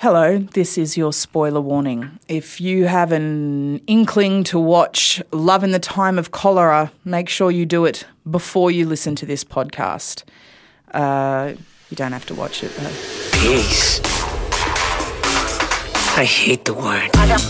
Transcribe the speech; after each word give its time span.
Hello, 0.00 0.38
this 0.38 0.78
is 0.78 0.96
your 0.96 1.12
spoiler 1.12 1.60
warning. 1.60 2.20
If 2.28 2.60
you 2.60 2.84
have 2.84 3.10
an 3.10 3.78
inkling 3.88 4.44
to 4.44 4.56
watch 4.56 5.20
Love 5.32 5.64
in 5.64 5.72
the 5.72 5.80
Time 5.80 6.20
of 6.20 6.30
Cholera, 6.30 6.92
make 7.04 7.28
sure 7.28 7.50
you 7.50 7.66
do 7.66 7.84
it 7.84 8.06
before 8.30 8.70
you 8.70 8.86
listen 8.86 9.16
to 9.16 9.26
this 9.26 9.42
podcast. 9.42 10.22
Uh, 10.94 11.54
you 11.90 11.96
don't 11.96 12.12
have 12.12 12.26
to 12.26 12.34
watch 12.36 12.62
it 12.62 12.70
though. 12.76 12.92
Peace. 13.40 14.00
I 16.16 16.24
hate 16.24 16.64
the 16.64 16.74
word. 16.74 17.10
I 17.14 17.26
got, 17.26 17.42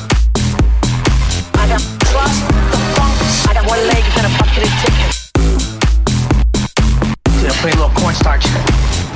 I 1.53 1.69
got 1.69 1.83
trust 2.01 2.49
the 2.49 2.79
funk. 2.97 3.13
I 3.45 3.53
got 3.53 3.69
one 3.69 3.87
leg 3.89 4.05
and 4.17 4.25
a 4.25 4.31
bucket 4.39 4.65
of 4.65 4.73
chicken. 4.81 5.09
Dude, 7.43 7.51
I 7.51 7.55
put 7.61 7.75
a 7.75 7.77
little 7.77 7.91
cornstarch 8.01 8.47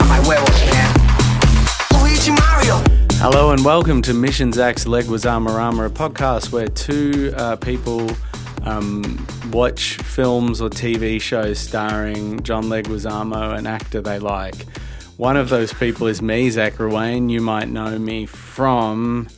on 0.02 0.08
my 0.10 0.20
huevos, 0.20 0.60
man. 0.70 0.92
Luigi 1.98 2.30
Mario. 2.30 3.11
Hello 3.20 3.52
and 3.52 3.64
welcome 3.64 4.02
to 4.02 4.14
Mission 4.14 4.52
Zach's 4.52 4.84
Leguizamo 4.84 5.54
Rama, 5.54 5.86
a 5.86 5.90
podcast 5.90 6.50
where 6.52 6.66
two 6.68 7.32
uh, 7.36 7.56
people 7.56 8.10
um, 8.64 9.24
watch 9.52 9.96
films 9.98 10.60
or 10.60 10.68
TV 10.68 11.20
shows 11.20 11.58
starring 11.58 12.42
John 12.42 12.64
Leguizamo, 12.64 13.56
an 13.56 13.66
actor 13.66 14.00
they 14.00 14.18
like. 14.18 14.66
One 15.18 15.36
of 15.36 15.48
those 15.50 15.72
people 15.72 16.08
is 16.08 16.20
me, 16.20 16.50
Zach 16.50 16.74
Ruane. 16.74 17.30
You 17.30 17.40
might 17.40 17.68
know 17.68 17.98
me 17.98 18.26
from. 18.26 19.28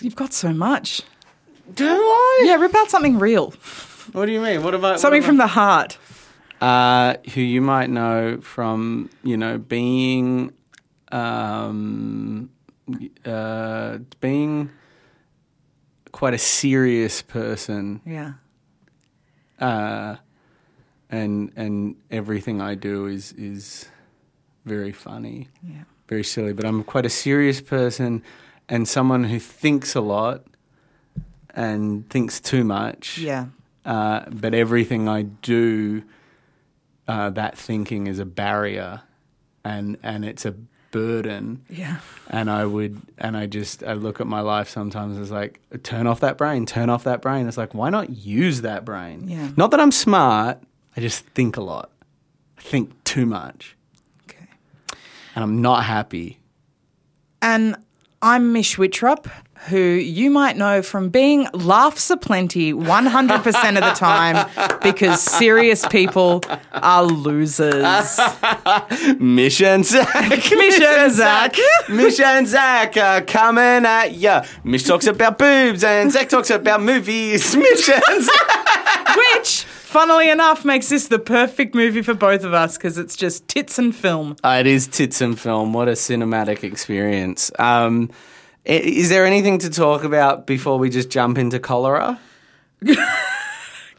You've 0.00 0.16
got 0.16 0.32
so 0.32 0.52
much. 0.52 1.02
Do 1.74 1.86
I? 1.86 2.42
Yeah, 2.44 2.56
rip 2.56 2.74
out 2.74 2.90
something 2.90 3.18
real, 3.18 3.50
What 4.12 4.26
do 4.26 4.32
you 4.32 4.40
mean? 4.40 4.62
What 4.62 4.74
about 4.74 5.00
something 5.00 5.22
from 5.22 5.36
the 5.36 5.46
heart. 5.46 5.98
Uh, 6.60 7.14
who 7.34 7.40
you 7.40 7.60
might 7.60 7.90
know 7.90 8.38
from 8.40 9.10
you 9.22 9.36
know 9.36 9.58
being 9.58 10.52
um, 11.12 12.50
uh, 13.24 13.98
being 14.20 14.70
quite 16.12 16.34
a 16.34 16.38
serious 16.38 17.22
person 17.22 18.00
Yeah. 18.06 18.32
uh, 19.60 20.16
and 21.10 21.52
and 21.56 21.96
everything 22.10 22.60
I 22.60 22.74
do 22.74 23.06
is 23.06 23.32
is 23.32 23.86
very 24.64 24.92
funny, 24.92 25.48
Yeah. 25.62 25.84
very 26.08 26.24
silly. 26.24 26.52
But 26.52 26.64
I'm 26.64 26.82
quite 26.82 27.06
a 27.06 27.10
serious 27.10 27.60
person 27.60 28.22
and 28.68 28.88
someone 28.88 29.24
who 29.24 29.38
thinks 29.38 29.94
a 29.94 30.00
lot 30.00 30.44
and 31.54 32.08
thinks 32.10 32.40
too 32.40 32.64
much. 32.64 33.18
Yeah. 33.18 33.46
Uh, 33.84 34.24
but 34.30 34.52
everything 34.54 35.08
I 35.08 35.22
do, 35.22 36.02
uh, 37.08 37.30
that 37.30 37.56
thinking 37.58 38.06
is 38.06 38.18
a 38.18 38.24
barrier, 38.26 39.02
and 39.64 39.96
and 40.02 40.24
it's 40.24 40.44
a 40.46 40.54
burden. 40.92 41.62
Yeah. 41.68 41.98
And 42.30 42.50
I 42.50 42.64
would, 42.64 43.00
and 43.18 43.36
I 43.36 43.46
just, 43.46 43.82
I 43.84 43.92
look 43.92 44.18
at 44.20 44.26
my 44.26 44.40
life 44.40 44.68
sometimes 44.70 45.18
as 45.18 45.30
like, 45.30 45.60
turn 45.82 46.06
off 46.06 46.20
that 46.20 46.38
brain, 46.38 46.64
turn 46.64 46.88
off 46.88 47.04
that 47.04 47.20
brain. 47.20 47.46
It's 47.46 47.58
like, 47.58 47.74
why 47.74 47.90
not 47.90 48.08
use 48.10 48.62
that 48.62 48.84
brain? 48.86 49.28
Yeah. 49.28 49.50
Not 49.58 49.72
that 49.72 49.80
I'm 49.80 49.92
smart, 49.92 50.58
I 50.96 51.00
just 51.02 51.26
think 51.26 51.56
a 51.58 51.60
lot. 51.60 51.90
I 52.56 52.62
think 52.62 53.04
too 53.04 53.26
much, 53.26 53.76
Okay. 54.24 54.46
and 55.34 55.44
I'm 55.44 55.60
not 55.60 55.84
happy. 55.84 56.38
And 57.42 57.76
I'm 58.22 58.52
Mish 58.54 58.76
Wittrup, 58.76 59.30
who 59.68 59.78
you 59.78 60.30
might 60.30 60.56
know 60.56 60.80
from 60.82 61.08
being 61.08 61.48
laughs 61.52 62.08
aplenty 62.10 62.72
100% 62.72 63.68
of 63.68 63.74
the 63.74 63.92
time 63.94 64.48
because 64.82 65.20
serious 65.20 65.86
people 65.88 66.42
are 66.72 67.02
losers. 67.04 68.18
Mission 69.18 69.82
Zach, 69.82 70.30
Mission 70.52 71.10
Zach. 71.10 71.56
Mission 71.88 72.46
Zach 72.46 72.96
are 72.96 73.22
coming 73.22 73.84
at 73.84 74.12
ya. 74.14 74.44
Mish 74.62 74.84
talks 74.84 75.06
about 75.06 75.38
boobs 75.38 75.82
and 75.82 76.12
Zach 76.12 76.28
talks 76.28 76.50
about 76.50 76.80
movies. 76.82 77.56
Mission 77.56 78.00
Zach. 78.20 79.16
Which, 79.16 79.64
funnily 79.64 80.30
enough, 80.30 80.64
makes 80.64 80.88
this 80.88 81.08
the 81.08 81.18
perfect 81.18 81.74
movie 81.74 82.02
for 82.02 82.14
both 82.14 82.44
of 82.44 82.54
us 82.54 82.76
because 82.76 82.98
it's 82.98 83.16
just 83.16 83.48
tits 83.48 83.78
and 83.78 83.94
film. 83.94 84.36
Uh, 84.44 84.58
it 84.60 84.66
is 84.66 84.86
tits 84.86 85.20
and 85.20 85.38
film. 85.38 85.72
What 85.72 85.88
a 85.88 85.92
cinematic 85.92 86.62
experience. 86.62 87.50
Um, 87.58 88.10
is 88.66 89.08
there 89.08 89.24
anything 89.26 89.58
to 89.58 89.70
talk 89.70 90.04
about 90.04 90.46
before 90.46 90.78
we 90.78 90.90
just 90.90 91.08
jump 91.10 91.38
into 91.38 91.58
cholera? 91.58 92.18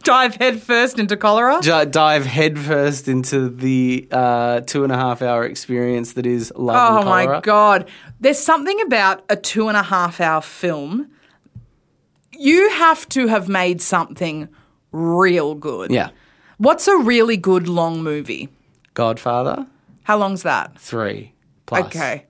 Dive 0.04 0.36
headfirst 0.36 1.00
into 1.00 1.18
cholera. 1.18 1.60
J- 1.62 1.84
dive 1.86 2.26
headfirst 2.26 3.10
into 3.10 3.50
the 3.50 4.08
uh, 4.10 4.62
two 4.62 4.84
and 4.86 4.94
a 4.94 4.96
half 4.96 5.22
hour 5.22 5.44
experience 5.44 6.14
that 6.14 6.26
is 6.26 6.54
love 6.56 6.78
Oh 6.78 6.96
and 6.98 7.06
cholera. 7.06 7.34
my 7.36 7.42
god. 7.42 7.90
There's 8.22 8.40
something 8.40 8.80
about 8.82 9.26
a 9.30 9.36
two 9.36 9.68
and 9.68 9.76
a 9.76 9.84
half 9.84 10.22
hour 10.22 10.42
film. 10.42 11.10
You 12.38 12.70
have 12.70 13.10
to 13.10 13.28
have 13.28 13.50
made 13.50 13.82
something 13.82 14.48
real 14.94 15.56
good. 15.56 15.92
Yeah. 15.92 16.12
What's 16.58 16.88
a 16.88 16.96
really 16.98 17.36
good 17.36 17.68
long 17.68 18.02
movie? 18.02 18.48
Godfather 18.94 19.68
How 20.04 20.18
long's 20.18 20.44
that? 20.44 20.80
three 20.80 21.34
plus. 21.66 21.86
Okay. 21.88 22.27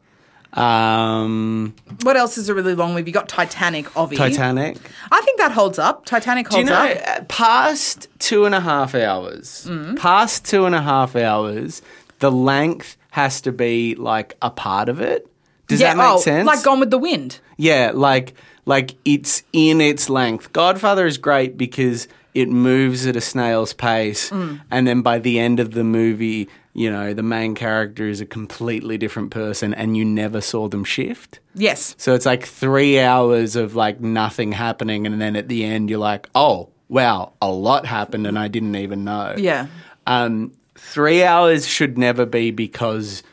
Um, 0.53 1.73
What 2.03 2.17
else 2.17 2.37
is 2.37 2.49
a 2.49 2.55
really 2.55 2.75
long 2.75 2.93
movie? 2.93 3.09
You 3.09 3.13
got 3.13 3.29
Titanic, 3.29 3.95
obviously. 3.97 4.29
Titanic. 4.29 4.77
I 5.11 5.21
think 5.21 5.39
that 5.39 5.51
holds 5.51 5.79
up. 5.79 6.05
Titanic 6.05 6.49
Do 6.49 6.59
you 6.59 6.65
holds 6.65 6.69
know 6.69 7.01
up. 7.01 7.19
uh, 7.21 7.23
past 7.25 8.07
two 8.19 8.45
and 8.45 8.55
a 8.55 8.59
half 8.61 8.95
hours? 8.95 9.65
Mm. 9.69 9.97
Past 9.97 10.45
two 10.45 10.65
and 10.65 10.73
a 10.75 10.81
half 10.81 11.15
hours, 11.15 11.81
the 12.19 12.31
length 12.31 12.97
has 13.11 13.41
to 13.41 13.51
be 13.51 13.95
like 13.95 14.35
a 14.41 14.49
part 14.49 14.89
of 14.89 15.01
it. 15.01 15.27
Does 15.67 15.81
yeah, 15.81 15.93
that 15.93 15.97
make 15.97 16.07
oh, 16.07 16.19
sense? 16.19 16.45
Like 16.47 16.63
Gone 16.63 16.79
with 16.79 16.91
the 16.91 16.97
Wind. 16.97 17.39
Yeah, 17.57 17.91
like 17.93 18.33
like 18.65 18.95
it's 19.05 19.43
in 19.53 19.81
its 19.81 20.09
length. 20.09 20.53
Godfather 20.53 21.05
is 21.05 21.17
great 21.17 21.57
because 21.57 22.07
it 22.33 22.47
moves 22.49 23.05
at 23.07 23.15
a 23.15 23.21
snail's 23.21 23.73
pace, 23.73 24.29
Mm. 24.29 24.61
and 24.71 24.87
then 24.87 25.01
by 25.01 25.19
the 25.19 25.39
end 25.39 25.59
of 25.59 25.71
the 25.71 25.83
movie, 25.83 26.47
you 26.77 26.91
know, 26.91 27.11
the 27.11 27.23
main 27.23 27.55
character 27.55 28.07
is 28.07 28.21
a 28.21 28.25
completely 28.25 28.99
different 28.99 29.31
person, 29.31 29.73
and 29.73 29.97
you 29.97 30.05
never 30.05 30.41
saw 30.41 30.67
them 30.67 30.83
shift. 30.83 31.39
Yes. 31.55 31.95
So 31.97 32.13
it's 32.13 32.27
like 32.27 32.45
three 32.45 32.99
hours 32.99 33.55
of 33.55 33.75
like 33.75 33.99
nothing 33.99 34.51
happening, 34.51 35.07
and 35.07 35.19
then 35.19 35.35
at 35.35 35.47
the 35.47 35.65
end, 35.65 35.89
you're 35.89 35.97
like, 35.97 36.29
oh 36.35 36.69
wow, 36.87 37.33
a 37.41 37.51
lot 37.51 37.87
happened, 37.87 38.27
and 38.27 38.37
I 38.37 38.47
didn't 38.47 38.75
even 38.75 39.03
know. 39.03 39.33
Yeah. 39.35 39.65
Um, 40.05 40.51
three 40.75 41.23
hours 41.23 41.67
should 41.67 41.97
never 41.97 42.27
be 42.27 42.51
because 42.51 43.23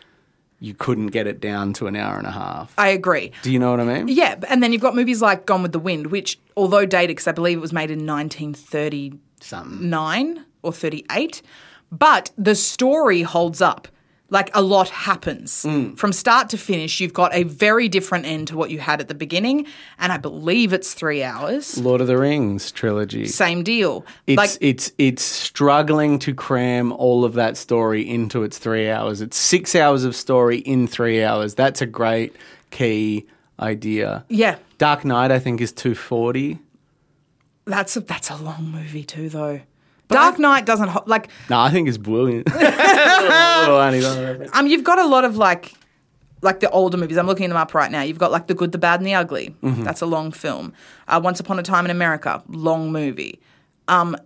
you 0.59 0.73
couldn't 0.73 1.09
get 1.09 1.27
it 1.27 1.39
down 1.39 1.75
to 1.75 1.87
an 1.87 1.97
hour 1.97 2.17
and 2.17 2.27
a 2.27 2.31
half. 2.31 2.73
I 2.79 2.89
agree. 2.89 3.33
Do 3.43 3.53
you 3.53 3.59
know 3.59 3.73
what 3.73 3.81
I 3.81 3.85
mean? 3.85 4.09
Yeah, 4.09 4.37
and 4.49 4.63
then 4.63 4.73
you've 4.73 4.81
got 4.81 4.95
movies 4.97 5.21
like 5.21 5.45
Gone 5.45 5.61
with 5.63 5.73
the 5.73 5.79
Wind, 5.79 6.07
which, 6.07 6.41
although 6.57 6.87
dated, 6.87 7.11
because 7.17 7.27
I 7.29 7.33
believe 7.33 7.59
it 7.59 7.61
was 7.61 7.75
made 7.75 7.91
in 7.91 8.07
1939 8.07 9.21
Something. 9.41 10.45
or 10.63 10.73
38, 10.73 11.43
but 11.99 12.31
the 12.37 12.55
story 12.55 13.23
holds 13.23 13.61
up. 13.61 13.89
Like 14.31 14.51
a 14.57 14.63
lot 14.63 14.89
happens 14.89 15.65
Mm. 15.65 15.97
from 15.99 16.13
start 16.13 16.49
to 16.49 16.57
finish. 16.59 16.99
You've 16.99 17.13
got 17.13 17.33
a 17.35 17.43
very 17.45 17.89
different 17.89 18.25
end 18.27 18.49
to 18.49 18.57
what 18.57 18.71
you 18.71 18.79
had 18.81 19.01
at 19.01 19.07
the 19.07 19.15
beginning, 19.15 19.67
and 19.99 20.11
I 20.11 20.17
believe 20.17 20.73
it's 20.73 20.93
three 20.95 21.23
hours. 21.23 21.79
Lord 21.79 22.01
of 22.01 22.07
the 22.09 22.17
Rings 22.17 22.73
trilogy. 22.73 23.27
Same 23.27 23.63
deal. 23.63 24.05
It's 24.27 24.37
like 24.39 24.51
it's 24.61 24.91
it's 24.99 25.23
struggling 25.23 26.19
to 26.21 26.35
cram 26.35 26.91
all 26.91 27.25
of 27.25 27.35
that 27.35 27.57
story 27.57 28.09
into 28.09 28.43
its 28.43 28.59
three 28.59 28.89
hours. 28.91 29.21
It's 29.21 29.37
six 29.37 29.75
hours 29.77 30.05
of 30.05 30.17
story 30.17 30.59
in 30.59 30.89
three 30.89 31.23
hours. 31.23 31.55
That's 31.55 31.81
a 31.83 31.87
great 31.87 32.35
key 32.71 33.27
idea. 33.61 34.25
yeah, 34.29 34.57
Dark 34.79 35.05
Knight, 35.05 35.31
I 35.31 35.39
think, 35.39 35.61
is 35.61 35.71
two 35.71 35.95
forty. 35.95 36.59
that's 37.67 37.95
a 37.97 38.01
that's 38.01 38.31
a 38.31 38.37
long 38.37 38.71
movie 38.73 39.05
too, 39.05 39.29
though. 39.29 39.61
Dark 40.15 40.39
Knight 40.39 40.65
doesn't 40.67 40.89
ho- 40.89 41.03
like. 41.07 41.29
No, 41.51 41.59
I 41.61 41.71
think 41.71 41.89
it's 41.89 41.99
brilliant. 41.99 42.49
Oh, 43.67 43.79
I 43.79 43.91
need 43.91 44.01
that. 44.03 44.51
Um, 44.55 44.67
you've 44.67 44.85
got 44.85 44.99
a 44.99 45.07
lot 45.07 45.25
of 45.25 45.37
like, 45.37 45.73
like 46.43 46.61
the 46.61 46.69
older 46.71 46.97
movies. 46.99 47.17
I'm 47.17 47.27
looking 47.27 47.49
them 47.49 47.57
up 47.57 47.73
right 47.75 47.91
now. 47.91 48.03
You've 48.03 48.19
got 48.19 48.31
like 48.31 48.47
The 48.47 48.55
Good, 48.55 48.73
the 48.73 48.79
Bad, 48.79 49.01
and 49.01 49.07
the 49.07 49.15
Ugly. 49.15 49.55
That's 49.63 50.03
a 50.03 50.07
long 50.07 50.33
film. 50.33 50.73
Uh, 51.09 51.21
Once 51.23 51.41
Upon 51.41 51.59
a 51.59 51.63
Time 51.63 51.85
in 51.87 51.91
America, 51.91 52.43
long 52.49 52.93
movie. 52.93 53.41
Um, 53.89 54.17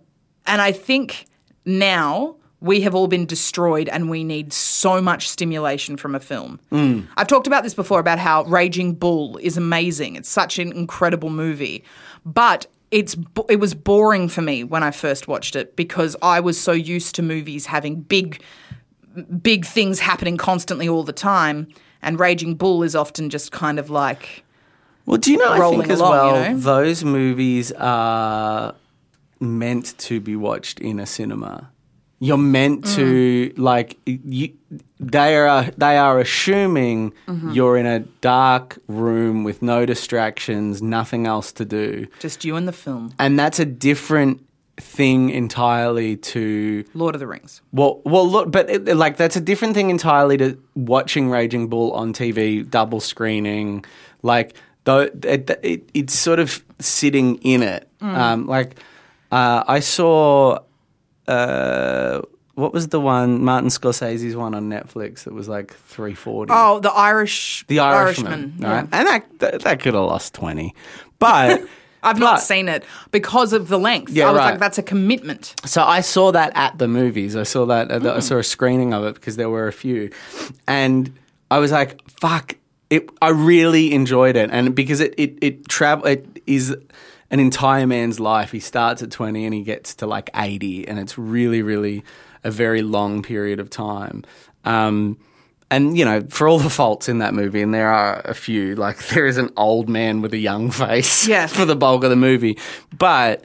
and 0.45 0.61
I 0.61 0.71
think 0.73 1.25
now 1.65 2.35
we 2.61 2.81
have 2.81 2.93
all 2.93 3.07
been 3.07 3.25
destroyed 3.25 3.87
and 3.87 4.09
we 4.09 4.23
need 4.25 4.51
so 4.51 5.01
much 5.01 5.29
stimulation 5.29 5.95
from 5.95 6.13
a 6.15 6.19
film. 6.19 6.59
Mm. 6.73 7.07
I've 7.15 7.27
talked 7.27 7.47
about 7.47 7.63
this 7.63 7.73
before 7.73 7.99
about 8.01 8.19
how 8.19 8.43
Raging 8.43 8.93
Bull 8.95 9.37
is 9.37 9.55
amazing. 9.55 10.15
It's 10.17 10.27
such 10.29 10.59
an 10.59 10.73
incredible 10.73 11.29
movie. 11.29 11.85
But 12.33 12.67
it's 12.91 13.15
it 13.49 13.59
was 13.59 13.73
boring 13.73 14.29
for 14.29 14.41
me 14.41 14.63
when 14.63 14.83
I 14.83 14.91
first 14.91 15.27
watched 15.27 15.55
it 15.55 15.75
because 15.75 16.15
I 16.21 16.39
was 16.39 16.59
so 16.59 16.71
used 16.71 17.15
to 17.15 17.21
movies 17.21 17.67
having 17.67 18.01
big 18.01 18.41
big 19.41 19.65
things 19.65 19.99
happening 19.99 20.37
constantly 20.37 20.87
all 20.87 21.03
the 21.03 21.13
time 21.13 21.67
and 22.01 22.19
Raging 22.19 22.55
Bull 22.55 22.83
is 22.83 22.95
often 22.95 23.29
just 23.29 23.51
kind 23.51 23.77
of 23.79 23.89
like 23.89 24.43
Well, 25.05 25.17
do 25.17 25.31
you 25.31 25.37
know? 25.37 25.51
I 25.51 25.69
think 25.69 25.89
as 25.89 25.99
along, 25.99 26.13
you 26.27 26.33
well, 26.33 26.51
know? 26.53 26.59
those 26.59 27.03
movies 27.03 27.71
are 27.73 28.73
meant 29.39 29.97
to 29.99 30.19
be 30.19 30.35
watched 30.35 30.79
in 30.79 30.99
a 30.99 31.05
cinema. 31.05 31.69
You're 32.19 32.37
meant 32.37 32.83
Mm. 32.85 32.95
to 32.95 33.53
like 33.57 33.97
you. 34.05 34.49
They 34.99 35.37
are 35.37 35.63
they 35.77 35.97
are 35.97 36.19
assuming 36.19 37.13
Mm-hmm. 37.27 37.51
you're 37.51 37.77
in 37.77 37.85
a 37.85 37.99
dark 38.21 38.77
room 38.87 39.43
with 39.45 39.61
no 39.61 39.85
distractions, 39.85 40.81
nothing 40.81 41.25
else 41.27 41.51
to 41.53 41.65
do, 41.65 42.07
just 42.19 42.43
you 42.43 42.55
and 42.57 42.67
the 42.67 42.73
film. 42.73 43.13
and 43.19 43.39
that's 43.39 43.59
a 43.59 43.65
different 43.65 44.45
thing 44.77 45.29
entirely 45.29 46.15
to 46.17 46.83
Lord 46.93 47.13
of 47.15 47.19
the 47.19 47.27
Rings. 47.27 47.61
well, 47.73 48.01
well, 48.05 48.27
look, 48.29 48.51
but 48.51 48.69
it, 48.69 48.95
like 48.95 49.17
that's 49.17 49.35
a 49.35 49.41
different 49.41 49.73
thing 49.73 49.89
entirely 49.89 50.37
to 50.37 50.57
watching 50.75 51.29
Raging 51.29 51.67
Bull 51.69 51.91
on 51.93 52.13
TV, 52.13 52.69
double 52.69 52.99
screening. 52.99 53.85
Like, 54.21 54.55
though, 54.85 55.01
it, 55.23 55.49
it, 55.63 55.89
it's 55.93 56.13
sort 56.17 56.39
of 56.39 56.63
sitting 56.79 57.35
in 57.37 57.61
it. 57.61 57.87
Um, 58.01 58.47
like, 58.47 58.75
uh, 59.31 59.63
I 59.67 59.81
saw, 59.81 60.59
uh, 61.27 62.21
what 62.59 62.73
was 62.73 62.89
the 62.89 62.99
one 62.99 63.43
Martin 63.43 63.69
Scorsese's 63.69 64.35
one 64.35 64.53
on 64.53 64.69
Netflix 64.69 65.23
that 65.23 65.33
was 65.33 65.47
like 65.47 65.73
three 65.73 66.13
forty. 66.13 66.51
Oh, 66.53 66.79
the 66.79 66.91
Irish 66.91 67.65
the 67.67 67.79
Irishman, 67.79 68.55
yeah. 68.59 68.71
right? 68.71 68.87
And 68.91 69.07
that, 69.07 69.39
that 69.39 69.61
that 69.61 69.79
could 69.79 69.93
have 69.93 70.05
lost 70.05 70.33
twenty, 70.33 70.75
but. 71.17 71.61
I've 72.01 72.17
not 72.17 72.41
seen 72.41 72.69
it 72.69 72.85
because 73.11 73.51
of 73.51 73.67
the 73.67 73.77
length. 73.77 74.13
Yeah, 74.13 74.29
I 74.29 74.31
was 74.31 74.39
right. 74.39 74.51
like, 74.51 74.59
that's 74.59 74.77
a 74.77 74.83
commitment. 74.83 75.53
So 75.65 75.83
I 75.83 75.99
saw 75.99 76.31
that 76.31 76.53
at 76.55 76.77
the 76.77 76.87
movies. 76.87 77.35
I 77.35 77.43
saw 77.43 77.65
that. 77.65 77.89
Mm. 77.89 78.09
I 78.09 78.19
saw 78.19 78.37
a 78.37 78.43
screening 78.43 78.93
of 78.93 79.03
it 79.03 79.15
because 79.15 79.35
there 79.35 79.49
were 79.49 79.67
a 79.67 79.73
few, 79.73 80.09
and 80.65 81.13
I 81.51 81.59
was 81.59 81.73
like, 81.73 82.01
"Fuck!" 82.09 82.55
It. 82.89 83.09
I 83.21 83.31
really 83.31 83.93
enjoyed 83.93 84.37
it, 84.37 84.49
and 84.49 84.73
because 84.73 85.01
it 85.01 85.13
it 85.17 85.39
it 85.41 85.67
travel 85.67 86.05
it 86.05 86.41
is 86.47 86.73
an 87.31 87.39
entire 87.39 87.85
man's 87.85 88.19
life. 88.19 88.51
He 88.51 88.61
starts 88.61 89.03
at 89.03 89.11
twenty 89.11 89.43
and 89.43 89.53
he 89.53 89.63
gets 89.63 89.95
to 89.95 90.07
like 90.07 90.29
eighty, 90.35 90.87
and 90.87 90.99
it's 90.99 91.17
really 91.17 91.61
really 91.61 92.05
a 92.43 92.51
very 92.51 92.81
long 92.81 93.21
period 93.21 93.59
of 93.59 93.69
time. 93.69 94.23
Um, 94.65 95.17
and 95.71 95.97
you 95.97 96.03
know, 96.05 96.21
for 96.29 96.47
all 96.47 96.59
the 96.59 96.69
faults 96.69 97.07
in 97.09 97.19
that 97.19 97.33
movie, 97.33 97.61
and 97.61 97.73
there 97.73 97.89
are 97.91 98.21
a 98.25 98.33
few, 98.33 98.75
like 98.75 98.97
there 99.09 99.25
is 99.25 99.37
an 99.37 99.51
old 99.57 99.87
man 99.89 100.21
with 100.21 100.33
a 100.33 100.37
young 100.39 100.71
face 100.71 101.27
Yeah. 101.27 101.47
for 101.47 101.65
the 101.65 101.75
bulk 101.75 102.03
of 102.03 102.09
the 102.09 102.15
movie, 102.15 102.57
but 102.97 103.43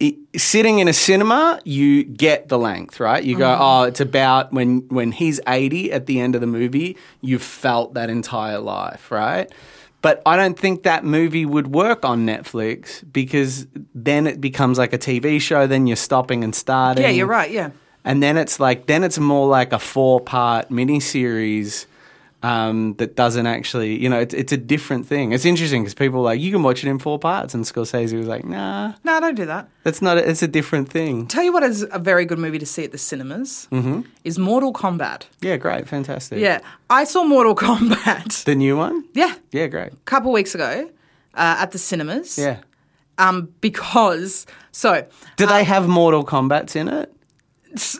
it, 0.00 0.14
sitting 0.36 0.78
in 0.78 0.86
a 0.86 0.92
cinema, 0.92 1.58
you 1.64 2.04
get 2.04 2.48
the 2.48 2.58
length, 2.58 3.00
right? 3.00 3.24
You 3.24 3.36
go, 3.36 3.56
oh, 3.58 3.82
it's 3.82 4.00
about 4.00 4.52
when 4.52 4.86
when 4.88 5.10
he's 5.10 5.40
eighty 5.48 5.90
at 5.90 6.06
the 6.06 6.20
end 6.20 6.34
of 6.36 6.40
the 6.40 6.46
movie. 6.46 6.96
You've 7.20 7.42
felt 7.42 7.94
that 7.94 8.08
entire 8.08 8.60
life, 8.60 9.10
right? 9.10 9.50
But 10.00 10.22
I 10.24 10.36
don't 10.36 10.56
think 10.56 10.84
that 10.84 11.04
movie 11.04 11.44
would 11.44 11.74
work 11.74 12.04
on 12.04 12.24
Netflix 12.24 13.02
because 13.12 13.66
then 13.92 14.28
it 14.28 14.40
becomes 14.40 14.78
like 14.78 14.92
a 14.92 14.98
TV 14.98 15.40
show. 15.40 15.66
Then 15.66 15.88
you're 15.88 15.96
stopping 15.96 16.44
and 16.44 16.54
starting. 16.54 17.02
Yeah, 17.02 17.10
you're 17.10 17.26
right. 17.26 17.50
Yeah. 17.50 17.70
And 18.04 18.22
then 18.22 18.36
it's 18.38 18.58
like 18.60 18.86
then 18.86 19.04
it's 19.04 19.18
more 19.18 19.46
like 19.48 19.72
a 19.72 19.78
four 19.78 20.20
part 20.20 20.70
miniseries 20.70 21.86
um, 22.40 22.94
that 22.98 23.16
doesn't 23.16 23.46
actually, 23.48 24.00
you 24.00 24.08
know, 24.08 24.20
it's 24.20 24.32
it's 24.32 24.52
a 24.52 24.56
different 24.56 25.06
thing. 25.06 25.32
It's 25.32 25.44
interesting 25.44 25.82
because 25.82 25.94
people 25.94 26.20
are 26.20 26.22
like 26.22 26.40
you 26.40 26.52
can 26.52 26.62
watch 26.62 26.84
it 26.84 26.88
in 26.88 26.98
four 27.00 27.18
parts, 27.18 27.52
and 27.52 27.64
Scorsese 27.64 28.16
was 28.16 28.28
like, 28.28 28.44
nah, 28.44 28.92
No, 29.02 29.18
don't 29.20 29.34
do 29.34 29.44
that. 29.46 29.68
that's 29.82 30.00
not. 30.00 30.18
A, 30.18 30.30
it's 30.30 30.42
a 30.42 30.46
different 30.48 30.88
thing. 30.88 31.26
Tell 31.26 31.42
you 31.42 31.52
what 31.52 31.64
is 31.64 31.84
a 31.90 31.98
very 31.98 32.24
good 32.24 32.38
movie 32.38 32.58
to 32.60 32.66
see 32.66 32.84
at 32.84 32.92
the 32.92 32.98
cinemas 32.98 33.66
Mm-hmm. 33.72 34.02
is 34.24 34.38
Mortal 34.38 34.72
Kombat. 34.72 35.24
Yeah, 35.40 35.56
great, 35.56 35.88
fantastic. 35.88 36.38
Yeah, 36.38 36.60
I 36.88 37.02
saw 37.04 37.24
Mortal 37.24 37.56
Kombat. 37.56 38.44
the 38.44 38.54
new 38.54 38.76
one. 38.76 39.04
yeah, 39.14 39.34
Yeah, 39.50 39.66
great. 39.66 39.92
a 39.92 39.96
couple 40.04 40.30
weeks 40.32 40.54
ago 40.54 40.88
uh, 41.34 41.56
at 41.58 41.72
the 41.72 41.78
cinemas. 41.78 42.38
Yeah. 42.38 42.58
Um, 43.18 43.52
because 43.60 44.46
so 44.70 45.04
Do 45.36 45.46
they 45.46 45.64
have 45.64 45.88
Mortal 45.88 46.24
Kombat's 46.24 46.76
in 46.76 46.86
it? 46.86 47.12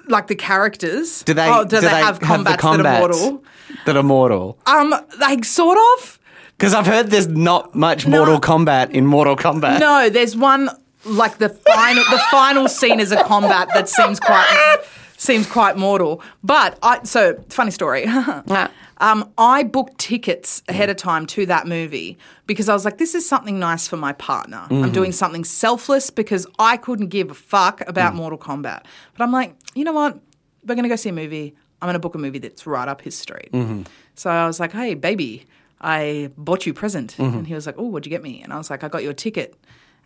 Like 0.07 0.27
the 0.27 0.35
characters. 0.35 1.23
Do 1.23 1.35
they? 1.35 1.49
Oh, 1.49 1.65
do, 1.65 1.81
they, 1.81 1.89
have, 1.89 2.21
the 2.21 2.27
combats, 2.27 2.63
that 2.63 2.87
are 2.87 2.99
mortal? 2.99 3.45
That 3.87 3.97
are 3.97 4.03
mortal. 4.03 4.59
Um, 4.67 4.95
like 5.19 5.45
sort 5.45 5.79
of. 5.99 6.19
Because 6.57 6.75
I've 6.75 6.87
heard 6.87 7.11
there's 7.11 7.29
not 7.29 7.75
much 7.77 8.07
Mortal 8.07 8.41
Kombat 8.41 8.91
in 8.91 9.07
Mortal 9.07 9.37
Kombat. 9.37 9.79
No, 9.79 10.11
there's 10.11 10.37
one 10.37 10.69
like 11.05 11.39
the 11.39 11.49
final 11.49 12.05
the 12.11 12.21
final 12.31 12.69
scene 12.69 12.99
is 12.99 13.13
a 13.13 13.23
combat 13.25 13.69
that 13.75 13.89
seems 13.89 14.19
quite 14.19 14.79
seems 15.19 15.47
quite 15.47 15.77
mortal. 15.77 16.23
But 16.43 16.79
I 16.83 17.03
so 17.05 17.45
funny 17.51 17.71
story. 17.71 18.07
um, 18.99 19.31
I 19.37 19.65
booked 19.65 19.99
tickets 19.99 20.63
ahead 20.69 20.89
of 20.89 20.97
time 20.97 21.27
to 21.27 21.45
that 21.47 21.67
movie 21.67 22.17
because 22.47 22.71
I 22.71 22.73
was 22.73 22.87
like, 22.87 22.97
this 22.97 23.15
is 23.15 23.29
something 23.29 23.59
nice 23.59 23.87
for 23.87 23.99
my 23.99 24.15
partner. 24.15 24.67
I'm 24.71 24.85
mm. 24.85 24.93
doing 24.93 25.13
something 25.13 25.45
selfless 25.45 26.09
because 26.09 26.47
I 26.59 26.79
couldn't 26.79 27.09
give 27.09 27.31
a 27.31 27.35
fuck 27.35 27.87
about 27.87 28.15
mm. 28.15 28.17
Mortal 28.17 28.39
Kombat. 28.39 28.85
But 29.17 29.25
I'm 29.25 29.33
like, 29.33 29.55
you 29.75 29.85
know 29.85 29.93
what? 29.93 30.19
We're 30.65 30.75
gonna 30.75 30.89
go 30.89 30.97
see 30.97 31.11
a 31.11 31.13
movie. 31.13 31.55
I'm 31.83 31.89
gonna 31.89 31.99
book 31.99 32.15
a 32.15 32.19
movie 32.19 32.39
that's 32.39 32.67
right 32.67 32.89
up 32.89 33.03
his 33.03 33.17
street. 33.17 33.51
Mm-hmm. 33.53 33.83
So 34.15 34.31
I 34.31 34.47
was 34.47 34.59
like, 34.59 34.73
hey, 34.73 34.95
baby, 34.95 35.47
I 35.81 36.31
bought 36.37 36.67
you 36.67 36.73
a 36.73 36.75
present. 36.75 37.17
Mm-hmm. 37.19 37.39
And 37.39 37.47
he 37.47 37.55
was 37.55 37.67
like, 37.67 37.77
oh, 37.79 37.85
what'd 37.85 38.07
you 38.07 38.11
get 38.11 38.23
me? 38.23 38.43
And 38.43 38.53
I 38.53 38.59
was 38.59 38.71
like, 38.71 38.83
I 38.83 38.89
got 38.89 39.03
you 39.03 39.11
a 39.11 39.15
ticket 39.15 39.55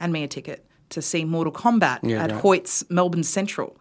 and 0.01 0.13
me 0.13 0.23
a 0.23 0.29
ticket 0.29 0.65
to 0.91 1.01
see 1.01 1.25
Mortal 1.25 1.53
Kombat 1.53 2.01
Yeah, 2.03 2.23
at 2.23 2.31
great. 2.31 2.43
Hoyts 2.43 2.91
Melbourne 2.91 3.25
Central. 3.25 3.77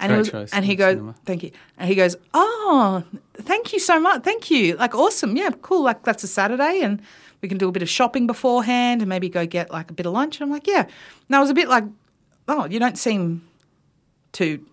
And 0.00 0.10
Great 0.10 0.16
he, 0.16 0.18
was, 0.20 0.30
choice 0.30 0.52
and 0.52 0.64
he 0.64 0.74
goes, 0.74 0.94
cinema. 0.94 1.14
thank 1.24 1.42
you. 1.42 1.50
And 1.78 1.88
he 1.88 1.94
goes, 1.94 2.16
oh, 2.34 3.04
thank 3.34 3.72
you 3.72 3.78
so 3.78 4.00
much. 4.00 4.22
Thank 4.22 4.50
you. 4.50 4.76
Like, 4.76 4.94
awesome. 4.94 5.36
Yeah, 5.36 5.50
cool. 5.62 5.82
Like, 5.82 6.02
that's 6.02 6.24
a 6.24 6.28
Saturday 6.28 6.80
and 6.82 7.02
we 7.42 7.48
can 7.48 7.58
do 7.58 7.68
a 7.68 7.72
bit 7.72 7.82
of 7.82 7.88
shopping 7.88 8.26
beforehand 8.26 9.02
and 9.02 9.08
maybe 9.08 9.28
go 9.28 9.46
get 9.46 9.70
like 9.70 9.90
a 9.90 9.94
bit 9.94 10.06
of 10.06 10.12
lunch. 10.12 10.40
And 10.40 10.44
I'm 10.48 10.50
like, 10.50 10.66
yeah. 10.66 10.86
And 11.28 11.36
I 11.36 11.40
was 11.40 11.50
a 11.50 11.54
bit 11.54 11.68
like, 11.68 11.84
oh, 12.48 12.66
you 12.66 12.78
don't 12.78 12.98
seem 12.98 13.46
too 14.32 14.64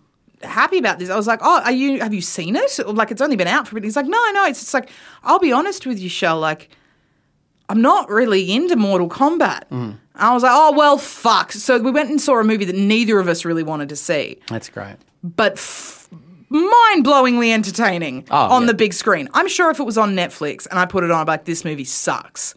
happy 0.42 0.78
about 0.78 0.98
this. 0.98 1.10
I 1.10 1.16
was 1.16 1.26
like, 1.26 1.40
oh, 1.42 1.62
are 1.62 1.72
you, 1.72 2.00
have 2.00 2.14
you 2.14 2.20
seen 2.20 2.56
it? 2.56 2.78
Or, 2.80 2.92
Like, 2.92 3.10
it's 3.10 3.20
only 3.20 3.36
been 3.36 3.48
out 3.48 3.68
for 3.68 3.76
a 3.76 3.80
bit. 3.80 3.84
He's 3.84 3.96
like, 3.96 4.06
no, 4.06 4.30
no. 4.32 4.46
It's 4.46 4.60
just 4.60 4.74
like, 4.74 4.90
I'll 5.22 5.38
be 5.38 5.52
honest 5.52 5.86
with 5.86 5.98
you, 5.98 6.08
Shell. 6.08 6.40
Like, 6.40 6.70
I'm 7.68 7.82
not 7.82 8.08
really 8.08 8.50
into 8.52 8.76
Mortal 8.76 9.08
Kombat. 9.08 9.68
Mm. 9.70 9.98
I 10.14 10.32
was 10.34 10.42
like, 10.42 10.52
oh, 10.54 10.72
well, 10.72 10.98
fuck. 10.98 11.52
So 11.52 11.78
we 11.78 11.90
went 11.90 12.10
and 12.10 12.20
saw 12.20 12.38
a 12.40 12.44
movie 12.44 12.64
that 12.64 12.76
neither 12.76 13.18
of 13.18 13.28
us 13.28 13.44
really 13.44 13.62
wanted 13.62 13.88
to 13.90 13.96
see 13.96 14.38
That's 14.48 14.68
great. 14.68 14.96
But 15.22 15.52
f- 15.54 16.08
mind-blowingly 16.50 17.50
entertaining 17.52 18.24
Oh, 18.30 18.36
on 18.36 18.62
yeah. 18.62 18.66
the 18.68 18.74
big 18.74 18.92
screen. 18.92 19.28
I'm 19.34 19.48
sure 19.48 19.70
if 19.70 19.80
it 19.80 19.84
was 19.84 19.98
on 19.98 20.14
Netflix 20.14 20.66
and 20.70 20.78
I 20.78 20.86
put 20.86 21.04
it 21.04 21.10
on, 21.10 21.20
I'd 21.20 21.24
be 21.24 21.30
like, 21.32 21.44
this 21.44 21.64
movie 21.64 21.84
sucks. 21.84 22.54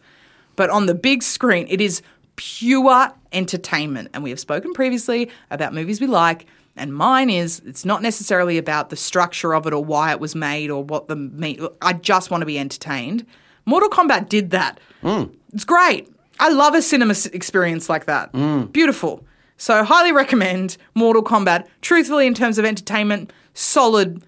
But 0.56 0.70
on 0.70 0.86
the 0.86 0.94
big 0.94 1.22
screen, 1.22 1.66
it 1.68 1.80
is 1.80 2.02
pure 2.36 3.10
entertainment. 3.32 4.08
And 4.14 4.22
we 4.22 4.30
have 4.30 4.40
spoken 4.40 4.72
previously 4.72 5.30
about 5.50 5.72
movies 5.74 6.00
we 6.00 6.06
like. 6.06 6.46
And 6.76 6.94
mine 6.94 7.28
is, 7.28 7.60
it's 7.66 7.84
not 7.84 8.00
necessarily 8.00 8.56
about 8.58 8.88
the 8.90 8.96
structure 8.96 9.54
of 9.54 9.66
it 9.66 9.74
or 9.74 9.84
why 9.84 10.10
it 10.12 10.20
was 10.20 10.34
made 10.34 10.70
or 10.70 10.82
what 10.82 11.08
the 11.08 11.16
meat. 11.16 11.60
I 11.82 11.92
just 11.92 12.30
want 12.30 12.40
to 12.42 12.46
be 12.46 12.58
entertained. 12.58 13.26
Mortal 13.66 13.90
Kombat 13.90 14.28
did 14.28 14.50
that. 14.50 14.80
Hmm. 15.02 15.24
It's 15.52 15.64
great. 15.64 16.08
I 16.40 16.48
love 16.48 16.74
a 16.74 16.80
cinema 16.82 17.10
s- 17.10 17.26
experience 17.26 17.88
like 17.90 18.06
that. 18.06 18.30
Hmm. 18.30 18.62
Beautiful. 18.66 19.22
So 19.62 19.84
highly 19.84 20.10
recommend 20.10 20.76
Mortal 20.96 21.22
Kombat. 21.22 21.68
Truthfully, 21.82 22.26
in 22.26 22.34
terms 22.34 22.58
of 22.58 22.64
entertainment, 22.64 23.32
solid, 23.54 24.24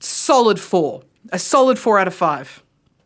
solid 0.00 0.60
four. 0.60 1.02
A 1.32 1.38
solid 1.38 1.78
four 1.78 1.98
out 1.98 2.06
of 2.06 2.12
five. 2.12 2.62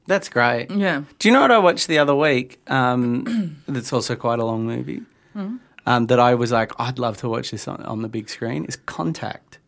That's 0.09 0.29
great. 0.29 0.69
Yeah. 0.73 1.05
Do 1.21 1.29
you 1.29 1.33
know 1.33 1.43
what 1.43 1.53
I 1.53 1.59
watched 1.59 1.87
the 1.87 1.99
other 1.99 2.17
week? 2.17 2.59
Um, 2.67 3.63
that's 3.69 3.93
also 3.93 4.17
quite 4.17 4.41
a 4.41 4.45
long 4.45 4.67
movie. 4.67 5.03
Hmm. 5.33 5.59
Um, 5.87 6.09
that 6.09 6.19
I 6.19 6.35
was 6.35 6.51
like, 6.51 6.73
I'd 6.81 6.99
love 6.99 7.19
to 7.19 7.29
watch 7.29 7.53
this 7.53 7.69
on, 7.69 7.81
on 7.85 8.03
the 8.03 8.09
big 8.09 8.29
screen. 8.29 8.65
Is 8.65 8.75
Contact 8.75 9.61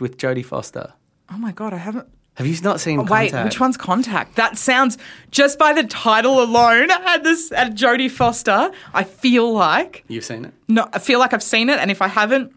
with 0.00 0.18
Jodie 0.18 0.44
Foster. 0.44 0.94
Oh 1.30 1.38
my 1.38 1.52
god, 1.52 1.72
I 1.72 1.78
haven't. 1.78 2.08
Have 2.36 2.46
you 2.46 2.56
not 2.62 2.80
seen 2.80 2.98
Oh, 3.00 3.02
Wait, 3.02 3.30
Contact? 3.32 3.44
which 3.44 3.60
one's 3.60 3.76
Contact? 3.76 4.36
That 4.36 4.58
sounds 4.58 4.98
just 5.30 5.58
by 5.58 5.72
the 5.72 5.84
title 5.84 6.42
alone 6.42 6.90
at 6.90 7.24
this 7.24 7.50
at 7.52 7.72
Jodie 7.74 8.10
Foster. 8.10 8.70
I 8.94 9.04
feel 9.04 9.52
like 9.52 10.04
You've 10.08 10.24
seen 10.24 10.44
it? 10.44 10.52
no, 10.68 10.88
I 10.92 10.98
feel 10.98 11.18
like 11.18 11.32
I've 11.32 11.42
seen 11.42 11.68
it, 11.70 11.78
and 11.78 11.90
if 11.90 12.00
I 12.02 12.08
haven't, 12.08 12.52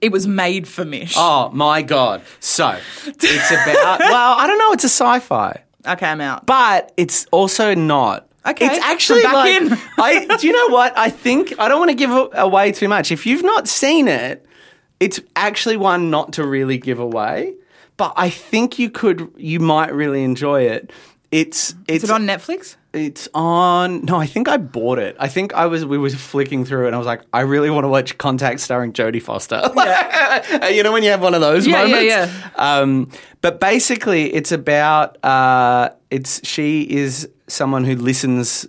it 0.00 0.12
was 0.12 0.26
made 0.26 0.66
for 0.68 0.84
me. 0.84 1.08
Oh 1.16 1.50
my 1.52 1.82
god! 1.82 2.22
So 2.40 2.76
it's 3.06 3.50
about. 3.50 4.00
well, 4.00 4.34
I 4.38 4.46
don't 4.46 4.58
know. 4.58 4.72
It's 4.72 4.84
a 4.84 4.88
sci-fi, 4.88 5.62
Okay, 5.88 6.06
I'm 6.06 6.20
out. 6.20 6.44
but 6.46 6.92
it's 6.96 7.26
also 7.30 7.74
not. 7.74 8.26
Okay, 8.46 8.66
it's 8.66 8.84
actually 8.84 9.22
back 9.22 9.34
like. 9.34 9.62
in. 9.62 9.72
I 9.98 10.36
do 10.36 10.46
you 10.46 10.52
know 10.52 10.74
what 10.74 10.98
I 10.98 11.10
think? 11.10 11.54
I 11.58 11.68
don't 11.68 11.78
want 11.78 11.90
to 11.90 11.96
give 11.96 12.10
away 12.34 12.72
too 12.72 12.88
much. 12.88 13.12
If 13.12 13.24
you've 13.24 13.42
not 13.44 13.68
seen 13.68 14.08
it, 14.08 14.44
it's 14.98 15.20
actually 15.36 15.76
one 15.76 16.10
not 16.10 16.32
to 16.34 16.46
really 16.46 16.76
give 16.78 16.98
away, 16.98 17.54
but 18.00 18.12
I 18.16 18.30
think 18.30 18.78
you 18.78 18.88
could, 18.90 19.30
you 19.36 19.60
might 19.60 19.92
really 19.94 20.24
enjoy 20.24 20.62
it. 20.62 20.90
It's 21.30 21.74
it's 21.86 22.02
Is 22.04 22.10
it 22.10 22.12
on 22.12 22.26
Netflix? 22.26 22.74
it's 22.92 23.28
on. 23.34 24.04
No, 24.06 24.16
I 24.16 24.26
think 24.26 24.48
I 24.48 24.56
bought 24.56 24.98
it. 24.98 25.14
I 25.20 25.28
think 25.28 25.52
I 25.54 25.66
was. 25.66 25.84
We 25.84 25.96
was 25.96 26.12
flicking 26.14 26.64
through 26.64 26.84
it, 26.84 26.86
and 26.88 26.94
I 26.96 26.98
was 26.98 27.06
like, 27.06 27.22
I 27.32 27.42
really 27.42 27.70
want 27.70 27.84
to 27.84 27.88
watch 27.88 28.18
Contact 28.18 28.58
starring 28.58 28.92
Jodie 28.92 29.22
Foster. 29.22 29.62
Yeah. 29.76 30.68
you 30.76 30.82
know 30.82 30.90
when 30.92 31.04
you 31.04 31.10
have 31.10 31.22
one 31.22 31.34
of 31.34 31.40
those 31.40 31.66
Yeah, 31.68 31.84
yeah, 31.84 32.26
moments. 32.26 32.34
Um, 32.56 33.10
but 33.42 33.60
basically, 33.60 34.34
it's 34.34 34.50
about. 34.50 35.22
Uh, 35.24 35.90
it's 36.10 36.40
she 36.44 36.82
is 36.82 37.28
someone 37.46 37.84
who 37.84 37.94
listens 37.94 38.66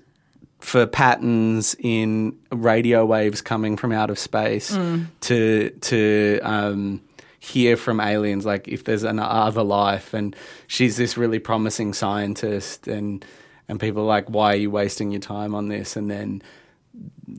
for 0.60 0.86
patterns 0.86 1.76
in 1.80 2.38
radio 2.52 3.04
waves 3.04 3.42
coming 3.42 3.76
from 3.76 3.92
out 3.92 4.12
of 4.12 4.20
space 4.20 4.70
Mm. 4.70 5.08
to 5.22 5.70
to 5.90 6.40
um, 6.44 7.02
hear 7.44 7.76
from 7.76 8.00
aliens, 8.00 8.46
like 8.46 8.68
if 8.68 8.84
there's 8.84 9.02
an 9.04 9.18
other 9.18 9.64
life. 9.64 10.14
And 10.14 10.36
she's 10.68 10.96
this 10.96 11.18
really 11.18 11.40
promising 11.40 11.92
scientist, 11.94 12.88
and 12.88 13.26
and 13.68 13.80
people 13.80 14.04
are 14.04 14.06
like, 14.06 14.30
why 14.30 14.54
are 14.54 14.58
you 14.58 14.70
wasting 14.70 15.12
your 15.12 15.22
time 15.22 15.56
on 15.56 15.68
this? 15.68 15.96
And 15.96 16.10
then 16.10 16.42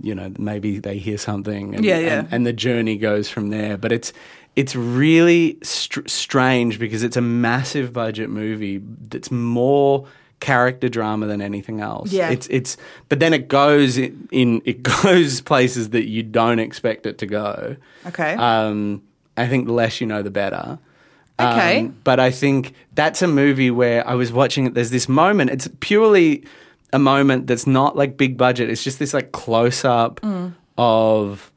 you 0.03 0.15
know 0.15 0.33
maybe 0.39 0.79
they 0.81 0.99
hear 0.99 1.19
something, 1.19 1.75
and, 1.77 1.85
Yeah, 1.85 1.99
yeah. 1.99 2.19
and, 2.21 2.29
and 2.33 2.47
the 2.47 2.53
journey 2.53 2.97
goes 2.99 3.29
from 3.31 3.51
there. 3.51 3.77
But 3.79 3.93
it's 3.93 4.13
it's 4.57 4.75
really 4.75 5.57
str- 5.63 6.07
strange 6.07 6.79
because 6.81 7.03
it's 7.05 7.17
a 7.17 7.23
massive 7.23 7.93
budget 7.93 8.29
movie 8.29 8.83
that's 9.09 9.31
more 9.31 10.07
character 10.41 10.89
drama 10.89 11.27
than 11.27 11.41
anything 11.41 11.81
else. 11.81 12.11
Yeah. 12.11 12.31
It's 12.31 12.49
it's 12.49 12.77
but 13.09 13.21
then 13.21 13.33
it 13.33 13.47
goes 13.47 13.97
in, 13.97 14.29
in 14.33 14.63
it 14.65 14.83
goes 15.05 15.41
places 15.43 15.91
that 15.91 16.09
you 16.09 16.25
don't 16.25 16.59
expect 16.59 17.07
it 17.07 17.19
to 17.19 17.27
go. 17.27 17.77
Okay. 18.07 18.35
Um 18.35 19.03
I 19.37 19.47
think 19.49 19.67
the 19.67 19.73
less 19.73 20.01
you 20.01 20.07
know 20.07 20.23
the 20.23 20.31
better. 20.31 20.79
Um, 21.39 21.49
Okay. 21.49 21.91
but 22.05 22.21
I 22.21 22.31
think 22.31 22.75
that's 22.95 23.23
a 23.23 23.27
movie 23.29 23.71
where 23.71 24.07
I 24.07 24.15
was 24.15 24.33
watching 24.33 24.67
it 24.67 24.75
there's 24.75 24.91
this 24.91 25.09
moment 25.09 25.51
it's 25.51 25.69
purely 25.81 26.45
a 26.93 26.99
moment 26.99 27.47
that's 27.47 27.67
not 27.67 27.97
like 27.97 28.17
big 28.19 28.37
budget. 28.37 28.69
It's 28.69 28.85
just 28.85 28.99
this 28.99 29.15
like 29.15 29.33
close 29.33 29.85
up 29.85 30.21
Mm. 30.21 30.53
of 30.77 31.51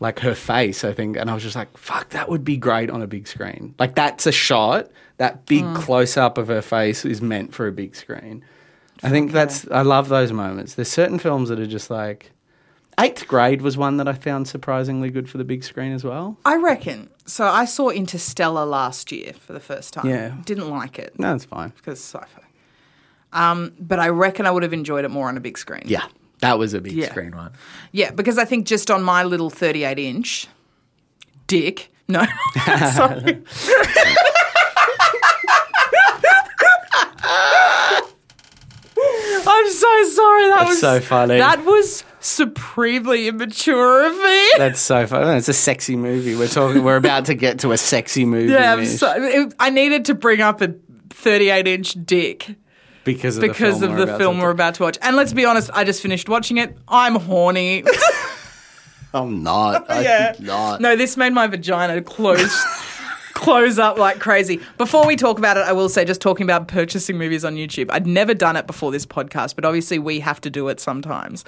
like 0.00 0.18
her 0.20 0.34
face, 0.34 0.82
I 0.82 0.92
think, 0.92 1.16
and 1.16 1.30
I 1.30 1.34
was 1.34 1.44
just 1.44 1.54
like, 1.54 1.76
"Fuck, 1.78 2.08
that 2.10 2.28
would 2.28 2.44
be 2.44 2.56
great 2.56 2.90
on 2.90 3.00
a 3.02 3.06
big 3.06 3.28
screen." 3.28 3.74
Like 3.78 3.94
that's 3.94 4.26
a 4.26 4.32
shot. 4.32 4.90
That 5.18 5.46
big 5.46 5.62
Mm. 5.62 5.76
close 5.76 6.16
up 6.16 6.36
of 6.38 6.48
her 6.48 6.62
face 6.62 7.04
is 7.04 7.22
meant 7.22 7.54
for 7.54 7.68
a 7.68 7.72
big 7.72 7.94
screen. 7.94 8.42
I 9.04 9.10
think 9.10 9.30
that's. 9.30 9.66
I 9.70 9.82
love 9.82 10.08
those 10.08 10.32
moments. 10.32 10.74
There's 10.74 10.88
certain 10.88 11.20
films 11.20 11.48
that 11.48 11.60
are 11.60 11.66
just 11.66 11.88
like. 11.90 12.32
Eighth 13.00 13.26
Grade 13.28 13.62
was 13.62 13.76
one 13.78 13.96
that 13.98 14.06
I 14.08 14.12
found 14.12 14.48
surprisingly 14.48 15.08
good 15.10 15.28
for 15.30 15.38
the 15.38 15.44
big 15.44 15.62
screen 15.64 15.92
as 15.92 16.04
well. 16.04 16.36
I 16.44 16.56
reckon. 16.56 17.08
So 17.24 17.46
I 17.46 17.64
saw 17.64 17.90
Interstellar 17.90 18.64
last 18.64 19.12
year 19.12 19.32
for 19.38 19.52
the 19.52 19.60
first 19.60 19.94
time. 19.94 20.08
Yeah. 20.08 20.34
Didn't 20.44 20.68
like 20.70 20.98
it 20.98 21.18
No, 21.18 21.34
it's 21.34 21.44
fine. 21.44 21.70
because 21.76 21.98
it's 21.98 22.04
sci-fi. 22.14 22.42
Um, 23.32 23.72
but 23.78 23.98
I 23.98 24.08
reckon 24.08 24.44
I 24.46 24.50
would 24.50 24.62
have 24.62 24.72
enjoyed 24.72 25.04
it 25.04 25.10
more 25.10 25.28
on 25.28 25.36
a 25.36 25.40
big 25.40 25.56
screen. 25.56 25.82
Yeah, 25.86 26.04
that 26.40 26.58
was 26.58 26.74
a 26.74 26.80
big 26.80 26.92
Yeah. 26.92 27.10
screen 27.10 27.34
one. 27.34 27.52
Yeah, 27.92 28.10
because 28.10 28.38
I 28.38 28.44
think 28.44 28.66
just 28.66 28.90
on 28.90 29.02
my 29.02 29.22
little 29.24 29.48
38 29.50 29.98
inch 29.98 30.48
dick. 31.46 31.90
No, 32.08 32.24
sorry. 32.94 33.42
I'm 39.44 39.70
so 39.70 40.04
sorry. 40.10 40.48
That 40.48 40.56
That's 40.58 40.68
was 40.70 40.80
so 40.80 41.00
funny. 41.00 41.38
That 41.38 41.64
was 41.64 42.04
supremely 42.22 43.28
immature 43.28 44.06
of 44.06 44.12
me. 44.16 44.50
That's 44.56 44.80
so 44.80 45.06
fun. 45.06 45.36
It's 45.36 45.48
a 45.48 45.52
sexy 45.52 45.96
movie. 45.96 46.34
We're 46.34 46.48
talking. 46.48 46.82
We're 46.82 46.96
about 46.96 47.26
to 47.26 47.34
get 47.34 47.58
to 47.60 47.72
a 47.72 47.76
sexy 47.78 48.24
movie. 48.24 48.52
yeah, 48.52 48.72
I'm 48.72 48.86
so, 48.86 49.12
it, 49.16 49.54
I 49.58 49.70
needed 49.70 50.06
to 50.06 50.14
bring 50.14 50.40
up 50.40 50.60
a 50.60 50.74
38 51.10 51.66
inch 51.66 51.94
dick 52.06 52.56
because 53.04 53.36
of 53.36 53.42
because 53.42 53.80
the 53.80 53.86
of 53.86 53.90
film 53.90 53.96
the 53.96 53.96
we're 53.98 54.04
about 54.04 54.18
film 54.18 54.36
to- 54.36 54.42
we're 54.42 54.50
about 54.50 54.74
to 54.76 54.82
watch. 54.84 54.98
And 55.02 55.16
let's 55.16 55.32
be 55.32 55.44
honest, 55.44 55.70
I 55.74 55.84
just 55.84 56.00
finished 56.00 56.28
watching 56.28 56.56
it. 56.58 56.76
I'm 56.88 57.16
horny. 57.16 57.84
I'm 59.14 59.42
not. 59.42 59.86
yeah. 59.90 60.34
I'm 60.38 60.44
not. 60.46 60.80
No, 60.80 60.96
this 60.96 61.16
made 61.18 61.34
my 61.34 61.46
vagina 61.46 62.00
close 62.00 62.64
close 63.34 63.78
up 63.78 63.98
like 63.98 64.20
crazy. 64.20 64.60
Before 64.78 65.06
we 65.06 65.16
talk 65.16 65.36
about 65.38 65.56
it, 65.58 65.64
I 65.66 65.72
will 65.72 65.88
say 65.90 66.04
just 66.04 66.20
talking 66.22 66.44
about 66.44 66.68
purchasing 66.68 67.18
movies 67.18 67.44
on 67.44 67.56
YouTube. 67.56 67.88
I'd 67.90 68.06
never 68.06 68.32
done 68.32 68.56
it 68.56 68.66
before 68.66 68.90
this 68.90 69.04
podcast, 69.04 69.54
but 69.54 69.64
obviously 69.66 69.98
we 69.98 70.20
have 70.20 70.40
to 70.42 70.50
do 70.50 70.68
it 70.68 70.80
sometimes. 70.80 71.44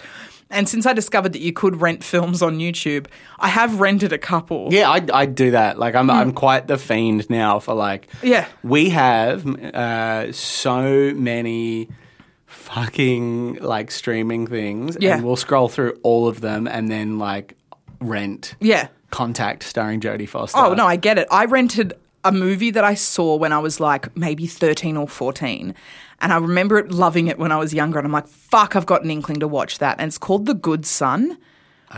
And 0.54 0.68
since 0.68 0.86
I 0.86 0.92
discovered 0.92 1.32
that 1.32 1.40
you 1.42 1.52
could 1.52 1.80
rent 1.80 2.04
films 2.04 2.40
on 2.40 2.58
YouTube, 2.58 3.06
I 3.38 3.48
have 3.48 3.80
rented 3.80 4.12
a 4.12 4.18
couple. 4.18 4.68
Yeah, 4.70 4.88
I 4.90 5.04
I 5.12 5.26
do 5.26 5.50
that. 5.50 5.78
Like 5.78 5.94
I'm 5.94 6.08
I'm 6.10 6.32
quite 6.32 6.66
the 6.68 6.78
fiend 6.78 7.28
now 7.28 7.58
for 7.58 7.74
like. 7.74 8.10
Hmm. 8.20 8.26
Yeah. 8.26 8.46
We 8.62 8.90
have 8.90 9.46
uh, 9.46 10.32
so 10.32 11.12
many 11.14 11.88
fucking 12.46 13.56
like 13.56 13.90
streaming 13.90 14.46
things. 14.46 14.96
Yeah. 15.00 15.16
And 15.16 15.24
we'll 15.24 15.36
scroll 15.36 15.68
through 15.68 15.98
all 16.02 16.28
of 16.28 16.40
them 16.40 16.66
and 16.66 16.90
then 16.90 17.18
like 17.18 17.56
rent. 18.00 18.54
Yeah. 18.60 18.88
Contact 19.10 19.62
starring 19.62 20.00
Jodie 20.00 20.28
Foster. 20.28 20.58
Oh, 20.58 20.74
no, 20.74 20.86
I 20.86 20.96
get 20.96 21.18
it. 21.18 21.28
I 21.30 21.44
rented 21.44 21.92
a 22.24 22.32
movie 22.32 22.70
that 22.70 22.84
I 22.84 22.94
saw 22.94 23.36
when 23.36 23.52
I 23.52 23.58
was 23.58 23.80
like 23.80 24.14
maybe 24.16 24.46
13 24.46 24.96
or 24.96 25.06
14. 25.06 25.74
And 26.20 26.32
I 26.32 26.38
remember 26.38 26.78
it 26.78 26.90
loving 26.90 27.26
it 27.26 27.38
when 27.38 27.52
I 27.52 27.58
was 27.58 27.74
younger. 27.74 27.98
And 27.98 28.06
I'm 28.06 28.12
like, 28.12 28.26
fuck, 28.26 28.74
I've 28.74 28.86
got 28.86 29.04
an 29.04 29.10
inkling 29.10 29.40
to 29.40 29.48
watch 29.48 29.78
that. 29.78 30.00
And 30.00 30.08
it's 30.08 30.18
called 30.18 30.46
The 30.46 30.54
Good 30.54 30.86
Son 30.86 31.38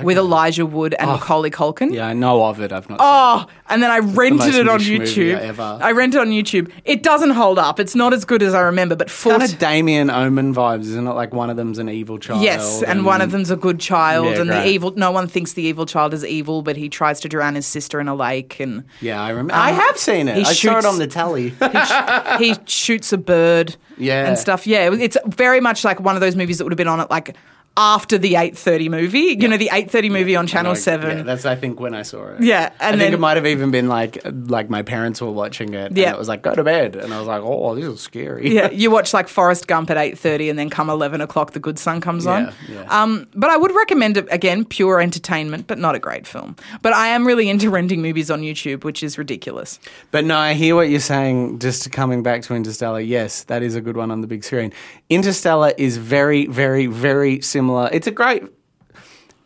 with 0.02 0.18
Elijah 0.18 0.66
Wood 0.66 0.94
and 0.94 1.08
oh. 1.08 1.14
Macaulay 1.14 1.50
Culkin. 1.50 1.92
Yeah, 1.92 2.06
I 2.06 2.12
know 2.12 2.44
of 2.44 2.60
it. 2.60 2.72
I've 2.72 2.88
not. 2.88 2.98
Oh, 3.00 3.46
and 3.68 3.82
then 3.82 3.90
I 3.90 3.98
rented 3.98 4.38
most 4.38 4.54
it 4.54 4.68
on 4.68 4.80
YouTube. 4.80 5.80
I 5.80 5.92
rented 5.92 6.18
it 6.18 6.20
on 6.22 6.28
YouTube. 6.28 6.70
It 6.84 7.02
doesn't 7.02 7.30
hold 7.30 7.58
up. 7.58 7.80
It's 7.80 7.94
not 7.94 8.12
as 8.12 8.24
good 8.24 8.42
as 8.42 8.54
I 8.54 8.60
remember, 8.62 8.96
but 8.96 9.10
for 9.10 9.30
Kind 9.30 9.42
of 9.42 9.58
Damien 9.58 10.10
Omen 10.10 10.54
vibes, 10.54 10.82
isn't 10.82 11.06
it? 11.06 11.12
Like 11.12 11.32
one 11.32 11.50
of 11.50 11.56
them's 11.56 11.78
an 11.78 11.88
evil 11.88 12.18
child. 12.18 12.42
Yes, 12.42 12.82
and 12.82 13.04
one 13.04 13.20
of 13.20 13.30
them's 13.30 13.50
a 13.50 13.56
good 13.56 13.80
child, 13.80 14.26
Yeah, 14.26 14.40
and 14.40 14.50
the 14.50 14.66
evil. 14.66 14.92
No 14.96 15.10
one 15.10 15.28
thinks 15.28 15.54
the 15.54 15.62
evil 15.62 15.86
child 15.86 16.14
is 16.14 16.24
evil, 16.24 16.62
but 16.62 16.76
he 16.76 16.88
tries 16.88 17.20
to 17.20 17.28
drown 17.28 17.54
his 17.54 17.66
sister 17.66 18.00
in 18.00 18.08
a 18.08 18.14
lake, 18.14 18.60
and 18.60 18.84
Yeah, 19.00 19.22
I 19.22 19.30
remember. 19.30 19.54
Um, 19.54 19.60
I 19.60 19.70
have 19.72 19.96
seen 19.96 20.28
it. 20.28 20.36
he 20.36 20.44
I 20.44 20.52
saw 20.52 20.78
it 20.78 20.84
on 20.84 20.98
the 20.98 21.06
telly. 21.06 21.54
he 22.38 22.54
shoots 22.66 23.12
a 23.12 23.18
bird, 23.18 23.76
Yeah. 23.96 24.26
and 24.26 24.38
stuff. 24.38 24.66
Yeah, 24.66 24.92
it's 24.92 25.16
very 25.26 25.60
much 25.60 25.84
like 25.84 26.00
one 26.00 26.14
of 26.16 26.20
those 26.20 26.36
movies 26.36 26.58
that 26.58 26.64
would 26.64 26.72
have 26.72 26.78
been 26.78 26.88
on 26.88 27.00
it 27.00 27.10
like 27.10 27.36
after 27.76 28.16
the 28.18 28.36
eight 28.36 28.56
thirty 28.56 28.88
movie. 28.88 29.36
You 29.38 29.48
know, 29.48 29.56
the 29.56 29.68
eight 29.72 29.90
thirty 29.90 30.08
movie 30.10 30.34
on 30.36 30.46
Channel 30.46 30.72
Like, 30.72 30.80
Seven. 30.80 31.18
Yeah, 31.18 31.22
that's 31.24 31.44
I 31.44 31.54
think 31.56 31.78
when 31.80 31.94
I 31.94 32.02
saw 32.02 32.28
it. 32.28 32.42
Yeah, 32.42 32.72
I 32.80 32.88
and 32.90 32.98
think 32.98 32.98
then- 33.10 33.14
it 33.14 33.20
might 33.20 33.36
have 33.36 33.46
even 33.46 33.70
been 33.70 33.88
like 33.88 34.18
like 34.24 34.70
my 34.70 34.82
parents 34.82 35.20
were 35.20 35.30
watching 35.30 35.74
it. 35.74 35.92
Yeah. 35.96 36.06
and 36.06 36.14
it 36.14 36.18
was 36.18 36.28
like 36.28 36.42
go 36.42 36.54
to 36.54 36.64
bed, 36.64 36.96
and 36.96 37.12
I 37.12 37.18
was 37.18 37.28
like, 37.28 37.42
oh, 37.42 37.74
this 37.74 37.84
is 37.84 38.00
scary. 38.00 38.54
yeah, 38.54 38.70
you 38.82 38.90
watch 38.90 39.12
like 39.12 39.28
Forrest 39.28 39.66
Gump 39.66 39.90
at 39.90 39.96
eight 39.96 40.18
thirty, 40.18 40.48
and 40.48 40.58
then 40.58 40.70
come 40.70 40.88
eleven 40.90 41.20
o'clock, 41.20 41.52
The 41.52 41.60
Good 41.60 41.78
Son 41.78 42.00
comes 42.00 42.26
on. 42.26 42.44
Yeah, 42.44 42.52
yeah. 42.82 43.02
Um, 43.02 43.26
but 43.34 43.50
I 43.50 43.56
would 43.56 43.72
recommend 43.74 44.16
it 44.16 44.26
again, 44.30 44.64
pure 44.64 45.00
entertainment, 45.00 45.66
but 45.66 45.78
not 45.78 45.94
a 45.94 45.98
great 45.98 46.26
film. 46.26 46.56
But 46.82 46.92
I 46.94 47.08
am 47.08 47.26
really 47.26 47.48
into 47.50 47.68
renting 47.70 48.00
movies 48.00 48.30
on 48.30 48.40
YouTube, 48.40 48.84
which 48.84 49.02
is 49.02 49.18
ridiculous. 49.18 49.78
But 50.12 50.24
no, 50.24 50.36
I 50.38 50.54
hear 50.54 50.74
what 50.74 50.88
you're 50.88 51.00
saying. 51.00 51.58
Just 51.58 51.92
coming 51.92 52.22
back 52.22 52.42
to 52.42 52.54
Interstellar, 52.54 53.00
yes, 53.00 53.44
that 53.44 53.62
is 53.62 53.74
a 53.74 53.80
good 53.80 53.96
one 53.96 54.10
on 54.10 54.20
the 54.22 54.26
big 54.26 54.44
screen. 54.44 54.72
Interstellar 55.10 55.72
is 55.76 55.98
very, 55.98 56.46
very, 56.46 56.86
very 56.86 57.40
similar. 57.42 57.65
It's 57.92 58.06
a 58.06 58.10
great. 58.10 58.44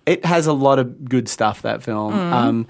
It 0.06 0.24
has 0.24 0.46
a 0.46 0.52
lot 0.52 0.78
of 0.78 1.04
good 1.08 1.28
stuff. 1.28 1.62
That 1.62 1.82
film. 1.82 2.14
Um, 2.14 2.66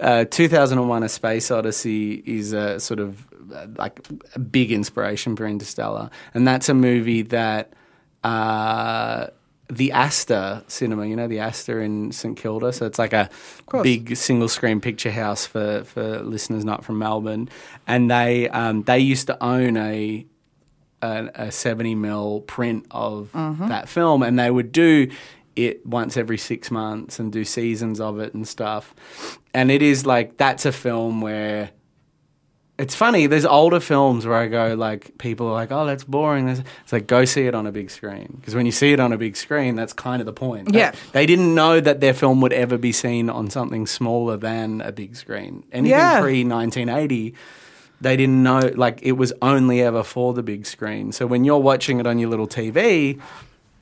uh, 0.00 0.24
2001: 0.24 1.02
A 1.02 1.08
Space 1.08 1.50
Odyssey 1.50 2.22
is 2.26 2.52
a 2.52 2.80
sort 2.80 3.00
of 3.00 3.26
uh, 3.52 3.66
like 3.76 4.00
a 4.34 4.38
big 4.38 4.72
inspiration 4.72 5.36
for 5.36 5.46
Interstellar, 5.46 6.10
and 6.34 6.46
that's 6.46 6.68
a 6.68 6.74
movie 6.74 7.22
that. 7.22 7.72
Uh, 8.22 9.28
the 9.70 9.92
Astor 9.92 10.64
Cinema, 10.66 11.06
you 11.06 11.16
know 11.16 11.28
the 11.28 11.38
Astor 11.38 11.80
in 11.80 12.12
St 12.12 12.36
Kilda, 12.36 12.72
so 12.72 12.86
it's 12.86 12.98
like 12.98 13.12
a 13.12 13.30
big 13.82 14.16
single 14.16 14.48
screen 14.48 14.80
picture 14.80 15.12
house 15.12 15.46
for, 15.46 15.84
for 15.84 16.18
listeners 16.20 16.64
not 16.64 16.84
from 16.84 16.98
Melbourne, 16.98 17.48
and 17.86 18.10
they 18.10 18.48
um, 18.48 18.82
they 18.82 18.98
used 18.98 19.28
to 19.28 19.42
own 19.42 19.76
a 19.76 20.26
a, 21.02 21.30
a 21.34 21.52
70 21.52 21.94
mil 21.94 22.40
print 22.42 22.86
of 22.90 23.30
mm-hmm. 23.32 23.68
that 23.68 23.88
film, 23.88 24.22
and 24.22 24.38
they 24.38 24.50
would 24.50 24.72
do 24.72 25.10
it 25.56 25.84
once 25.84 26.16
every 26.16 26.38
six 26.38 26.70
months 26.70 27.18
and 27.18 27.32
do 27.32 27.44
seasons 27.44 28.00
of 28.00 28.18
it 28.20 28.34
and 28.34 28.46
stuff. 28.46 28.94
And 29.52 29.70
it 29.70 29.82
is 29.82 30.06
like 30.06 30.36
that's 30.36 30.64
a 30.64 30.72
film 30.72 31.20
where 31.20 31.70
it's 32.78 32.94
funny. 32.94 33.26
There's 33.26 33.44
older 33.44 33.78
films 33.78 34.26
where 34.26 34.38
I 34.38 34.48
go 34.48 34.74
like 34.74 35.18
people 35.18 35.48
are 35.48 35.52
like, 35.52 35.70
"Oh, 35.70 35.84
that's 35.84 36.04
boring." 36.04 36.46
There's- 36.46 36.62
It's 36.82 36.92
like 36.92 37.06
go 37.06 37.26
see 37.26 37.46
it 37.46 37.54
on 37.54 37.66
a 37.66 37.72
big 37.72 37.90
screen 37.90 38.36
because 38.40 38.54
when 38.54 38.64
you 38.64 38.72
see 38.72 38.92
it 38.92 39.00
on 39.00 39.12
a 39.12 39.18
big 39.18 39.36
screen, 39.36 39.76
that's 39.76 39.92
kind 39.92 40.22
of 40.22 40.26
the 40.26 40.32
point. 40.32 40.72
Yeah. 40.72 40.92
they 41.12 41.26
didn't 41.26 41.54
know 41.54 41.80
that 41.80 42.00
their 42.00 42.14
film 42.14 42.40
would 42.40 42.54
ever 42.54 42.78
be 42.78 42.92
seen 42.92 43.28
on 43.28 43.50
something 43.50 43.86
smaller 43.86 44.38
than 44.38 44.80
a 44.80 44.92
big 44.92 45.14
screen. 45.14 45.64
Anything 45.72 45.98
Yeah. 45.98 46.20
pre 46.20 46.42
1980 46.42 47.34
they 48.00 48.16
didn't 48.16 48.42
know 48.42 48.72
like 48.74 49.00
it 49.02 49.12
was 49.12 49.32
only 49.42 49.82
ever 49.82 50.02
for 50.02 50.32
the 50.34 50.42
big 50.42 50.66
screen. 50.66 51.12
So 51.12 51.26
when 51.26 51.44
you're 51.44 51.58
watching 51.58 52.00
it 52.00 52.06
on 52.06 52.18
your 52.18 52.30
little 52.30 52.48
TV, 52.48 53.20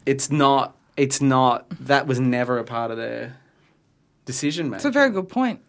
it's 0.06 0.30
not 0.30 0.76
it's 0.96 1.20
not 1.20 1.66
that 1.80 2.06
was 2.06 2.18
never 2.20 2.58
a 2.58 2.64
part 2.64 2.90
of 2.90 2.96
their 2.96 3.36
decision 4.24 4.66
making. 4.70 4.76
It's 4.76 4.84
a 4.84 4.90
very 4.90 5.10
good 5.10 5.28
point. 5.28 5.60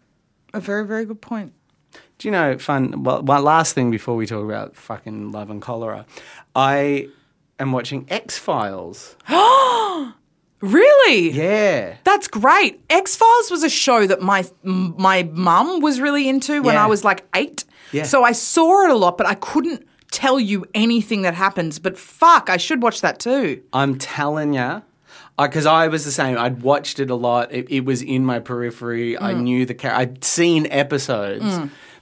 A 0.53 0.59
very, 0.59 0.85
very 0.85 1.05
good 1.05 1.21
point. 1.21 1.53
Do 2.17 2.27
you 2.27 2.31
know, 2.31 2.57
fun, 2.57 3.03
well, 3.03 3.21
one 3.21 3.43
last 3.43 3.73
thing 3.75 3.91
before 3.91 4.15
we 4.15 4.25
talk 4.25 4.43
about 4.43 4.75
fucking 4.75 5.31
love 5.31 5.49
and 5.49 5.61
cholera. 5.61 6.05
I 6.55 7.07
am 7.59 7.71
watching 7.71 8.05
X 8.09 8.37
Files. 8.37 9.15
Oh 9.29 10.13
Really? 10.61 11.31
Yeah. 11.31 11.95
That's 12.03 12.27
great. 12.27 12.81
X 12.89 13.15
Files 13.15 13.49
was 13.49 13.63
a 13.63 13.69
show 13.69 14.05
that 14.07 14.21
my 14.21 14.43
my 14.63 15.23
mum 15.31 15.79
was 15.79 16.01
really 16.01 16.27
into 16.27 16.61
when 16.61 16.73
Yeah. 16.75 16.83
I 16.83 16.87
was 16.87 17.05
like 17.05 17.25
eight. 17.35 17.63
Yeah. 17.91 18.03
So 18.03 18.23
I 18.23 18.31
saw 18.33 18.83
it 18.85 18.89
a 18.91 18.95
lot, 18.95 19.17
but 19.17 19.27
I 19.27 19.35
couldn't 19.35 19.85
tell 20.11 20.39
you 20.39 20.65
anything 20.73 21.21
that 21.23 21.33
happens. 21.35 21.79
But 21.79 21.97
fuck, 21.97 22.49
I 22.49 22.57
should 22.57 22.81
watch 22.81 23.01
that 23.01 23.19
too. 23.19 23.61
I'm 23.73 23.97
telling 23.97 24.53
you. 24.53 24.81
Because 25.37 25.65
I 25.65 25.87
was 25.87 26.03
the 26.03 26.11
same. 26.11 26.37
I'd 26.37 26.61
watched 26.63 26.99
it 26.99 27.09
a 27.09 27.15
lot. 27.15 27.53
It, 27.53 27.67
it 27.71 27.85
was 27.85 28.01
in 28.01 28.25
my 28.25 28.39
periphery. 28.39 29.17
I 29.17 29.33
Mm. 29.33 29.41
knew 29.43 29.65
the 29.65 29.73
character. 29.73 30.01
I'd 30.01 30.23
seen 30.25 30.67
episodes, 30.69 31.59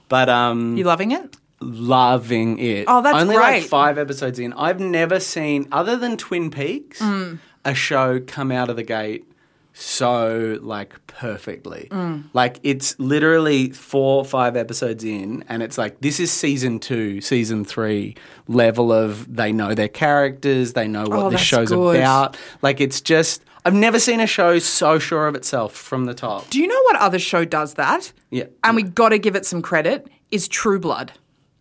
but 0.08 0.28
um, 0.28 0.76
You 0.76 0.82
loving 0.84 1.12
it? 1.12 1.36
loving 1.60 2.58
it. 2.58 2.84
Oh, 2.88 3.00
that's 3.02 3.16
Only 3.20 3.36
like 3.36 3.60
great. 3.60 3.64
five 3.68 3.98
episodes 3.98 4.38
in. 4.38 4.52
I've 4.54 4.80
never 4.80 5.20
seen, 5.20 5.68
other 5.70 5.96
than 5.96 6.16
Twin 6.16 6.50
Peaks, 6.50 7.00
Mm. 7.00 7.38
a 7.64 7.74
show 7.74 8.18
come 8.20 8.50
out 8.50 8.70
of 8.70 8.76
the 8.76 8.82
gate 8.82 9.24
so 9.72 10.58
like 10.60 10.94
perfectly. 11.06 11.88
Mm. 11.90 12.24
Like 12.32 12.58
it's 12.62 12.98
literally 12.98 13.70
four 13.70 14.18
or 14.18 14.24
five 14.24 14.56
episodes 14.56 15.04
in, 15.04 15.44
and 15.48 15.62
it's 15.62 15.78
like 15.78 16.00
this 16.00 16.18
is 16.20 16.30
season 16.32 16.78
two, 16.80 17.20
season 17.20 17.64
three 17.64 18.16
level 18.48 18.92
of 18.92 19.34
they 19.36 19.52
know 19.52 19.74
their 19.74 19.88
characters, 19.88 20.72
they 20.72 20.88
know 20.88 21.04
what 21.04 21.18
Oh, 21.18 21.30
this 21.30 21.40
show's 21.40 21.68
good. 21.70 21.96
about. 21.96 22.36
Like 22.62 22.80
it's 22.80 23.00
just. 23.00 23.42
I've 23.64 23.74
never 23.74 23.98
seen 23.98 24.20
a 24.20 24.26
show 24.26 24.58
so 24.60 24.98
sure 24.98 25.26
of 25.28 25.34
itself 25.34 25.74
from 25.74 26.06
the 26.06 26.14
top. 26.14 26.48
Do 26.48 26.58
you 26.58 26.66
know 26.66 26.80
what 26.84 26.96
other 26.96 27.18
show 27.18 27.44
does 27.44 27.74
that? 27.74 28.12
Yeah. 28.30 28.44
And 28.64 28.76
we 28.76 28.82
got 28.82 29.10
to 29.10 29.18
give 29.18 29.36
it 29.36 29.44
some 29.44 29.60
credit. 29.60 30.08
Is 30.30 30.48
True 30.48 30.78
Blood. 30.78 31.12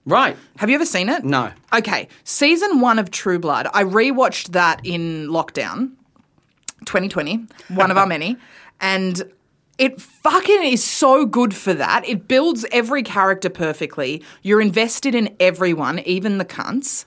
Right. 0.06 0.38
Have 0.58 0.70
you 0.70 0.76
ever 0.76 0.86
seen 0.86 1.10
it? 1.10 1.26
No. 1.26 1.52
Okay, 1.74 2.08
season 2.24 2.80
one 2.80 2.98
of 2.98 3.12
True 3.12 3.40
Blood. 3.40 3.68
I 3.74 3.84
rewatched 3.84 4.52
that 4.54 4.80
in 4.86 5.28
lockdown, 5.28 5.92
2020, 6.86 7.46
one 7.70 7.92
of 7.92 7.98
our 7.98 8.06
many, 8.08 8.38
and 8.80 9.32
it 9.78 10.02
fucking 10.02 10.64
is 10.64 10.84
so 10.84 11.26
good 11.26 11.54
for 11.56 11.74
that. 11.74 12.08
It 12.08 12.28
builds 12.28 12.66
every 12.72 13.04
character 13.04 13.50
perfectly. 13.50 14.24
You're 14.42 14.62
invested 14.62 15.14
in 15.14 15.36
everyone, 15.40 16.00
even 16.00 16.40
the 16.40 16.46
cunts. 16.46 17.06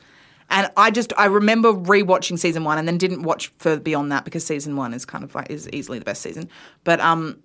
And 0.50 0.70
I 0.76 0.90
just 0.90 1.12
I 1.16 1.26
remember 1.26 1.72
rewatching 1.72 2.38
season 2.38 2.64
one 2.64 2.78
and 2.78 2.86
then 2.86 2.98
didn't 2.98 3.22
watch 3.22 3.52
further 3.58 3.80
beyond 3.80 4.10
that 4.12 4.24
because 4.24 4.44
season 4.44 4.76
one 4.76 4.92
is 4.94 5.04
kind 5.04 5.22
of 5.24 5.34
like 5.34 5.50
is 5.50 5.68
easily 5.72 5.98
the 5.98 6.04
best 6.04 6.22
season. 6.22 6.48
But 6.82 7.00
um, 7.00 7.40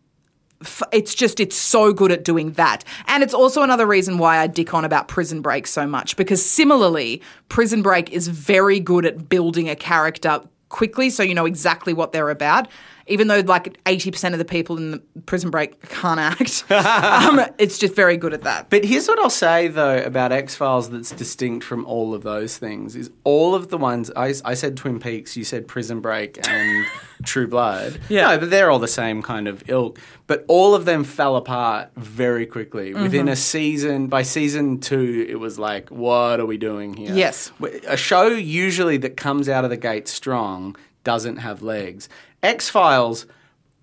f- 0.61 0.83
it's 0.91 1.13
just 1.13 1.39
it's 1.39 1.55
so 1.55 1.93
good 1.93 2.11
at 2.11 2.23
doing 2.23 2.51
that 2.53 2.83
and 3.07 3.21
it's 3.23 3.33
also 3.33 3.61
another 3.61 3.85
reason 3.85 4.17
why 4.17 4.37
i 4.37 4.47
dick 4.47 4.73
on 4.73 4.85
about 4.85 5.07
prison 5.07 5.41
break 5.41 5.67
so 5.67 5.85
much 5.85 6.15
because 6.15 6.43
similarly 6.43 7.21
prison 7.49 7.81
break 7.81 8.09
is 8.11 8.27
very 8.27 8.79
good 8.79 9.05
at 9.05 9.27
building 9.29 9.69
a 9.69 9.75
character 9.75 10.41
quickly 10.69 11.09
so 11.09 11.23
you 11.23 11.33
know 11.33 11.45
exactly 11.45 11.93
what 11.93 12.11
they're 12.11 12.29
about 12.29 12.67
even 13.07 13.27
though 13.27 13.39
like 13.41 13.81
80% 13.83 14.33
of 14.33 14.39
the 14.39 14.45
people 14.45 14.77
in 14.77 14.91
the 14.91 14.97
prison 15.27 15.51
break 15.51 15.79
can't 15.89 16.19
act 16.19 16.63
um, 16.71 17.39
it's 17.59 17.77
just 17.77 17.95
very 17.95 18.17
good 18.17 18.33
at 18.33 18.41
that 18.43 18.69
But 18.69 18.83
here's 18.83 19.07
what 19.07 19.19
I'll 19.19 19.29
say 19.29 19.67
though 19.67 19.97
about 20.03 20.31
X 20.31 20.55
Files 20.55 20.89
that's 20.89 21.11
distinct 21.11 21.63
from 21.65 21.85
all 21.85 22.13
of 22.13 22.23
those 22.23 22.57
things 22.57 22.95
is 22.95 23.11
all 23.23 23.53
of 23.55 23.69
the 23.69 23.77
ones 23.77 24.11
I, 24.15 24.33
I 24.43 24.53
said 24.55 24.75
Twin 24.77 24.99
Peaks, 24.99 25.37
you 25.37 25.43
said 25.43 25.67
Prison 25.67 25.99
Break 26.01 26.39
and 26.47 26.85
True 27.23 27.47
Blood. 27.47 27.99
Yeah. 28.09 28.27
no, 28.31 28.39
but 28.39 28.49
they're 28.49 28.69
all 28.71 28.79
the 28.79 28.87
same 28.87 29.21
kind 29.21 29.47
of 29.47 29.63
ilk. 29.69 29.99
But 30.27 30.43
all 30.47 30.75
of 30.75 30.85
them 30.85 31.03
fell 31.03 31.35
apart 31.37 31.91
very 31.95 32.45
quickly 32.45 32.91
Mm-hmm. 32.91 33.03
within 33.03 33.27
a 33.29 33.35
season. 33.35 34.07
By 34.07 34.23
season 34.23 34.79
two, 34.79 35.25
it 35.29 35.35
was 35.39 35.57
like, 35.57 35.89
what 35.89 36.39
are 36.39 36.45
we 36.45 36.57
doing 36.57 36.93
here? 36.93 37.13
Yes. 37.15 37.51
a 37.87 37.95
show 37.97 38.27
usually 38.27 38.97
that 38.97 39.15
comes 39.17 39.47
out 39.47 39.63
of 39.63 39.69
the 39.69 39.77
gate 39.77 40.07
strong 40.07 40.75
doesn't 41.03 41.37
have 41.37 41.61
legs. 41.61 42.09
X 42.43 42.69
Files. 42.69 43.25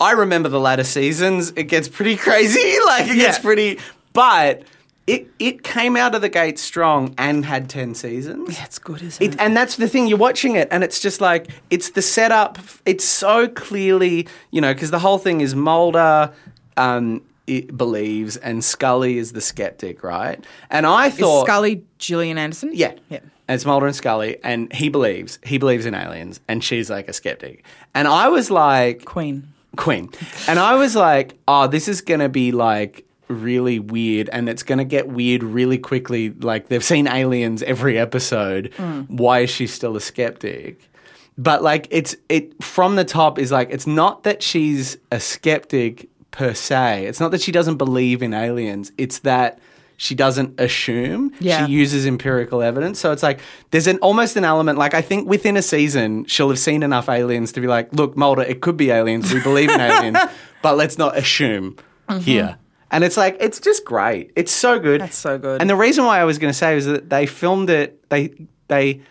I 0.00 0.12
remember 0.12 0.48
the 0.48 0.60
latter 0.60 0.84
seasons. 0.84 1.52
It 1.56 1.64
gets 1.64 1.88
pretty 1.88 2.16
crazy. 2.26 2.76
Like 2.86 3.04
it 3.08 3.16
gets 3.16 3.38
Yeah. 3.38 3.42
pretty, 3.42 3.78
but 4.12 4.62
it 5.06 5.26
it 5.38 5.62
came 5.62 5.96
out 5.96 6.14
of 6.14 6.20
the 6.22 6.28
gate 6.28 6.58
strong 6.58 7.14
and 7.18 7.44
had 7.44 7.68
ten 7.68 7.94
seasons. 7.94 8.56
Yeah, 8.56 8.64
it's 8.64 8.78
good 8.78 9.02
isn't 9.02 9.22
It, 9.34 9.40
and 9.40 9.56
that's 9.56 9.76
the 9.76 9.88
thing. 9.88 10.06
You're 10.08 10.18
watching 10.18 10.56
it, 10.56 10.68
and 10.70 10.82
it's 10.84 11.00
just 11.00 11.20
like 11.20 11.48
it's 11.70 11.90
the 11.90 12.02
setup. 12.02 12.58
It's 12.86 13.04
so 13.04 13.48
clearly, 13.48 14.28
you 14.50 14.60
know, 14.60 14.72
because 14.74 14.90
the 14.90 14.98
whole 15.00 15.18
thing 15.18 15.40
is 15.40 15.54
Mulder. 15.54 16.32
Um, 16.76 17.22
it 17.46 17.76
believes, 17.76 18.36
and 18.36 18.64
Scully 18.64 19.18
is 19.18 19.32
the 19.32 19.40
skeptic, 19.40 20.02
right? 20.02 20.44
And 20.70 20.86
I 20.86 21.08
is 21.08 21.14
thought, 21.16 21.46
scully 21.46 21.84
gillian 21.98 22.38
anderson 22.38 22.70
yeah. 22.72 22.94
yeah 23.08 23.18
And 23.48 23.54
it's 23.56 23.64
Mulder 23.64 23.86
and 23.86 23.96
Scully, 23.96 24.38
and 24.42 24.72
he 24.72 24.88
believes 24.88 25.38
he 25.44 25.58
believes 25.58 25.86
in 25.86 25.94
aliens, 25.94 26.40
and 26.48 26.62
she's 26.62 26.90
like 26.90 27.08
a 27.08 27.12
skeptic. 27.12 27.64
And 27.94 28.08
I 28.08 28.28
was 28.28 28.50
like, 28.50 29.04
queen 29.04 29.52
Queen. 29.76 30.10
And 30.48 30.58
I 30.58 30.74
was 30.74 30.94
like, 30.94 31.38
oh, 31.48 31.66
this 31.66 31.88
is 31.88 32.00
going 32.00 32.20
to 32.20 32.28
be 32.28 32.52
like 32.52 33.06
really 33.28 33.78
weird 33.78 34.28
and 34.28 34.48
it's 34.48 34.62
going 34.62 34.78
to 34.78 34.84
get 34.84 35.08
weird 35.08 35.42
really 35.42 35.78
quickly. 35.78 36.30
Like 36.30 36.68
they've 36.68 36.84
seen 36.84 37.08
aliens 37.08 37.62
every 37.62 37.98
episode. 37.98 38.72
Mm. 38.76 39.08
Why 39.08 39.40
is 39.40 39.50
she 39.50 39.66
still 39.66 39.96
a 39.96 40.00
skeptic? 40.00 40.90
But 41.38 41.62
like 41.62 41.88
it's 41.90 42.14
it 42.28 42.62
from 42.62 42.96
the 42.96 43.04
top 43.04 43.38
is 43.38 43.50
like 43.50 43.70
it's 43.70 43.86
not 43.86 44.24
that 44.24 44.42
she's 44.42 44.98
a 45.10 45.18
skeptic 45.18 46.10
per 46.32 46.52
se. 46.54 47.06
It's 47.06 47.20
not 47.20 47.30
that 47.30 47.40
she 47.40 47.52
doesn't 47.52 47.76
believe 47.76 48.22
in 48.22 48.34
aliens. 48.34 48.90
It's 48.98 49.20
that 49.20 49.60
she 49.96 50.16
doesn't 50.16 50.60
assume. 50.60 51.32
Yeah. 51.38 51.64
She 51.64 51.72
uses 51.72 52.06
empirical 52.06 52.60
evidence. 52.60 52.98
So 52.98 53.12
it's 53.12 53.22
like 53.22 53.38
there's 53.70 53.86
an 53.86 53.98
almost 53.98 54.36
an 54.36 54.44
element 54.44 54.76
like 54.76 54.94
I 54.94 55.00
think 55.00 55.28
within 55.28 55.56
a 55.56 55.62
season 55.62 56.24
she'll 56.24 56.48
have 56.48 56.58
seen 56.58 56.82
enough 56.82 57.08
aliens 57.08 57.52
to 57.52 57.60
be 57.60 57.68
like, 57.68 57.92
look, 57.92 58.16
Mulder, 58.16 58.42
it 58.42 58.60
could 58.60 58.76
be 58.76 58.90
aliens. 58.90 59.32
We 59.32 59.40
believe 59.40 59.70
in 59.70 59.80
aliens, 59.80 60.18
but 60.62 60.76
let's 60.76 60.98
not 60.98 61.16
assume 61.16 61.76
mm-hmm. 62.08 62.18
here. 62.18 62.58
And 62.90 63.04
it's 63.04 63.16
like 63.16 63.36
it's 63.38 63.60
just 63.60 63.84
great. 63.84 64.32
It's 64.34 64.50
so 64.50 64.80
good. 64.80 65.00
That's 65.00 65.16
so 65.16 65.38
good. 65.38 65.60
And 65.60 65.70
the 65.70 65.76
reason 65.76 66.04
why 66.04 66.20
I 66.20 66.24
was 66.24 66.38
going 66.38 66.52
to 66.52 66.58
say 66.58 66.74
was 66.74 66.86
that 66.86 67.08
they 67.08 67.26
filmed 67.26 67.70
it. 67.70 68.08
They 68.08 68.34
they. 68.66 69.02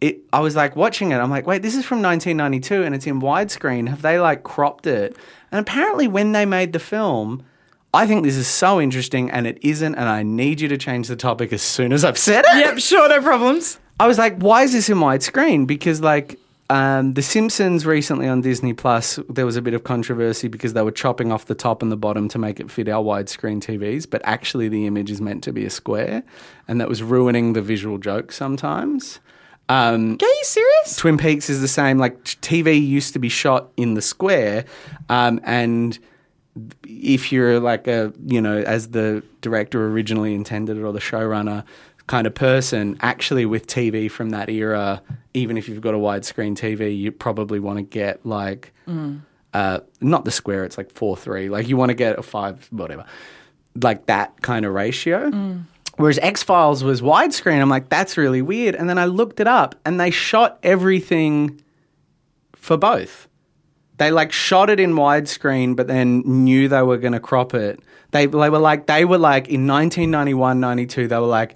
It, 0.00 0.20
I 0.32 0.40
was 0.40 0.56
like 0.56 0.76
watching 0.76 1.12
it. 1.12 1.16
I'm 1.16 1.30
like, 1.30 1.46
wait, 1.46 1.62
this 1.62 1.74
is 1.74 1.84
from 1.84 2.00
1992 2.00 2.84
and 2.84 2.94
it's 2.94 3.06
in 3.06 3.20
widescreen. 3.20 3.88
Have 3.88 4.02
they 4.02 4.18
like 4.18 4.42
cropped 4.42 4.86
it? 4.86 5.16
And 5.52 5.60
apparently, 5.60 6.08
when 6.08 6.32
they 6.32 6.46
made 6.46 6.72
the 6.72 6.78
film, 6.78 7.44
I 7.92 8.06
think 8.06 8.24
this 8.24 8.36
is 8.36 8.46
so 8.46 8.80
interesting 8.80 9.30
and 9.30 9.46
it 9.46 9.58
isn't. 9.62 9.94
And 9.94 10.08
I 10.08 10.22
need 10.22 10.60
you 10.60 10.68
to 10.68 10.78
change 10.78 11.08
the 11.08 11.16
topic 11.16 11.52
as 11.52 11.60
soon 11.60 11.92
as 11.92 12.04
I've 12.04 12.18
said 12.18 12.44
it. 12.46 12.56
yep 12.56 12.78
sure 12.78 13.08
no 13.08 13.20
problems 13.20 13.78
I 14.00 14.06
was 14.06 14.16
like, 14.16 14.38
why 14.38 14.62
is 14.62 14.72
this 14.72 14.88
in 14.88 14.96
widescreen? 14.96 15.66
Because 15.66 16.00
like 16.00 16.38
um, 16.70 17.12
The 17.12 17.20
Simpsons 17.20 17.84
recently 17.84 18.28
on 18.28 18.40
Disney 18.40 18.72
Plus, 18.72 19.18
there 19.28 19.44
was 19.44 19.56
a 19.56 19.62
bit 19.62 19.74
of 19.74 19.84
controversy 19.84 20.48
because 20.48 20.72
they 20.72 20.80
were 20.80 20.90
chopping 20.90 21.30
off 21.30 21.44
the 21.44 21.54
top 21.54 21.82
and 21.82 21.92
the 21.92 21.98
bottom 21.98 22.26
to 22.28 22.38
make 22.38 22.60
it 22.60 22.70
fit 22.70 22.88
our 22.88 23.04
widescreen 23.04 23.60
TVs, 23.60 24.08
but 24.08 24.22
actually 24.24 24.70
the 24.70 24.86
image 24.86 25.10
is 25.10 25.20
meant 25.20 25.44
to 25.44 25.52
be 25.52 25.66
a 25.66 25.70
square, 25.70 26.22
and 26.66 26.80
that 26.80 26.88
was 26.88 27.02
ruining 27.02 27.52
the 27.52 27.60
visual 27.60 27.98
joke 27.98 28.32
sometimes. 28.32 29.20
Um, 29.70 30.18
are 30.20 30.26
you 30.26 30.40
serious 30.42 30.96
Twin 30.96 31.16
Peaks 31.16 31.48
is 31.48 31.60
the 31.60 31.68
same. 31.68 31.96
Like 31.98 32.24
TV 32.24 32.84
used 32.84 33.12
to 33.12 33.20
be 33.20 33.28
shot 33.28 33.68
in 33.76 33.94
the 33.94 34.02
square, 34.02 34.64
um, 35.08 35.40
and 35.44 35.96
if 36.84 37.30
you're 37.30 37.60
like 37.60 37.86
a 37.86 38.12
you 38.26 38.40
know 38.40 38.58
as 38.58 38.88
the 38.88 39.22
director 39.40 39.86
originally 39.86 40.34
intended 40.34 40.76
or 40.78 40.92
the 40.92 40.98
showrunner 40.98 41.64
kind 42.08 42.26
of 42.26 42.34
person, 42.34 42.98
actually 43.00 43.46
with 43.46 43.68
TV 43.68 44.10
from 44.10 44.30
that 44.30 44.50
era, 44.50 45.00
even 45.34 45.56
if 45.56 45.68
you've 45.68 45.80
got 45.80 45.94
a 45.94 45.98
widescreen 45.98 46.56
TV, 46.56 46.98
you 46.98 47.12
probably 47.12 47.60
want 47.60 47.76
to 47.78 47.84
get 47.84 48.26
like 48.26 48.72
uh, 49.54 49.78
not 50.00 50.24
the 50.24 50.32
square. 50.32 50.64
It's 50.64 50.78
like 50.78 50.90
four 50.90 51.16
three. 51.16 51.48
Like 51.48 51.68
you 51.68 51.76
want 51.76 51.90
to 51.90 51.94
get 51.94 52.18
a 52.18 52.22
five 52.24 52.66
whatever, 52.72 53.04
like 53.80 54.06
that 54.06 54.42
kind 54.42 54.64
of 54.66 54.74
ratio. 54.74 55.30
Whereas 56.00 56.18
X 56.18 56.42
Files 56.42 56.82
was 56.82 57.02
widescreen. 57.02 57.60
I'm 57.60 57.68
like, 57.68 57.90
that's 57.90 58.16
really 58.16 58.40
weird. 58.40 58.74
And 58.74 58.88
then 58.88 58.98
I 58.98 59.04
looked 59.04 59.38
it 59.38 59.46
up, 59.46 59.74
and 59.84 60.00
they 60.00 60.10
shot 60.10 60.58
everything 60.62 61.60
for 62.56 62.76
both. 62.76 63.28
They 63.98 64.10
like 64.10 64.32
shot 64.32 64.70
it 64.70 64.80
in 64.80 64.94
widescreen, 64.94 65.76
but 65.76 65.86
then 65.88 66.22
knew 66.24 66.68
they 66.68 66.80
were 66.80 66.96
going 66.96 67.12
to 67.12 67.20
crop 67.20 67.52
it. 67.52 67.80
They 68.12 68.24
they 68.24 68.48
were 68.48 68.58
like 68.58 68.86
they 68.86 69.04
were 69.04 69.18
like 69.18 69.48
in 69.48 69.66
1991, 69.66 70.58
92. 70.58 71.06
They 71.06 71.18
were 71.18 71.26
like, 71.26 71.54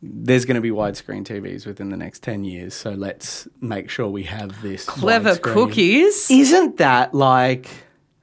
there's 0.00 0.44
going 0.44 0.54
to 0.54 0.60
be 0.60 0.70
widescreen 0.70 1.24
TVs 1.24 1.66
within 1.66 1.88
the 1.88 1.96
next 1.96 2.22
10 2.22 2.44
years, 2.44 2.74
so 2.74 2.90
let's 2.92 3.48
make 3.60 3.90
sure 3.90 4.08
we 4.08 4.22
have 4.22 4.62
this 4.62 4.84
clever 4.84 5.30
widescreen." 5.30 5.42
cookies 5.42 6.30
Isn't 6.30 6.76
that 6.76 7.12
like? 7.12 7.68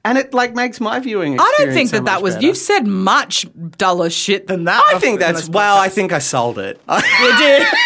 And 0.04 0.18
it 0.18 0.34
like 0.34 0.54
makes 0.54 0.80
my 0.80 0.98
viewing. 0.98 1.38
I 1.38 1.54
don't 1.58 1.72
think 1.72 1.90
so 1.90 1.96
that 1.96 2.06
that 2.06 2.22
was. 2.22 2.34
better. 2.34 2.46
You've 2.46 2.56
said 2.56 2.86
much 2.86 3.46
duller 3.78 4.10
shit 4.10 4.48
than 4.48 4.64
that. 4.64 4.82
I 4.92 4.98
think 4.98 5.20
that's 5.20 5.48
well. 5.48 5.76
I 5.78 5.88
think 5.88 6.12
I 6.12 6.18
sold 6.18 6.58
it. 6.58 6.80
you 6.88 7.38
did. 7.38 7.66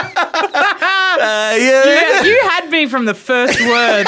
Uh, 1.20 1.54
yeah. 1.58 2.22
you, 2.22 2.30
you 2.30 2.40
had 2.48 2.70
me 2.70 2.86
from 2.86 3.04
the 3.04 3.12
first 3.12 3.60
word 3.60 4.06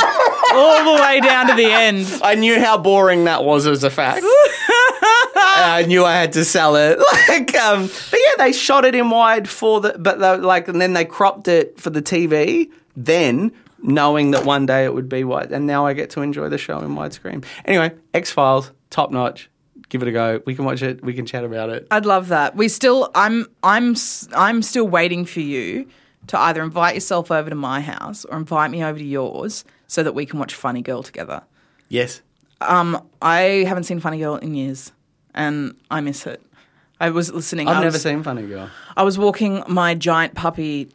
all 0.52 0.96
the 0.96 1.02
way 1.02 1.20
down 1.20 1.46
to 1.48 1.54
the 1.54 1.70
end. 1.70 2.06
I 2.22 2.36
knew 2.36 2.58
how 2.58 2.78
boring 2.78 3.24
that 3.24 3.44
was 3.44 3.66
as 3.66 3.84
a 3.84 3.90
fact. 3.90 4.24
I 4.24 5.84
knew 5.86 6.04
I 6.06 6.14
had 6.14 6.32
to 6.34 6.44
sell 6.44 6.76
it. 6.76 6.98
Like, 7.28 7.54
um, 7.56 7.82
but 8.10 8.18
yeah, 8.18 8.44
they 8.44 8.52
shot 8.52 8.86
it 8.86 8.94
in 8.94 9.10
wide 9.10 9.46
for 9.48 9.80
the, 9.82 9.96
but 9.98 10.20
they, 10.20 10.36
like, 10.38 10.68
and 10.68 10.80
then 10.80 10.94
they 10.94 11.04
cropped 11.04 11.48
it 11.48 11.78
for 11.78 11.90
the 11.90 12.00
TV. 12.00 12.70
Then 12.96 13.52
knowing 13.82 14.30
that 14.32 14.44
one 14.44 14.66
day 14.66 14.84
it 14.84 14.94
would 14.94 15.08
be 15.08 15.24
wide, 15.24 15.52
and 15.52 15.66
now 15.66 15.86
I 15.86 15.92
get 15.92 16.10
to 16.10 16.22
enjoy 16.22 16.48
the 16.48 16.58
show 16.58 16.78
in 16.78 16.94
widescreen. 16.94 17.44
Anyway, 17.64 17.92
X 18.14 18.30
Files, 18.30 18.70
top 18.90 19.10
notch. 19.10 19.48
Give 19.88 20.00
it 20.02 20.08
a 20.08 20.12
go. 20.12 20.40
We 20.46 20.54
can 20.54 20.64
watch 20.64 20.80
it. 20.82 21.04
We 21.04 21.12
can 21.12 21.26
chat 21.26 21.44
about 21.44 21.68
it. 21.68 21.86
I'd 21.90 22.06
love 22.06 22.28
that. 22.28 22.56
We 22.56 22.68
still, 22.68 23.10
I'm, 23.14 23.46
I'm, 23.62 23.90
s- 23.92 24.26
I'm 24.34 24.62
still 24.62 24.88
waiting 24.88 25.26
for 25.26 25.40
you 25.40 25.86
to 26.28 26.38
either 26.38 26.62
invite 26.62 26.94
yourself 26.94 27.30
over 27.30 27.50
to 27.50 27.56
my 27.56 27.80
house 27.82 28.24
or 28.24 28.38
invite 28.38 28.70
me 28.70 28.82
over 28.82 28.98
to 28.98 29.04
yours 29.04 29.64
so 29.88 30.02
that 30.02 30.14
we 30.14 30.24
can 30.24 30.38
watch 30.38 30.54
Funny 30.54 30.80
Girl 30.80 31.02
together. 31.02 31.42
Yes. 31.90 32.22
Um, 32.62 33.06
I 33.20 33.64
haven't 33.68 33.84
seen 33.84 34.00
Funny 34.00 34.18
Girl 34.18 34.36
in 34.36 34.54
years, 34.54 34.92
and 35.34 35.74
I 35.90 36.00
miss 36.00 36.26
it. 36.26 36.40
I 36.98 37.10
was 37.10 37.30
listening. 37.32 37.68
I've 37.68 37.78
I 37.78 37.82
never 37.82 37.98
seen 37.98 38.22
Funny 38.22 38.46
Girl. 38.46 38.70
I 38.96 39.02
was 39.02 39.18
walking 39.18 39.62
my 39.68 39.94
giant 39.94 40.34
puppy 40.34 40.88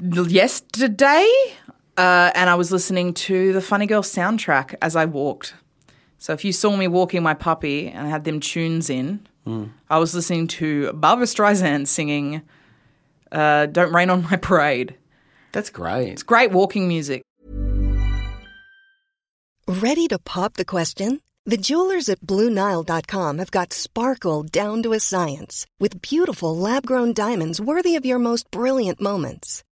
yesterday, 0.00 1.26
uh, 1.98 2.30
and 2.34 2.48
I 2.48 2.54
was 2.54 2.72
listening 2.72 3.12
to 3.14 3.52
the 3.52 3.60
Funny 3.60 3.86
Girl 3.86 4.02
soundtrack 4.02 4.74
as 4.80 4.96
I 4.96 5.04
walked. 5.04 5.54
So 6.18 6.32
if 6.32 6.44
you 6.44 6.52
saw 6.52 6.76
me 6.76 6.88
walking 6.88 7.22
my 7.22 7.34
puppy 7.34 7.88
and 7.88 8.06
I 8.06 8.10
had 8.10 8.24
them 8.24 8.40
tunes 8.40 8.88
in, 8.88 9.26
I 9.88 9.98
was 9.98 10.14
listening 10.14 10.46
to 10.48 10.92
Barbra 10.92 11.26
Streisand 11.26 11.86
singing 11.86 12.42
uh, 13.32 13.66
"Don't 13.66 13.94
Rain 13.94 14.10
on 14.10 14.22
My 14.22 14.36
Parade." 14.36 14.94
That's 15.52 15.70
great. 15.70 16.08
It's 16.08 16.22
great 16.22 16.50
walking 16.50 16.86
music. 16.86 17.22
Ready 19.66 20.06
to 20.08 20.18
pop 20.18 20.54
the 20.54 20.64
question? 20.64 21.20
The 21.46 21.56
jewelers 21.56 22.08
at 22.10 22.20
BlueNile.com 22.20 23.38
have 23.38 23.50
got 23.50 23.72
sparkle 23.72 24.42
down 24.42 24.82
to 24.82 24.92
a 24.92 25.00
science 25.00 25.66
with 25.80 26.02
beautiful 26.02 26.54
lab 26.54 26.84
grown 26.84 27.14
diamonds 27.14 27.60
worthy 27.60 27.96
of 27.96 28.04
your 28.04 28.18
most 28.18 28.50
brilliant 28.50 29.00
moments. 29.00 29.64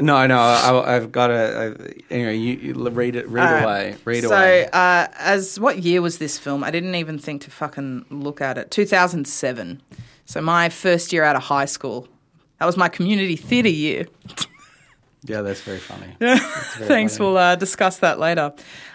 No, 0.00 0.26
no. 0.26 0.38
I, 0.38 0.96
I've 0.96 1.12
got 1.12 1.28
to. 1.28 1.94
Anyway, 2.10 2.36
you, 2.36 2.54
you 2.56 2.88
read 2.88 3.16
it. 3.16 3.28
Read 3.28 3.62
away. 3.62 3.96
Read 4.04 4.24
so, 4.24 4.30
away. 4.30 4.68
uh, 4.72 5.08
as 5.18 5.60
what 5.60 5.82
year 5.82 6.02
was 6.02 6.18
this 6.18 6.38
film? 6.38 6.64
I 6.64 6.70
didn't 6.70 6.94
even 6.94 7.18
think 7.18 7.42
to 7.42 7.50
fucking 7.50 8.06
look 8.10 8.40
at 8.40 8.58
it. 8.58 8.70
2007. 8.70 9.82
So, 10.24 10.40
my 10.40 10.68
first 10.68 11.12
year 11.12 11.24
out 11.24 11.36
of 11.36 11.42
high 11.42 11.66
school. 11.66 12.08
That 12.58 12.66
was 12.66 12.76
my 12.76 12.88
community 12.88 13.36
theatre 13.36 13.68
year. 13.70 14.06
Yeah, 15.24 15.42
that's 15.42 15.60
very 15.60 15.78
funny. 15.78 16.06
Yeah, 16.20 16.38
Thanks. 16.38 17.18
We'll 17.18 17.36
uh, 17.36 17.56
discuss 17.56 17.98
that 17.98 18.18
later. 18.18 18.52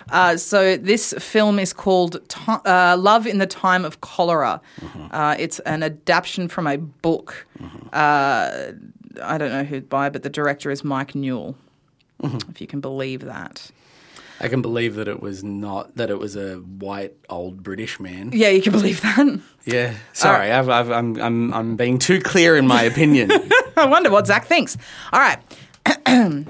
Uh, 0.10 0.38
so, 0.38 0.78
this 0.78 1.14
film 1.14 1.60
is 1.60 1.74
called 1.74 2.20
uh, 2.48 2.96
Love 2.98 3.28
in 3.28 3.38
the 3.38 3.48
Time 3.48 3.86
of 3.86 4.02
Cholera. 4.02 4.62
Uh, 5.12 5.36
it's 5.38 5.60
an 5.60 5.84
adaptation 5.84 6.48
from 6.48 6.68
a 6.68 6.78
book. 6.78 7.48
Uh, 7.94 8.72
I 9.22 9.38
don't 9.38 9.52
know 9.52 9.64
who 9.64 9.82
by, 9.82 10.10
but 10.10 10.24
the 10.24 10.30
director 10.30 10.72
is 10.72 10.84
Mike 10.84 11.16
Newell, 11.16 11.56
mm-hmm. 12.22 12.50
if 12.50 12.62
you 12.62 12.68
can 12.68 12.82
believe 12.82 13.22
that. 13.22 13.72
I 14.40 14.50
can 14.50 14.62
believe 14.62 14.96
that 14.96 15.08
it 15.08 15.22
was 15.22 15.44
not 15.44 15.96
that 15.96 16.10
it 16.10 16.20
was 16.20 16.36
a 16.36 16.56
white 16.56 17.14
old 17.30 17.64
British 17.64 18.00
man. 18.00 18.32
Yeah, 18.34 18.50
you 18.50 18.62
can 18.62 18.74
believe 18.74 19.02
that. 19.02 19.40
Yeah. 19.64 19.96
Sorry, 20.14 20.52
I've, 20.52 20.70
I've, 20.70 20.92
I'm 20.92 21.20
I'm 21.22 21.54
I'm 21.54 21.76
being 21.76 22.00
too 22.00 22.20
clear 22.20 22.58
in 22.58 22.68
my 22.68 22.84
opinion. 22.84 23.32
I 23.78 23.86
wonder 23.86 24.10
what 24.10 24.28
Zach 24.28 24.46
thinks. 24.46 24.78
All 25.14 25.20
right. 25.20 25.40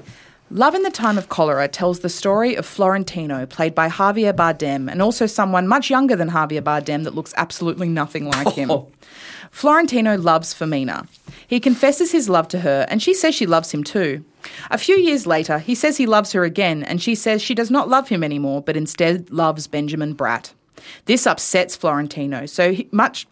Love 0.50 0.76
in 0.76 0.82
the 0.84 0.90
Time 0.90 1.18
of 1.18 1.28
Cholera 1.28 1.66
tells 1.66 2.00
the 2.00 2.08
story 2.08 2.54
of 2.54 2.64
Florentino, 2.64 3.46
played 3.46 3.74
by 3.74 3.88
Javier 3.88 4.32
Bardem, 4.32 4.88
and 4.88 5.02
also 5.02 5.26
someone 5.26 5.66
much 5.66 5.90
younger 5.90 6.14
than 6.14 6.30
Javier 6.30 6.62
Bardem 6.62 7.02
that 7.02 7.16
looks 7.16 7.34
absolutely 7.36 7.88
nothing 7.88 8.26
like 8.28 8.54
him. 8.54 8.70
Oh. 8.76 8.88
Florentino 9.56 10.18
loves 10.18 10.52
Fermina. 10.52 11.08
He 11.46 11.60
confesses 11.60 12.12
his 12.12 12.28
love 12.28 12.46
to 12.48 12.58
her, 12.58 12.84
and 12.90 13.02
she 13.02 13.14
says 13.14 13.34
she 13.34 13.46
loves 13.46 13.72
him 13.72 13.82
too. 13.82 14.22
A 14.70 14.76
few 14.76 14.96
years 14.98 15.26
later, 15.26 15.60
he 15.60 15.74
says 15.74 15.96
he 15.96 16.04
loves 16.04 16.32
her 16.32 16.44
again, 16.44 16.82
and 16.82 17.00
she 17.00 17.14
says 17.14 17.40
she 17.40 17.54
does 17.54 17.70
not 17.70 17.88
love 17.88 18.10
him 18.10 18.22
anymore, 18.22 18.60
but 18.60 18.76
instead 18.76 19.30
loves 19.30 19.66
Benjamin 19.66 20.14
Bratt. 20.14 20.52
This 21.06 21.26
upsets 21.26 21.74
Florentino 21.74 22.44
so 22.44 22.74
he- 22.74 22.88
much 22.92 23.26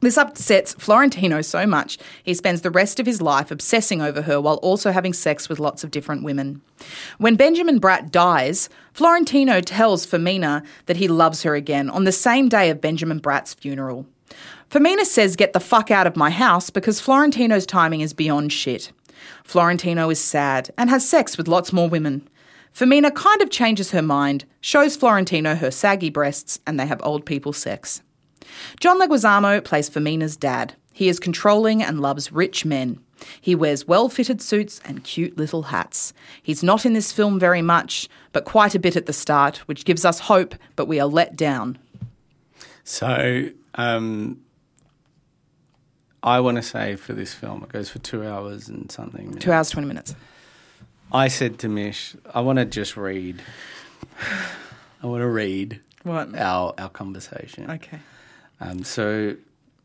this 0.00 0.16
upsets 0.16 0.74
Florentino 0.74 1.42
so 1.42 1.66
much, 1.66 1.98
he 2.22 2.34
spends 2.34 2.60
the 2.60 2.70
rest 2.70 3.00
of 3.00 3.06
his 3.06 3.20
life 3.20 3.50
obsessing 3.50 4.00
over 4.00 4.22
her 4.22 4.40
while 4.40 4.58
also 4.58 4.92
having 4.92 5.12
sex 5.12 5.48
with 5.48 5.58
lots 5.58 5.82
of 5.82 5.90
different 5.90 6.22
women. 6.22 6.62
When 7.18 7.34
Benjamin 7.34 7.80
Bratt 7.80 8.12
dies, 8.12 8.68
Florentino 8.92 9.60
tells 9.60 10.06
Fermina 10.06 10.64
that 10.86 10.98
he 10.98 11.08
loves 11.08 11.42
her 11.42 11.56
again 11.56 11.90
on 11.90 12.04
the 12.04 12.12
same 12.12 12.48
day 12.48 12.70
of 12.70 12.80
Benjamin 12.80 13.18
Bratt's 13.20 13.54
funeral. 13.54 14.06
Fermina 14.70 15.04
says, 15.04 15.36
Get 15.36 15.54
the 15.54 15.60
fuck 15.60 15.90
out 15.90 16.06
of 16.06 16.16
my 16.16 16.30
house 16.30 16.68
because 16.68 17.00
Florentino's 17.00 17.64
timing 17.64 18.02
is 18.02 18.12
beyond 18.12 18.52
shit. 18.52 18.92
Florentino 19.42 20.10
is 20.10 20.20
sad 20.20 20.70
and 20.76 20.90
has 20.90 21.08
sex 21.08 21.38
with 21.38 21.48
lots 21.48 21.72
more 21.72 21.88
women. 21.88 22.28
Fermina 22.74 23.14
kind 23.14 23.40
of 23.40 23.50
changes 23.50 23.92
her 23.92 24.02
mind, 24.02 24.44
shows 24.60 24.94
Florentino 24.94 25.54
her 25.54 25.70
saggy 25.70 26.10
breasts, 26.10 26.60
and 26.66 26.78
they 26.78 26.86
have 26.86 27.00
old 27.02 27.24
people 27.24 27.54
sex. 27.54 28.02
John 28.78 29.00
Leguizamo 29.00 29.64
plays 29.64 29.88
Fermina's 29.88 30.36
dad. 30.36 30.74
He 30.92 31.08
is 31.08 31.18
controlling 31.18 31.82
and 31.82 32.00
loves 32.00 32.30
rich 32.30 32.64
men. 32.64 33.00
He 33.40 33.54
wears 33.54 33.88
well 33.88 34.08
fitted 34.08 34.42
suits 34.42 34.80
and 34.84 35.02
cute 35.02 35.36
little 35.38 35.64
hats. 35.64 36.12
He's 36.42 36.62
not 36.62 36.84
in 36.84 36.92
this 36.92 37.10
film 37.10 37.40
very 37.40 37.62
much, 37.62 38.08
but 38.32 38.44
quite 38.44 38.74
a 38.74 38.78
bit 38.78 38.96
at 38.96 39.06
the 39.06 39.12
start, 39.12 39.58
which 39.66 39.84
gives 39.84 40.04
us 40.04 40.20
hope, 40.20 40.54
but 40.76 40.86
we 40.86 41.00
are 41.00 41.06
let 41.06 41.36
down. 41.36 41.78
so, 42.84 43.48
um, 43.74 44.40
I 46.22 46.40
want 46.40 46.56
to 46.56 46.62
say 46.62 46.96
for 46.96 47.12
this 47.12 47.32
film, 47.34 47.62
it 47.62 47.68
goes 47.70 47.90
for 47.90 47.98
two 48.00 48.26
hours 48.26 48.68
and 48.68 48.90
something. 48.90 49.34
Two 49.38 49.52
hours, 49.52 49.70
20 49.70 49.86
minutes. 49.86 50.14
I 51.12 51.28
said 51.28 51.58
to 51.60 51.68
Mish, 51.68 52.16
I 52.34 52.40
want 52.40 52.58
to 52.58 52.64
just 52.64 52.96
read. 52.96 53.42
I 55.02 55.06
want 55.06 55.20
to 55.22 55.28
read 55.28 55.80
What? 56.02 56.34
our 56.36 56.74
our 56.76 56.88
conversation. 56.88 57.70
Okay. 57.70 58.00
Um, 58.60 58.82
so 58.84 59.36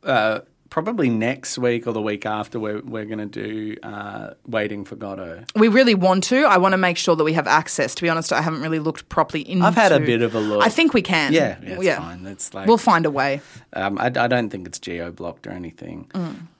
uh, 0.03 0.39
probably 0.73 1.07
next 1.07 1.59
week 1.59 1.85
or 1.85 1.93
the 1.93 2.01
week 2.01 2.25
after, 2.25 2.59
we're 2.59 2.81
we're 2.81 3.05
going 3.05 3.19
to 3.19 3.27
do 3.27 3.77
uh, 3.83 4.33
waiting 4.47 4.83
for 4.83 4.95
Godot. 4.95 5.43
We 5.55 5.67
really 5.67 5.93
want 5.93 6.23
to. 6.25 6.45
I 6.45 6.57
want 6.57 6.73
to 6.73 6.79
make 6.79 6.97
sure 6.97 7.15
that 7.15 7.23
we 7.23 7.33
have 7.33 7.45
access. 7.45 7.93
To 7.93 8.01
be 8.01 8.09
honest, 8.09 8.33
I 8.33 8.41
haven't 8.41 8.61
really 8.61 8.79
looked 8.79 9.07
properly 9.07 9.47
into 9.47 9.67
I've 9.67 9.75
had 9.75 9.91
a 9.91 9.99
bit 9.99 10.23
of 10.23 10.33
a 10.33 10.39
look. 10.39 10.63
I 10.63 10.69
think 10.69 10.95
we 10.95 11.03
can. 11.03 11.31
Yeah, 11.31 11.59
yeah, 11.61 11.77
it's 11.79 11.99
fine. 11.99 12.25
It's 12.25 12.53
like 12.55 12.67
We'll 12.67 12.79
find 12.79 13.05
a 13.05 13.11
way. 13.11 13.41
Um, 13.73 13.99
I, 13.99 14.05
I 14.07 14.27
don't 14.27 14.49
think 14.49 14.65
it's 14.65 14.79
geo 14.79 15.11
blocked 15.11 15.45
or 15.45 15.51
anything. 15.51 16.09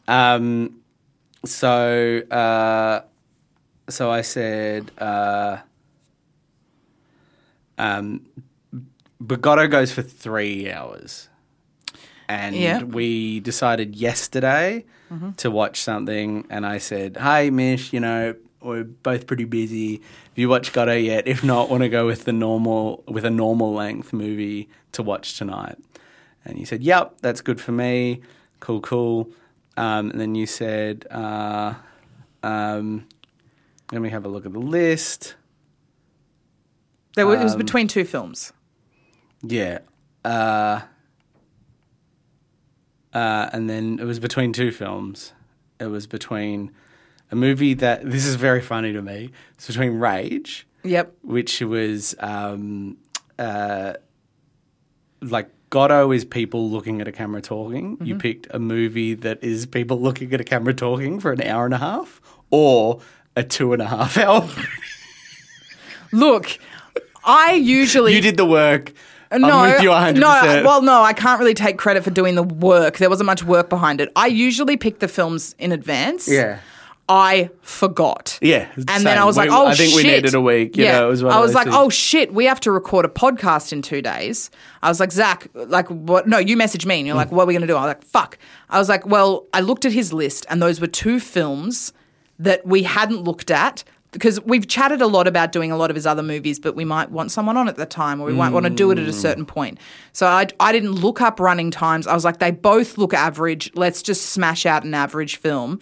Um, 0.08 0.80
so, 1.43 2.19
uh, 2.30 3.02
so 3.89 4.12
I 4.12 4.21
said, 4.21 4.91
uh, 4.99 5.58
um, 7.80 8.28
Godot 9.26 9.69
goes 9.69 9.91
for 9.91 10.04
three 10.04 10.71
hours, 10.71 11.30
and 12.30 12.56
Yeah. 12.56 12.84
we 12.84 13.40
decided 13.40 13.96
yesterday 13.96 14.86
to 15.38 15.52
watch 15.52 15.80
something. 15.82 16.46
And 16.50 16.66
I 16.66 16.80
said, 16.80 17.18
"Hey, 17.18 17.50
Mish, 17.50 17.94
you 17.94 18.00
know." 18.00 18.36
We're 18.66 18.86
both 18.86 19.28
pretty 19.28 19.44
busy. 19.44 19.96
Have 19.98 20.38
you 20.38 20.48
watched 20.48 20.72
Godot 20.72 20.94
yet? 20.96 21.28
If 21.28 21.44
not, 21.44 21.70
want 21.70 21.84
to 21.84 21.90
go 21.90 22.06
with 22.06 22.24
the 22.24 22.32
normal 22.32 23.04
with 23.10 23.26
a 23.26 23.30
normal 23.30 23.74
length 23.74 24.14
movie 24.14 24.70
to 24.94 25.04
watch 25.04 25.38
tonight. 25.38 25.76
And 26.46 26.58
you 26.58 26.66
said, 26.66 26.82
"Yep, 26.82 27.16
that's 27.20 27.42
good 27.42 27.60
for 27.60 27.74
me. 27.74 28.22
Cool, 28.62 28.80
cool." 28.80 29.30
Um, 29.76 30.12
and 30.12 30.18
then 30.22 30.34
you 30.34 30.46
said, 30.46 31.06
uh, 31.12 31.74
um, 32.42 33.06
"Let 33.92 34.02
me 34.02 34.08
have 34.12 34.24
a 34.24 34.30
look 34.30 34.46
at 34.46 34.54
the 34.54 34.60
list." 34.60 35.36
There 37.16 37.28
were, 37.28 37.36
it 37.36 37.44
was 37.44 37.54
Um, 37.54 37.58
between 37.60 37.90
two 37.90 38.06
films. 38.06 38.54
Yeah. 39.42 39.80
Uh, 40.24 40.82
uh, 43.13 43.49
and 43.54 43.69
then 43.69 43.99
it 43.99 44.06
was 44.06 44.19
between 44.19 44.54
two 44.54 44.71
films. 44.71 45.34
It 45.80 45.88
was 45.88 46.08
between 46.08 46.71
a 47.32 47.36
movie 47.36 47.73
that 47.76 48.10
this 48.10 48.26
is 48.26 48.36
very 48.36 48.62
funny 48.62 48.93
to 48.93 49.02
me. 49.02 49.32
It's 49.56 49.67
between 49.67 49.99
Rage, 49.99 50.67
Yep. 50.84 51.13
which 51.21 51.62
was 51.62 52.15
um, 52.19 52.97
uh, 53.39 53.93
like 55.21 55.49
Godot 55.69 56.12
is 56.12 56.23
people 56.26 56.69
looking 56.69 57.02
at 57.02 57.08
a 57.08 57.12
camera 57.12 57.41
talking. 57.41 57.95
Mm-hmm. 57.95 58.06
You 58.06 58.15
picked 58.17 58.47
a 58.52 58.60
movie 58.60 59.13
that 59.15 59.43
is 59.43 59.65
people 59.65 59.99
looking 59.99 60.34
at 60.34 60.39
a 60.41 60.43
camera 60.43 60.73
talking 60.73 61.19
for 61.19 61.32
an 61.32 61.41
hour 61.41 61.65
and 61.65 61.73
a 61.73 61.80
half, 61.80 62.21
or 62.52 63.02
a 63.36 63.43
two 63.43 63.73
and 63.73 63.82
a 63.82 63.88
half 63.88 64.17
hour. 64.17 64.47
Look, 66.12 66.60
I 67.23 67.54
usually 67.54 68.13
you 68.15 68.21
did 68.21 68.38
the 68.38 68.45
work. 68.45 68.91
No, 69.41 69.50
I'm 69.60 69.72
with 69.74 69.82
you 69.84 69.89
100%. 69.89 70.15
no. 70.19 70.62
Well, 70.65 70.82
no, 70.82 71.02
I 71.02 71.13
can't 71.13 71.39
really 71.39 71.54
take 71.54 71.78
credit 71.78 72.04
for 72.04 72.12
doing 72.12 72.36
the 72.36 72.43
work. 72.43 72.98
There 72.98 73.10
wasn't 73.10 73.26
much 73.28 73.43
work 73.43 73.69
behind 73.69 74.02
it. 74.02 74.10
I 74.15 74.28
usually 74.28 74.78
pick 74.78 75.00
the 75.00 75.08
films 75.08 75.56
in 75.60 75.72
advance. 75.72 76.28
Yeah. 76.28 76.60
I 77.10 77.50
forgot. 77.62 78.39
Yeah, 78.41 78.69
And 78.78 78.89
same. 78.89 79.04
then 79.04 79.17
I 79.17 79.26
was 79.26 79.36
like, 79.36 79.50
We- 79.50 79.56
oh, 79.56 79.65
I 79.67 79.76
think 79.76 79.93
we 79.93 80.04
shit. 80.04 80.24
needed 80.24 80.34
a 80.36 80.39
week, 80.41 80.78
you 80.78 80.86
yeah. 80.86 81.00
know, 81.00 81.08
it 81.08 81.10
was 81.10 81.22
one 81.24 81.34
I 81.34 81.39
was 81.41 81.54
like, 81.54 81.65
things. 81.65 81.76
oh, 81.78 81.89
shit, 81.89 82.34
we 82.34 82.46
have 82.46 82.62
to 82.62 82.72
record 82.72 83.04
a 83.04 83.10
podcast 83.10 83.74
in 83.74 83.82
two 83.82 84.02
days. 84.02 84.50
I 84.82 84.88
was 84.88 85.02
like, 85.02 85.12
Zach, 85.12 85.48
like, 85.54 85.89
what? 85.89 86.28
No, 86.30 86.38
you 86.38 86.56
message 86.56 86.86
me 86.86 87.00
and 87.00 87.06
you're 87.06 87.15
like, 87.17 87.30
what 87.30 87.43
are 87.43 87.46
we 87.48 87.54
going 87.54 87.62
to 87.62 87.67
do? 87.67 87.76
I 87.76 87.82
was 87.82 87.88
like, 87.89 88.04
fuck. 88.06 88.38
I 88.69 88.80
was 88.80 88.88
like, 88.88 89.06
well, 89.06 89.48
I 89.54 89.60
looked 89.60 89.84
at 89.84 89.91
his 89.91 90.13
list 90.13 90.46
and 90.50 90.62
those 90.62 90.80
were 90.80 90.88
two 90.88 91.19
films 91.19 91.91
that 92.39 92.65
we 92.65 92.84
hadn't 92.84 93.22
looked 93.22 93.52
at 93.52 93.84
because 94.13 94.39
we've 94.45 94.67
chatted 94.67 95.02
a 95.02 95.08
lot 95.08 95.28
about 95.28 95.52
doing 95.52 95.71
a 95.71 95.78
lot 95.78 95.89
of 95.89 95.95
his 95.95 96.06
other 96.08 96.23
movies, 96.23 96.60
but 96.60 96.76
we 96.76 96.86
might 96.86 97.12
want 97.12 97.32
someone 97.32 97.58
on 97.58 97.67
at 97.67 97.76
the 97.76 97.86
time 97.86 98.21
or 98.21 98.26
we 98.28 98.34
might 98.34 98.54
want 98.54 98.63
to 98.65 98.69
do 98.69 98.89
it 98.91 98.97
Mm. 98.97 99.04
at 99.04 99.10
a 99.10 99.13
certain 99.13 99.45
point. 99.45 99.78
So 100.13 100.26
I, 100.28 100.47
I 100.60 100.71
didn't 100.71 100.93
look 100.93 101.19
up 101.19 101.39
running 101.39 101.69
times. 101.71 102.08
I 102.08 102.13
was 102.13 102.23
like, 102.23 102.39
they 102.39 102.52
both 102.52 102.97
look 102.97 103.13
average. 103.13 103.71
Let's 103.76 104.02
just 104.02 104.28
smash 104.28 104.65
out 104.65 104.84
an 104.86 104.93
average 104.93 105.36
film. 105.38 105.80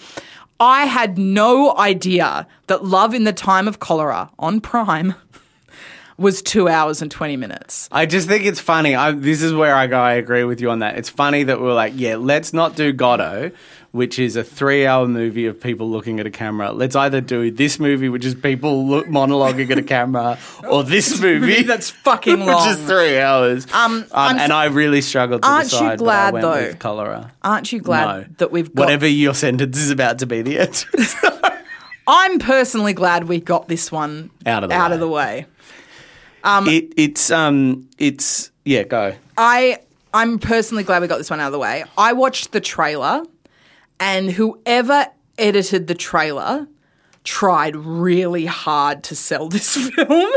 I 0.59 0.85
had 0.85 1.17
no 1.17 1.75
idea 1.77 2.47
that 2.67 2.85
Love 2.85 3.13
in 3.13 3.23
the 3.23 3.33
Time 3.33 3.67
of 3.67 3.79
Cholera 3.79 4.29
on 4.39 4.61
Prime 4.61 5.15
was 6.17 6.41
two 6.43 6.69
hours 6.69 7.01
and 7.01 7.09
20 7.09 7.35
minutes. 7.35 7.89
I 7.91 8.05
just 8.05 8.27
think 8.27 8.45
it's 8.45 8.59
funny. 8.59 8.95
I, 8.95 9.11
this 9.11 9.41
is 9.41 9.53
where 9.53 9.73
I 9.75 9.87
go. 9.87 9.99
I 9.99 10.13
agree 10.13 10.43
with 10.43 10.61
you 10.61 10.69
on 10.69 10.79
that. 10.79 10.97
It's 10.97 11.09
funny 11.09 11.43
that 11.43 11.59
we're 11.59 11.73
like, 11.73 11.93
yeah, 11.95 12.15
let's 12.17 12.53
not 12.53 12.75
do 12.75 12.93
Godot, 12.93 13.51
which 13.91 14.17
is 14.17 14.35
a 14.35 14.43
three-hour 14.43 15.07
movie 15.07 15.45
of 15.47 15.59
people 15.59 15.89
looking 15.89 16.19
at 16.19 16.25
a 16.25 16.29
camera. 16.31 16.71
Let's 16.71 16.95
either 16.95 17.19
do 17.21 17.51
this 17.51 17.79
movie, 17.79 18.07
which 18.09 18.23
is 18.23 18.35
people 18.35 18.87
look, 18.87 19.07
monologuing 19.07 19.69
at 19.69 19.77
a 19.77 19.83
camera, 19.83 20.37
or 20.69 20.83
this 20.83 21.19
movie 21.21 21.63
That's 21.63 21.89
fucking 21.89 22.39
long, 22.39 22.47
which 22.67 22.77
is 22.77 22.85
three 22.87 23.19
hours. 23.19 23.65
Um, 23.73 24.05
I'm 24.13 24.39
and 24.39 24.51
I 24.53 24.65
really 24.65 25.01
struggled 25.01 25.41
to 25.43 25.47
Aren't 25.47 25.71
you 25.71 25.79
decide. 25.79 25.99
but 25.99 26.03
I 26.03 26.05
glad, 26.05 26.33
went 26.33 26.41
though? 26.43 26.51
with 26.67 26.79
cholera. 26.79 27.31
Aren't 27.43 27.71
you 27.73 27.81
glad 27.81 28.05
no, 28.05 28.35
that 28.37 28.51
we've 28.51 28.73
got. 28.73 28.83
whatever 28.83 29.07
your 29.07 29.33
sentence 29.33 29.77
is 29.77 29.91
about 29.91 30.19
to 30.19 30.25
be 30.25 30.41
the 30.41 30.59
answer. 30.59 30.87
I'm 32.07 32.39
personally 32.39 32.93
glad 32.93 33.25
we 33.27 33.39
got 33.39 33.67
this 33.67 33.91
one 33.91 34.31
Out 34.45 34.63
of 34.63 34.69
the 34.69 34.75
out 34.75 34.89
way. 34.89 34.93
of 34.95 34.99
the 34.99 35.07
way. 35.07 35.45
it, 36.45 36.93
it's 36.97 37.29
um, 37.29 37.89
it's 37.97 38.51
yeah, 38.65 38.83
go. 38.83 39.15
I 39.37 39.77
I'm 40.13 40.39
personally 40.39 40.83
glad 40.83 41.01
we 41.01 41.07
got 41.07 41.17
this 41.19 41.29
one 41.29 41.39
out 41.39 41.47
of 41.47 41.51
the 41.53 41.59
way. 41.59 41.83
I 41.97 42.13
watched 42.13 42.51
the 42.51 42.59
trailer, 42.59 43.23
and 44.01 44.31
whoever 44.31 45.07
edited 45.37 45.87
the 45.87 45.95
trailer 45.95 46.67
tried 47.23 47.75
really 47.75 48.47
hard 48.47 49.03
to 49.03 49.15
sell 49.15 49.47
this 49.55 49.75
film 49.91 50.31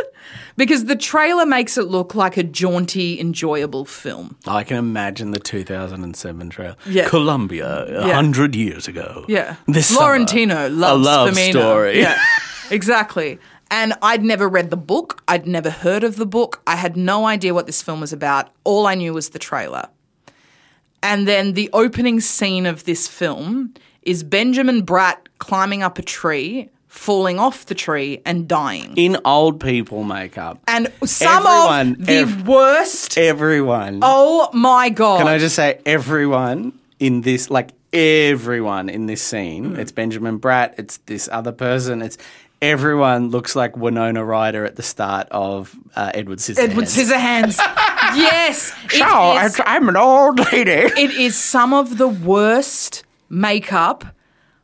because 0.56 0.84
the 0.84 0.94
trailer 0.96 1.46
makes 1.46 1.78
it 1.78 1.84
look 1.88 2.14
like 2.14 2.36
a 2.36 2.42
jaunty, 2.42 3.18
enjoyable 3.18 3.84
film. 3.86 4.36
I 4.46 4.64
can 4.64 4.76
imagine 4.76 5.30
the 5.30 5.38
2007 5.40 6.50
trailer. 6.50 6.76
Yeah. 6.86 7.08
Colombia, 7.08 7.86
a 7.86 8.06
Yeah. 8.08 8.14
hundred 8.14 8.54
years 8.54 8.86
ago. 8.86 9.24
Yeah, 9.28 9.56
This 9.66 9.86
summer, 9.88 10.00
Florentino 10.00 10.68
loves 10.68 11.00
a 11.00 11.10
love 11.10 11.30
Firmino. 11.30 11.50
story. 11.50 12.00
Yeah, 12.00 12.18
exactly. 12.70 13.38
And 13.70 13.94
I'd 14.02 14.22
never 14.22 14.46
read 14.48 14.68
the 14.70 14.76
book. 14.76 15.22
I'd 15.26 15.46
never 15.46 15.70
heard 15.70 16.04
of 16.04 16.16
the 16.16 16.26
book. 16.26 16.62
I 16.66 16.76
had 16.76 16.96
no 16.96 17.24
idea 17.26 17.54
what 17.54 17.66
this 17.66 17.80
film 17.82 18.00
was 18.00 18.12
about. 18.12 18.50
All 18.62 18.86
I 18.86 18.94
knew 18.94 19.14
was 19.14 19.30
the 19.30 19.38
trailer. 19.38 19.88
And 21.04 21.28
then 21.28 21.52
the 21.52 21.70
opening 21.72 22.18
scene 22.20 22.66
of 22.66 22.84
this 22.84 23.06
film 23.06 23.74
is 24.02 24.22
Benjamin 24.24 24.84
Bratt 24.84 25.16
climbing 25.38 25.82
up 25.82 25.98
a 25.98 26.02
tree, 26.02 26.70
falling 26.88 27.38
off 27.38 27.66
the 27.66 27.74
tree, 27.74 28.22
and 28.24 28.48
dying. 28.48 28.94
In 28.96 29.18
old 29.24 29.60
people 29.60 30.02
makeup. 30.02 30.58
And 30.66 30.90
some 31.04 31.46
Everyone, 31.46 31.90
of 32.00 32.06
the 32.06 32.12
ev- 32.14 32.48
worst. 32.48 33.18
Everyone. 33.18 34.00
Oh 34.02 34.48
my 34.52 34.88
god! 34.88 35.18
Can 35.18 35.28
I 35.28 35.38
just 35.38 35.54
say, 35.56 35.78
everyone 35.86 36.72
in 36.98 37.20
this, 37.20 37.50
like 37.50 37.70
everyone 37.92 38.88
in 38.88 39.06
this 39.06 39.22
scene, 39.22 39.74
Hmm. 39.74 39.80
it's 39.80 39.92
Benjamin 39.92 40.38
Bratt, 40.40 40.74
it's 40.78 40.96
this 41.06 41.28
other 41.30 41.52
person, 41.52 42.00
it's 42.02 42.16
everyone 42.62 43.28
looks 43.30 43.54
like 43.54 43.76
Winona 43.76 44.24
Ryder 44.24 44.64
at 44.64 44.76
the 44.76 44.82
start 44.82 45.28
of 45.30 45.74
uh, 45.96 46.10
Edward 46.14 46.38
Scissorhands. 46.38 46.58
Edward 46.70 46.84
Scissorhands. 46.86 47.60
yes. 48.16 48.72
Oh, 49.02 49.38
is- 49.44 49.60
I'm 49.66 49.88
an 49.88 49.96
old 49.96 50.38
lady. 50.52 50.70
It 50.96 51.10
is 51.12 51.36
some 51.36 51.72
of 51.74 51.98
the 51.98 52.08
worst 52.08 53.04
makeup. 53.28 54.04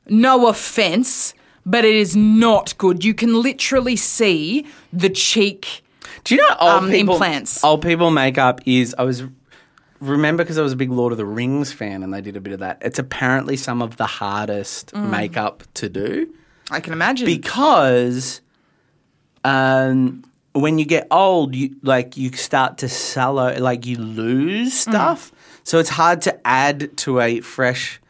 No 0.08 0.48
offense, 0.48 1.34
but 1.66 1.84
it 1.84 1.94
is 1.94 2.16
not 2.16 2.76
good. 2.78 3.04
You 3.04 3.14
can 3.14 3.40
literally 3.42 3.96
see 3.96 4.66
the 4.92 5.08
cheek. 5.10 5.82
Do 6.24 6.34
you 6.34 6.40
know 6.40 6.56
old 6.60 6.84
Um, 6.84 6.90
people, 6.90 7.14
implants. 7.14 7.62
Old 7.64 7.82
people 7.82 8.10
makeup 8.10 8.60
is. 8.66 8.94
I 8.98 9.02
was 9.04 9.22
remember 10.00 10.42
because 10.44 10.58
I 10.58 10.62
was 10.62 10.72
a 10.72 10.76
big 10.76 10.90
Lord 10.90 11.12
of 11.12 11.18
the 11.18 11.26
Rings 11.26 11.72
fan, 11.72 12.02
and 12.02 12.12
they 12.12 12.20
did 12.20 12.36
a 12.36 12.40
bit 12.40 12.52
of 12.52 12.60
that. 12.60 12.78
It's 12.82 12.98
apparently 12.98 13.56
some 13.56 13.82
of 13.82 13.96
the 13.96 14.06
hardest 14.06 14.92
Mm. 14.92 15.10
makeup 15.10 15.62
to 15.74 15.88
do 15.88 16.28
I 16.70 16.80
can 16.80 16.92
imagine. 16.92 17.26
because, 17.26 18.40
um, 19.44 20.24
when 20.52 20.78
you 20.78 20.84
get 20.84 21.06
old, 21.10 21.54
you 21.54 21.76
like 21.82 22.16
you 22.16 22.32
start 22.32 22.78
to 22.78 22.88
sallow, 22.88 23.56
like 23.58 23.86
you 23.86 23.96
lose 23.96 24.72
Mm. 24.74 24.90
stuff. 24.90 25.32
So 25.64 25.78
it's 25.78 25.90
hard 25.90 26.22
to 26.22 26.46
add 26.46 26.96
to 26.98 27.20
a 27.20 27.40
fresh. 27.40 28.00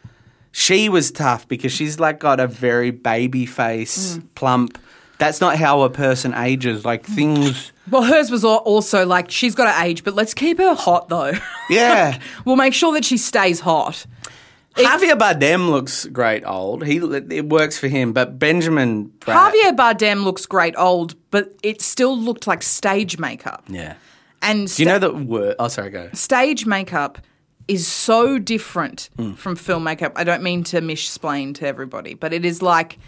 She 0.52 0.88
was 0.88 1.10
tough 1.12 1.46
because 1.48 1.72
she's 1.72 2.00
like 2.00 2.18
got 2.18 2.40
a 2.40 2.46
very 2.46 2.90
baby 2.90 3.46
face, 3.46 4.16
Mm. 4.16 4.22
plump. 4.34 4.78
That's 5.18 5.40
not 5.40 5.56
how 5.56 5.82
a 5.82 5.90
person 5.90 6.32
ages. 6.34 6.84
Like 6.84 7.04
things. 7.04 7.72
well, 7.90 8.02
hers 8.04 8.30
was 8.30 8.42
also 8.44 9.04
like 9.04 9.30
she's 9.30 9.54
got 9.54 9.70
to 9.76 9.84
age, 9.84 10.02
but 10.02 10.14
let's 10.14 10.32
keep 10.34 10.58
her 10.58 10.74
hot 10.74 11.08
though. 11.08 11.32
Yeah. 11.70 12.18
we'll 12.44 12.56
make 12.56 12.74
sure 12.74 12.92
that 12.94 13.04
she 13.04 13.16
stays 13.18 13.60
hot. 13.60 14.06
Javier 14.76 15.18
Bardem 15.18 15.68
looks 15.68 16.06
great 16.06 16.44
old. 16.46 16.84
He 16.86 16.96
it 16.98 17.48
works 17.48 17.78
for 17.78 17.88
him, 17.88 18.12
but 18.12 18.38
Benjamin 18.38 19.10
Bratt, 19.20 19.52
Javier 19.52 19.76
Bardem 19.76 20.22
looks 20.24 20.46
great 20.46 20.74
old, 20.78 21.14
but 21.30 21.52
it 21.62 21.82
still 21.82 22.16
looked 22.16 22.46
like 22.46 22.62
stage 22.62 23.18
makeup. 23.18 23.64
Yeah. 23.68 23.94
And 24.42 24.68
Do 24.74 24.82
you 24.82 24.88
know 24.88 24.98
the 24.98 25.12
word? 25.12 25.56
Oh, 25.58 25.68
sorry, 25.68 25.90
go. 25.90 26.08
stage 26.14 26.64
makeup 26.66 27.18
is 27.68 27.86
so 27.86 28.38
different 28.38 29.10
Hmm. 29.16 29.32
from 29.34 29.54
film 29.56 29.84
makeup. 29.84 30.12
I 30.16 30.24
don't 30.24 30.42
mean 30.42 30.64
to 30.64 30.80
missplain 30.80 31.54
to 31.56 31.66
everybody, 31.66 32.14
but 32.14 32.32
it 32.32 32.44
is 32.44 32.62
like 32.62 32.98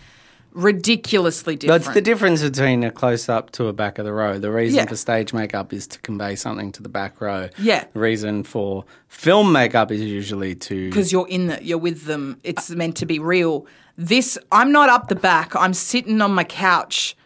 ridiculously 0.54 1.56
different. 1.56 1.82
That's 1.84 1.94
the 1.94 2.00
difference 2.00 2.42
between 2.42 2.84
a 2.84 2.90
close 2.90 3.28
up 3.28 3.50
to 3.52 3.66
a 3.68 3.72
back 3.72 3.98
of 3.98 4.04
the 4.04 4.12
row. 4.12 4.38
The 4.38 4.50
reason 4.52 4.78
Yeah. 4.78 4.86
for 4.86 4.96
stage 4.96 5.32
makeup 5.32 5.72
is 5.72 5.86
to 5.88 5.98
convey 6.00 6.36
something 6.36 6.72
to 6.72 6.82
the 6.82 6.88
back 6.88 7.20
row. 7.20 7.48
Yeah. 7.58 7.84
The 7.92 8.00
reason 8.00 8.42
for 8.44 8.84
film 9.08 9.52
makeup 9.52 9.90
is 9.90 10.00
usually 10.00 10.54
to. 10.56 10.88
because 10.88 11.12
you're 11.12 11.28
in 11.28 11.48
the, 11.48 11.64
you're 11.64 11.78
with 11.78 12.04
them. 12.04 12.38
It's 12.44 12.70
meant 12.70 12.96
to 12.98 13.06
be 13.06 13.18
real. 13.18 13.66
This, 13.96 14.38
I'm 14.50 14.72
not 14.72 14.88
up 14.88 15.08
the 15.08 15.14
back. 15.14 15.54
I'm 15.56 15.74
sitting 15.74 16.20
on 16.20 16.32
my 16.32 16.44
couch 16.44 17.16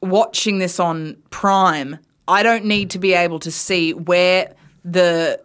watching 0.00 0.58
this 0.58 0.78
on 0.80 1.16
Prime. 1.30 1.98
I 2.26 2.42
don't 2.42 2.64
need 2.64 2.90
to 2.90 2.98
be 2.98 3.12
able 3.14 3.38
to 3.40 3.50
see 3.50 3.92
where 3.92 4.54
the 4.84 5.43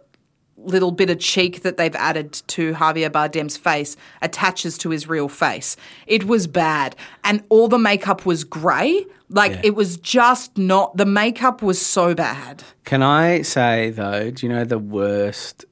little 0.62 0.90
bit 0.92 1.10
of 1.10 1.18
cheek 1.18 1.62
that 1.62 1.76
they've 1.76 1.94
added 1.96 2.32
to 2.48 2.74
Javier 2.74 3.10
Bardem's 3.10 3.56
face 3.56 3.96
attaches 4.22 4.76
to 4.78 4.90
his 4.90 5.08
real 5.08 5.28
face. 5.28 5.76
It 6.06 6.24
was 6.24 6.46
bad. 6.46 6.96
And 7.24 7.42
all 7.48 7.68
the 7.68 7.78
makeup 7.78 8.26
was 8.26 8.44
grey. 8.44 9.04
Like 9.28 9.52
Yeah. 9.52 9.60
it 9.64 9.74
was 9.74 9.96
just 9.96 10.58
not 10.58 10.96
the 10.96 11.06
makeup 11.06 11.62
was 11.62 11.80
so 11.84 12.14
bad. 12.14 12.62
Can 12.84 13.02
I 13.02 13.42
say 13.42 13.90
though? 13.90 14.30
Do 14.30 14.46
you 14.46 14.52
know 14.52 14.64
the 14.64 14.78
worst 14.78 15.64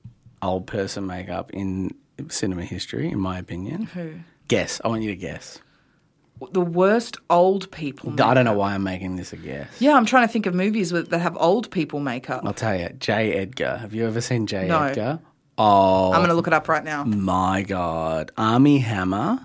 old 0.42 0.66
person 0.66 1.07
makeup 1.07 1.51
in 1.53 1.90
cinema 2.29 2.62
history? 2.64 3.11
In 3.11 3.18
my 3.20 3.38
opinion, 3.38 3.83
Who? 3.94 4.12
guess. 4.46 4.81
I 4.85 4.88
want 4.88 5.03
you 5.03 5.11
to 5.11 5.16
guess. 5.16 5.59
The 6.53 6.61
worst 6.61 7.16
old 7.31 7.70
people. 7.70 8.14
I 8.22 8.35
don't 8.35 8.44
know 8.44 8.53
why 8.55 8.74
I'm 8.74 8.83
making 8.83 9.16
this 9.16 9.33
a 9.33 9.37
guess. 9.37 9.68
Yeah, 9.81 9.94
I'm 9.94 10.07
trying 10.07 10.27
to 10.27 10.33
think 10.33 10.46
of 10.46 10.55
movies 10.55 10.92
with, 10.92 11.11
that 11.11 11.18
have 11.18 11.37
old 11.38 11.70
people 11.70 12.01
makeup. 12.01 12.42
I'll 12.44 12.53
tell 12.53 12.79
you, 12.79 12.88
J. 12.90 13.33
Edgar. 13.33 13.77
Have 13.79 13.94
you 13.94 14.07
ever 14.07 14.20
seen 14.20 14.46
J. 14.46 14.68
No. 14.68 14.83
Edgar? 14.83 15.20
Oh 15.59 16.12
I'm 16.12 16.20
going 16.20 16.29
to 16.29 16.35
look 16.35 16.46
it 16.46 16.53
up 16.53 16.68
right 16.68 16.85
now. 16.85 17.03
my 17.05 17.62
god, 17.62 18.31
Armie 18.37 18.79
Hammer. 18.79 19.40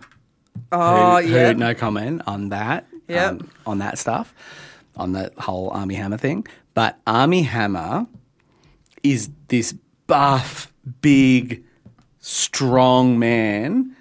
Oh, 0.71 1.19
who, 1.19 1.27
yeah. 1.27 1.47
who, 1.47 1.53
no 1.56 1.73
comment 1.73 2.21
on 2.27 2.49
that. 2.49 2.86
Yep. 3.08 3.32
um, 3.32 3.49
on 3.65 3.79
that 3.79 3.97
stuff, 3.97 4.34
on 4.95 5.13
that 5.13 5.38
whole 5.38 5.69
Armie 5.71 5.95
Hammer 5.95 6.17
thing. 6.17 6.47
But 6.73 6.99
Armie 7.06 7.43
Hammer 7.43 8.08
is 9.01 9.29
this 9.47 9.73
buff, 10.08 10.71
big, 11.01 11.63
strong 12.19 13.19
man. 13.19 13.95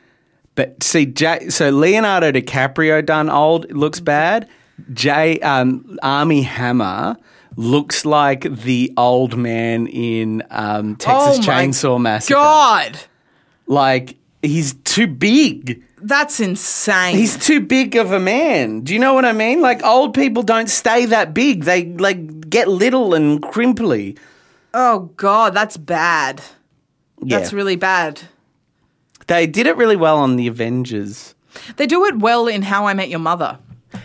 But 0.54 0.82
see, 0.82 1.06
J- 1.06 1.48
so 1.48 1.70
Leonardo 1.70 2.30
DiCaprio 2.32 3.04
done 3.04 3.30
old 3.30 3.70
looks 3.72 4.00
bad. 4.00 4.48
J 4.92 5.38
um, 5.40 5.98
Armie 6.02 6.42
Hammer 6.42 7.16
looks 7.56 8.04
like 8.04 8.42
the 8.42 8.92
old 8.96 9.36
man 9.36 9.86
in 9.86 10.42
um, 10.50 10.96
Texas 10.96 11.38
Oh 11.46 11.50
Chainsaw 11.50 12.00
Massacre. 12.00 12.34
God, 12.34 12.98
Like 13.66 14.16
he's 14.42 14.74
too 14.84 15.06
big. 15.06 15.82
that's 15.98 16.40
insane. 16.40 17.16
He's 17.16 17.36
too 17.36 17.60
big 17.60 17.96
of 17.96 18.12
a 18.12 18.18
man. 18.20 18.80
Do 18.80 18.92
you 18.92 18.98
know 18.98 19.14
what 19.14 19.24
I 19.24 19.32
mean? 19.32 19.60
Like 19.60 19.82
old 19.84 20.14
people 20.14 20.42
don't 20.42 20.68
stay 20.68 21.06
that 21.06 21.32
big. 21.32 21.64
They 21.64 21.84
like 21.86 22.50
get 22.50 22.68
little 22.68 23.14
and 23.14 23.40
crimply. 23.42 24.18
oh 24.74 25.10
God, 25.16 25.54
that's 25.54 25.76
bad. 25.76 26.42
Yeah. 27.22 27.38
That's 27.38 27.52
really 27.52 27.76
bad. 27.76 28.20
They 29.26 29.46
did 29.46 29.66
it 29.66 29.76
really 29.76 29.96
well 29.96 30.18
on 30.18 30.36
the 30.36 30.46
Avengers. 30.48 31.34
They 31.76 31.86
do 31.86 32.04
it 32.06 32.18
well 32.18 32.46
in 32.46 32.62
How 32.62 32.86
I 32.86 32.94
Met 32.94 33.08
Your 33.08 33.18
Mother. 33.20 33.58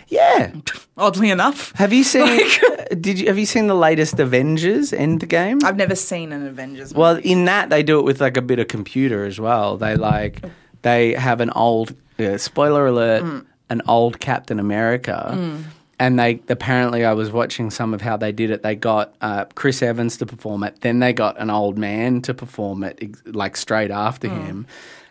Yeah. 0.08 0.52
Oddly 0.98 1.30
enough, 1.30 1.72
Have 1.76 1.92
you 1.92 2.02
seen 2.04 2.40
did 3.00 3.18
you 3.20 3.26
have 3.28 3.38
you 3.38 3.46
seen 3.46 3.68
the 3.68 3.74
latest 3.74 4.18
Avengers 4.18 4.90
Endgame? 4.92 5.62
I've 5.64 5.76
never 5.76 5.94
seen 5.94 6.32
an 6.32 6.46
Avengers. 6.46 6.90
Movie. 6.92 7.00
Well, 7.00 7.16
in 7.16 7.44
that 7.46 7.70
they 7.70 7.82
do 7.82 7.98
it 7.98 8.02
with 8.02 8.20
like 8.20 8.36
a 8.36 8.42
bit 8.42 8.58
of 8.58 8.68
computer 8.68 9.24
as 9.24 9.38
well. 9.40 9.76
They 9.76 9.94
like 9.96 10.42
they 10.82 11.14
have 11.14 11.40
an 11.40 11.50
old 11.50 11.94
uh, 12.18 12.36
spoiler 12.36 12.86
alert, 12.86 13.22
Mm. 13.22 13.46
an 13.70 13.82
old 13.86 14.18
Captain 14.20 14.58
America. 14.58 15.62
And 16.00 16.16
they 16.16 16.40
apparently, 16.48 17.04
I 17.04 17.12
was 17.12 17.32
watching 17.32 17.70
some 17.72 17.92
of 17.92 18.00
how 18.02 18.16
they 18.16 18.30
did 18.30 18.50
it. 18.50 18.62
They 18.62 18.76
got 18.76 19.14
uh, 19.20 19.46
Chris 19.56 19.82
Evans 19.82 20.16
to 20.18 20.26
perform 20.26 20.62
it, 20.62 20.80
then 20.82 21.00
they 21.00 21.12
got 21.12 21.36
an 21.40 21.50
old 21.50 21.76
man 21.76 22.22
to 22.22 22.34
perform 22.34 22.84
it, 22.84 23.16
like 23.26 23.56
straight 23.56 23.90
after 23.90 24.28
Mm. 24.28 24.46
him, 24.46 24.66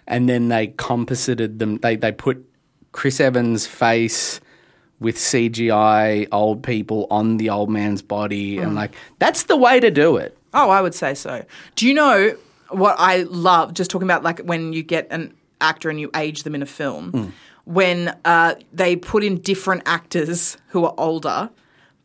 and 0.08 0.28
then 0.30 0.48
they 0.50 0.68
composited 0.78 1.60
them. 1.60 1.78
They 1.78 1.96
they 1.96 2.12
put 2.12 2.44
Chris 2.92 3.20
Evans' 3.20 3.68
face 3.68 4.40
with 5.00 5.16
CGI 5.18 6.28
old 6.32 6.64
people 6.64 7.08
on 7.12 7.38
the 7.38 7.50
old 7.50 7.70
man's 7.70 8.02
body, 8.02 8.58
Mm. 8.58 8.64
and 8.64 8.76
like 8.76 8.94
that's 9.20 9.44
the 9.44 9.56
way 9.58 9.80
to 9.80 9.92
do 9.92 10.18
it. 10.18 10.38
Oh, 10.54 10.70
I 10.70 10.82
would 10.82 10.96
say 10.96 11.14
so. 11.14 11.44
Do 11.76 11.88
you 11.88 11.94
know 11.94 12.36
what 12.70 12.96
I 12.98 13.24
love? 13.24 13.74
Just 13.74 13.92
talking 13.92 14.08
about 14.08 14.24
like 14.24 14.40
when 14.40 14.74
you 14.74 14.84
get 14.84 15.08
an 15.12 15.34
actor 15.62 15.90
and 15.90 16.00
you 16.00 16.10
age 16.16 16.44
them 16.44 16.56
in 16.56 16.62
a 16.62 16.66
film, 16.66 17.12
Hmm. 17.12 17.26
when 17.66 18.16
uh, 18.26 18.56
they 18.74 18.96
put 18.96 19.24
in 19.24 19.38
different 19.42 19.84
actors 19.86 20.58
who 20.70 20.84
are 20.86 20.94
older, 20.98 21.50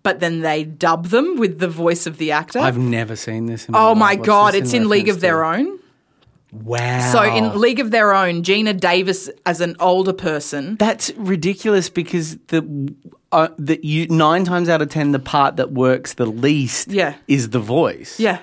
but 0.02 0.20
then 0.20 0.40
they 0.40 0.64
dub 0.64 1.06
them 1.06 1.36
with 1.36 1.58
the 1.60 1.68
voice 1.68 2.06
of 2.06 2.18
the 2.18 2.32
actor. 2.32 2.58
I've 2.58 2.78
never 2.78 3.14
seen 3.16 3.46
this. 3.46 3.66
In 3.68 3.74
oh 3.76 3.94
my. 3.94 4.16
God, 4.16 4.54
it's 4.54 4.72
in 4.74 4.88
League 4.88 5.08
of 5.08 5.20
Their? 5.20 5.44
Own. 5.44 5.78
Wow. 6.52 7.10
So 7.12 7.22
in 7.22 7.58
League 7.58 7.80
of 7.80 7.90
Their 7.90 8.12
Own, 8.12 8.42
Geena 8.42 8.78
Davis 8.78 9.30
as 9.46 9.60
an 9.62 9.74
older 9.80 10.12
person. 10.12 10.76
that's 10.76 11.10
ridiculous 11.16 11.88
because 11.88 12.36
the 12.48 12.94
uh, 13.32 13.48
that 13.58 13.82
you 13.84 14.06
nine 14.08 14.44
times 14.44 14.68
out 14.68 14.82
of 14.82 14.90
ten 14.90 15.12
the 15.12 15.18
part 15.18 15.56
that 15.56 15.72
works 15.72 16.14
the 16.14 16.26
least 16.26 16.88
Yeah. 16.88 17.14
is 17.26 17.50
the 17.50 17.58
voice. 17.58 18.20
Yeah. 18.20 18.38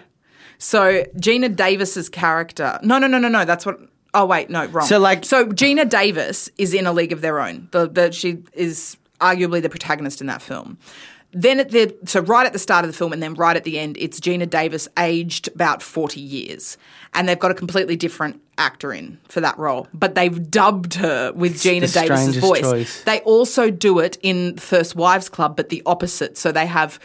So 0.58 1.04
Geena 1.18 1.56
Davis's 1.56 2.10
character. 2.10 2.80
No, 2.84 2.98
no, 2.98 3.06
no, 3.08 3.20
no, 3.20 3.28
no. 3.28 3.46
That's 3.46 3.66
what. 3.66 3.80
Oh 4.16 4.26
wait, 4.26 4.50
no, 4.50 4.66
wrong. 4.66 4.88
So, 4.88 4.98
like- 4.98 5.24
so 5.24 5.46
Geena 5.46 5.88
Davis 5.88 6.50
is 6.58 6.74
in 6.74 6.88
a 6.88 6.92
league 6.92 7.12
of 7.12 7.22
their 7.22 7.40
own. 7.40 7.68
The, 7.72 7.88
the 7.88 8.12
she 8.12 8.40
is 8.54 8.98
arguably 9.22 9.62
the 9.62 9.70
protagonist 9.70 10.20
in 10.20 10.26
that 10.28 10.42
film. 10.42 10.80
Then 11.32 11.60
at 11.60 11.70
the 11.70 11.96
so 12.06 12.22
right 12.22 12.46
at 12.46 12.54
the 12.54 12.60
start 12.60 12.86
of 12.86 12.92
the 12.92 12.98
film 12.98 13.14
and 13.14 13.22
then 13.22 13.36
right 13.36 13.56
at 13.56 13.64
the 13.64 13.78
end, 13.78 13.98
it's 14.00 14.20
Geena 14.20 14.50
Davis 14.50 14.88
aged 14.98 15.48
about 15.50 15.84
forty 15.84 16.20
years, 16.20 16.78
and 17.14 17.30
they've 17.30 17.38
got 17.38 17.52
a 17.52 17.54
completely 17.54 17.96
different 17.96 18.42
actor 18.58 18.92
in 18.92 19.20
for 19.28 19.40
that 19.40 19.58
role, 19.58 19.88
but 19.94 20.16
they've 20.16 20.50
dubbed 20.50 20.96
her 20.96 21.32
with 21.34 21.56
Geena 21.56 21.92
Davis's 21.94 22.38
voice. 22.38 22.62
choice. 22.62 23.04
They 23.04 23.20
also 23.22 23.70
do 23.70 24.00
it 24.00 24.18
in 24.22 24.58
First 24.58 24.96
Wives 24.96 25.30
Club, 25.30 25.56
but 25.56 25.70
the 25.70 25.84
opposite. 25.86 26.38
So 26.38 26.52
they 26.52 26.66
have 26.66 27.00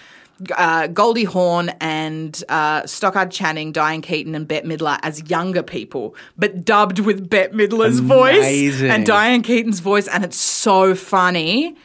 uh, 0.56 0.88
Goldie 0.88 1.24
Hawn 1.24 1.68
and 1.80 2.42
uh, 2.48 2.86
Stockard 2.86 3.30
Channing, 3.30 3.72
Diane 3.72 4.02
Keaton, 4.02 4.34
and 4.34 4.48
Bette 4.48 4.66
Midler 4.66 4.98
as 5.02 5.28
younger 5.30 5.62
people, 5.62 6.16
but 6.36 6.64
dubbed 6.64 6.98
with 6.98 7.28
Bette 7.28 7.54
Midler's 7.54 8.00
voice 8.00 8.80
and 8.82 9.06
Diane 9.06 9.42
Keaton's 9.42 9.80
voice, 9.80 10.08
and 10.08 10.24
it's 10.24 10.38
so 10.38 10.94
funny. 10.94 11.76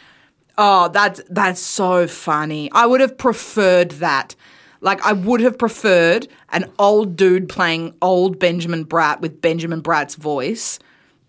Oh, 0.62 0.89
that's 0.89 1.22
that's 1.30 1.62
so 1.62 2.06
funny. 2.06 2.69
I 2.74 2.86
would 2.86 3.00
have 3.00 3.17
preferred 3.17 3.91
that. 3.91 4.36
Like 4.82 5.02
I 5.06 5.13
would 5.13 5.39
have 5.41 5.58
preferred 5.58 6.28
an 6.50 6.69
old 6.78 7.15
dude 7.15 7.48
playing 7.48 7.93
old 8.02 8.39
Benjamin 8.39 8.86
Bratt 8.86 9.22
with 9.22 9.41
Benjamin 9.41 9.82
Bratt's 9.82 10.15
voice 10.15 10.78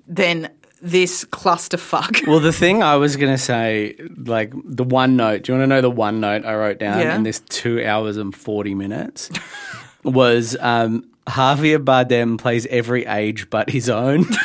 than 0.08 0.50
this 0.82 1.24
clusterfuck. 1.26 2.26
Well, 2.26 2.40
the 2.40 2.52
thing 2.52 2.82
I 2.82 2.96
was 2.96 3.16
gonna 3.16 3.38
say, 3.38 3.96
like 4.16 4.52
the 4.64 4.82
one 4.84 5.16
note. 5.16 5.42
Do 5.44 5.52
you 5.52 5.58
want 5.58 5.70
to 5.70 5.74
know 5.76 5.80
the 5.80 5.90
one 5.90 6.18
note 6.20 6.44
I 6.44 6.54
wrote 6.56 6.78
down 6.80 6.98
Yeah. 6.98 7.14
in 7.14 7.22
this 7.22 7.38
two 7.48 7.84
hours 7.84 8.16
and 8.16 8.34
forty 8.34 8.74
minutes? 8.74 9.30
was 10.04 10.56
um, 10.60 11.04
Javier 11.28 11.78
Bardem 11.84 12.36
plays 12.38 12.66
every 12.66 13.04
age 13.06 13.48
but 13.50 13.70
his 13.70 13.88
own. 13.90 14.24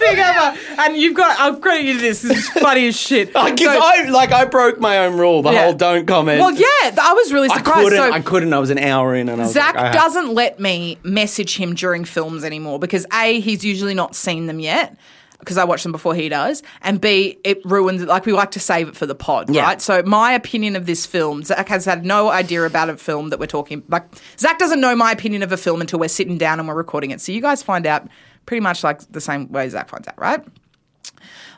No, 0.00 0.06
the 0.06 0.14
funniest 0.14 0.58
thing 0.58 0.76
ever. 0.76 0.82
And 0.82 0.96
you've 0.96 1.14
got, 1.14 1.38
I'll 1.38 1.56
credit 1.56 1.84
you 1.84 1.94
to 1.94 2.00
this. 2.00 2.22
This 2.22 2.38
is 2.38 2.48
funny 2.50 2.86
as 2.88 2.98
shit. 2.98 3.28
Because 3.32 3.60
So- 3.60 3.80
I 3.82 4.08
like 4.10 4.32
I 4.32 4.44
broke 4.44 4.78
my 4.80 4.98
own 4.98 5.18
rule. 5.18 5.42
The 5.42 5.52
Yeah. 5.52 5.64
whole 5.64 5.74
don't 5.74 6.06
comment. 6.06 6.40
well, 6.40 6.52
yeah, 6.52 6.94
I 7.00 7.12
was 7.14 7.32
really 7.32 7.48
I 7.50 7.56
surprised. 7.58 7.88
couldn't. 7.90 7.98
So 7.98 8.12
I 8.12 8.20
couldn't. 8.20 8.52
I 8.52 8.58
was 8.58 8.70
an 8.70 8.78
hour 8.78 9.14
in, 9.14 9.28
and 9.28 9.40
I 9.40 9.44
was 9.44 9.52
Zach 9.54 9.74
like, 9.74 9.84
I 9.86 9.92
doesn't 9.92 10.34
let 10.34 10.60
me 10.60 10.98
message 11.02 11.56
him 11.56 11.74
during 11.74 12.04
films 12.04 12.44
anymore 12.44 12.78
because 12.78 13.06
A, 13.12 13.40
he's 13.40 13.64
usually 13.64 13.94
not 13.94 14.14
seen 14.14 14.46
them 14.46 14.60
yet. 14.60 14.96
Because 15.40 15.56
I 15.56 15.62
watch 15.62 15.84
them 15.84 15.92
before 15.92 16.16
he 16.16 16.28
does, 16.28 16.64
and 16.82 17.00
B, 17.00 17.38
it 17.44 17.64
ruins. 17.64 18.02
it. 18.02 18.08
Like 18.08 18.26
we 18.26 18.32
like 18.32 18.50
to 18.50 18.60
save 18.60 18.88
it 18.88 18.96
for 18.96 19.06
the 19.06 19.14
pod, 19.14 19.48
Yeah. 19.54 19.62
right? 19.62 19.80
So 19.80 20.02
my 20.02 20.32
opinion 20.32 20.74
of 20.74 20.84
this 20.84 21.06
film, 21.06 21.44
Zach 21.44 21.68
has 21.68 21.84
had 21.84 22.04
no 22.04 22.28
idea 22.28 22.64
about 22.64 22.90
a 22.90 22.96
film 22.96 23.28
that 23.30 23.38
we're 23.38 23.46
talking. 23.46 23.84
Like 23.88 24.02
Zach 24.36 24.58
doesn't 24.58 24.80
know 24.80 24.96
my 24.96 25.12
opinion 25.12 25.44
of 25.44 25.52
a 25.52 25.56
film 25.56 25.80
until 25.80 26.00
we're 26.00 26.08
sitting 26.08 26.38
down 26.38 26.58
and 26.58 26.66
we're 26.68 26.74
recording 26.74 27.12
it. 27.12 27.20
So 27.20 27.30
you 27.30 27.40
guys 27.40 27.62
find 27.62 27.86
out 27.86 28.08
pretty 28.48 28.62
much 28.62 28.82
like 28.82 29.00
the 29.12 29.20
same 29.20 29.52
way 29.52 29.68
Zach 29.68 29.90
finds 29.90 30.08
out, 30.08 30.18
right? 30.18 30.42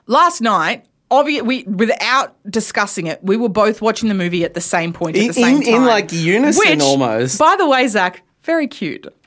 Last 0.08 0.40
night, 0.40 0.86
obvi- 1.12 1.40
we 1.40 1.62
without 1.62 2.34
discussing 2.50 3.06
it, 3.06 3.22
we 3.22 3.36
were 3.36 3.48
both 3.48 3.80
watching 3.80 4.08
the 4.08 4.14
movie 4.14 4.42
at 4.44 4.54
the 4.54 4.60
same 4.60 4.92
point 4.92 5.14
at 5.16 5.22
In- 5.22 5.28
the 5.28 5.34
same 5.34 5.56
in- 5.58 5.62
time, 5.62 5.74
in, 5.74 5.84
like, 5.84 6.12
unison 6.12 6.58
Which, 6.68 6.80
almost. 6.80 7.38
By 7.38 7.54
the 7.56 7.68
way, 7.68 7.86
Zach, 7.86 8.22
very 8.42 8.66
cute. 8.66 9.06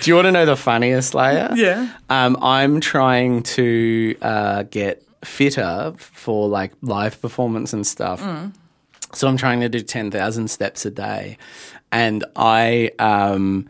Do 0.00 0.10
you 0.10 0.16
want 0.16 0.26
to 0.26 0.32
know 0.32 0.44
the 0.46 0.56
funniest 0.56 1.14
layer? 1.14 1.50
Yeah. 1.54 1.88
Um, 2.10 2.36
I'm 2.42 2.80
trying 2.80 3.44
to 3.44 4.16
uh, 4.20 4.62
get 4.64 5.04
fitter 5.24 5.94
for 5.98 6.48
like 6.48 6.72
live 6.82 7.20
performance 7.22 7.72
and 7.72 7.86
stuff. 7.86 8.20
Mm. 8.20 8.52
So 9.12 9.28
I'm 9.28 9.36
trying 9.36 9.60
to 9.60 9.68
do 9.68 9.80
10,000 9.80 10.48
steps 10.48 10.84
a 10.84 10.90
day. 10.90 11.38
And 11.92 12.24
I 12.34 12.90
um, 12.98 13.68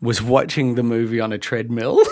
was 0.00 0.22
watching 0.22 0.74
the 0.74 0.82
movie 0.82 1.20
on 1.20 1.32
a 1.32 1.38
treadmill. 1.38 2.02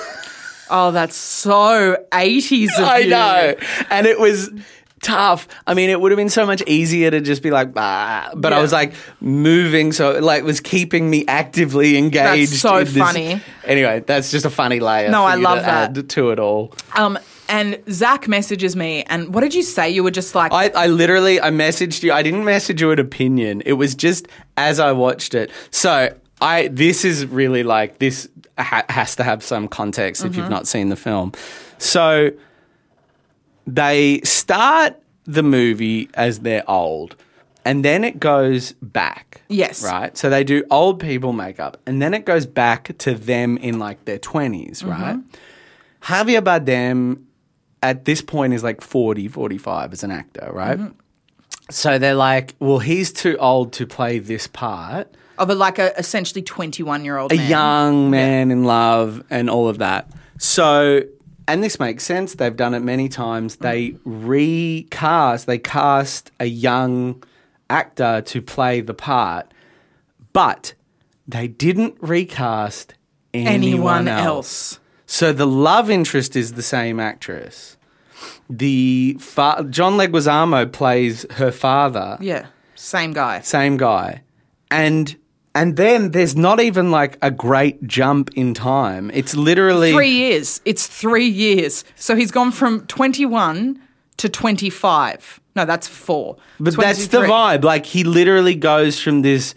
Oh, 0.71 0.91
that's 0.91 1.17
so 1.17 1.97
80s 2.13 2.79
of 2.79 2.85
I 2.85 2.99
you. 2.99 3.09
know. 3.09 3.55
And 3.89 4.07
it 4.07 4.21
was 4.21 4.51
tough. 5.01 5.49
I 5.67 5.73
mean, 5.73 5.89
it 5.89 5.99
would 5.99 6.13
have 6.13 6.19
been 6.19 6.29
so 6.29 6.45
much 6.45 6.63
easier 6.67 7.11
to 7.11 7.23
just 7.23 7.43
be 7.43 7.51
like, 7.51 7.73
bah. 7.73 8.29
But 8.37 8.53
I 8.53 8.61
was 8.61 8.71
like 8.71 8.93
moving, 9.23 9.93
so 9.93 10.15
it 10.15 10.23
like 10.23 10.45
was 10.45 10.61
keeping 10.61 11.09
me 11.09 11.25
actively 11.27 11.97
engaged. 11.97 12.53
so 12.53 12.77
in 12.77 12.85
this- 12.85 12.99
funny. 12.99 13.41
Anyway, 13.65 14.05
that's 14.07 14.31
just 14.31 14.45
a 14.45 14.51
funny 14.51 14.79
layer. 14.79 15.11
No, 15.11 15.25
I 15.25 15.37
love 15.37 15.61
to 15.61 15.65
that. 15.65 16.09
to 16.11 16.33
it 16.33 16.39
all. 16.39 16.75
Um, 16.95 17.19
and 17.49 17.83
Zach 17.91 18.29
messages 18.29 18.77
me, 18.77 19.05
and 19.05 19.33
what 19.33 19.41
did 19.41 19.55
you 19.55 19.63
say? 19.63 19.89
You 19.89 20.05
were 20.05 20.11
just 20.11 20.35
like, 20.35 20.53
I, 20.53 20.69
I 20.69 20.87
literally 20.89 21.41
I 21.41 21.49
messaged 21.51 22.03
you. 22.03 22.13
I 22.13 22.23
didn't 22.23 22.45
message 22.45 22.83
you 22.83 22.91
an 22.91 22.99
opinion. 22.99 23.63
It 23.65 23.73
was 23.73 23.95
just 23.95 24.29
as 24.59 24.79
I 24.81 24.93
watched 24.93 25.33
it. 25.35 25.51
So 25.71 26.15
I 26.41 26.69
this 26.69 27.05
is 27.05 27.27
really 27.27 27.63
like 27.63 27.99
this 27.99 28.29
ha- 28.59 28.85
has 28.89 29.17
to 29.17 29.25
have 29.25 29.43
some 29.43 29.69
context 29.69 30.25
if 30.25 30.31
Mm-hmm. 30.33 30.41
you've 30.41 30.51
not 30.51 30.67
seen 30.67 30.89
the 30.89 30.97
film. 30.97 31.33
So 31.79 32.31
they 33.67 34.21
start 34.23 35.01
the 35.25 35.43
movie 35.43 36.09
as 36.15 36.41
they're 36.41 36.69
old. 36.71 37.17
And 37.65 37.85
then 37.85 38.03
it 38.03 38.19
goes 38.19 38.73
back. 38.81 39.43
Yes. 39.49 39.85
Right? 39.85 40.17
So 40.17 40.31
they 40.31 40.43
do 40.43 40.65
old 40.71 41.01
people 41.01 41.33
makeup. 41.35 41.77
And 41.87 42.01
then 42.01 42.15
it 42.15 42.25
goes 42.25 42.47
back 42.47 42.97
to 42.99 43.15
them 43.15 43.59
in 43.59 43.79
like 43.79 44.05
their 44.07 44.19
20s, 44.19 44.79
Mm-hmm. 44.83 44.91
right? 44.91 45.19
Javier 46.03 46.41
Bardem 46.41 47.25
at 47.83 48.05
this 48.07 48.23
point 48.23 48.55
is 48.55 48.63
like 48.63 48.81
40, 48.81 49.29
45 49.29 49.93
as 49.93 50.03
an 50.03 50.11
actor, 50.13 50.49
right? 50.53 50.79
Mm-hmm. 50.79 50.93
So 51.71 51.99
they're 51.99 52.15
like, 52.15 52.55
well, 52.61 52.79
he's 52.79 53.13
too 53.13 53.37
old 53.37 53.73
to 53.75 53.87
play 53.87 54.19
this 54.19 54.47
part. 54.47 55.15
Of 55.39 55.51
a, 55.51 55.55
like 55.55 55.79
a 55.79 55.97
essentially 55.99 56.43
21 56.43 57.05
year 57.05 57.17
old 57.19 57.33
A 57.33 57.37
man. 57.37 57.51
young 57.51 58.11
man 58.11 58.51
in 58.51 58.65
love 58.65 59.23
and 59.31 59.49
all 59.49 59.69
of 59.69 59.79
that. 59.79 60.11
So, 60.39 61.03
and 61.47 61.63
this 61.63 61.79
makes 61.81 62.05
sense. 62.05 62.35
They've 62.35 62.55
done 62.57 62.75
it 62.75 62.81
many 62.81 63.09
times. 63.09 63.57
Mm. 63.57 63.61
They 63.61 63.95
recast, 64.05 65.47
they 65.47 65.59
cast 65.59 66.31
a 66.41 66.47
young 66.47 67.23
actor 67.71 68.23
to 68.23 68.43
play 68.43 68.81
the 68.81 68.95
part, 68.95 69.53
but 70.33 70.75
they 71.27 71.49
didn't 71.49 71.97
recast 72.01 72.95
anyone, 73.35 73.55
anyone 73.55 74.09
else. 74.09 74.25
else. 74.75 74.81
So 75.07 75.33
the 75.33 75.47
love 75.47 75.91
interest 75.91 76.37
is 76.37 76.55
the 76.55 76.63
same 76.63 77.01
actress. 77.01 77.77
the 78.51 79.17
fa- 79.21 79.67
John 79.71 79.95
Leguizamo 79.99 80.71
plays 80.73 81.25
her 81.33 81.53
father, 81.53 82.17
Yeah, 82.21 82.47
same 82.75 83.13
guy. 83.13 83.41
same 83.41 83.77
guy, 83.77 84.23
and 84.71 85.15
and 85.55 85.77
then 85.77 86.11
there's 86.13 86.37
not 86.37 86.61
even 86.61 86.91
like 86.91 87.19
a 87.23 87.31
great 87.31 87.87
jump 87.87 88.31
in 88.35 88.55
time. 88.55 89.11
It's 89.15 89.35
literally 89.35 89.93
Three 89.93 90.11
years. 90.11 90.61
It's 90.65 90.87
three 90.87 91.27
years. 91.27 91.85
So 91.97 92.15
he's 92.17 92.31
gone 92.31 92.53
from 92.53 92.87
21 92.87 93.81
to 94.19 94.29
25. 94.29 95.41
No, 95.57 95.65
that's 95.65 95.89
four. 95.89 96.37
But 96.61 96.77
that's 96.77 97.09
the 97.09 97.23
vibe. 97.23 97.65
Like 97.65 97.87
he 97.87 98.05
literally 98.05 98.55
goes 98.55 99.01
from 99.01 99.23
this 99.23 99.55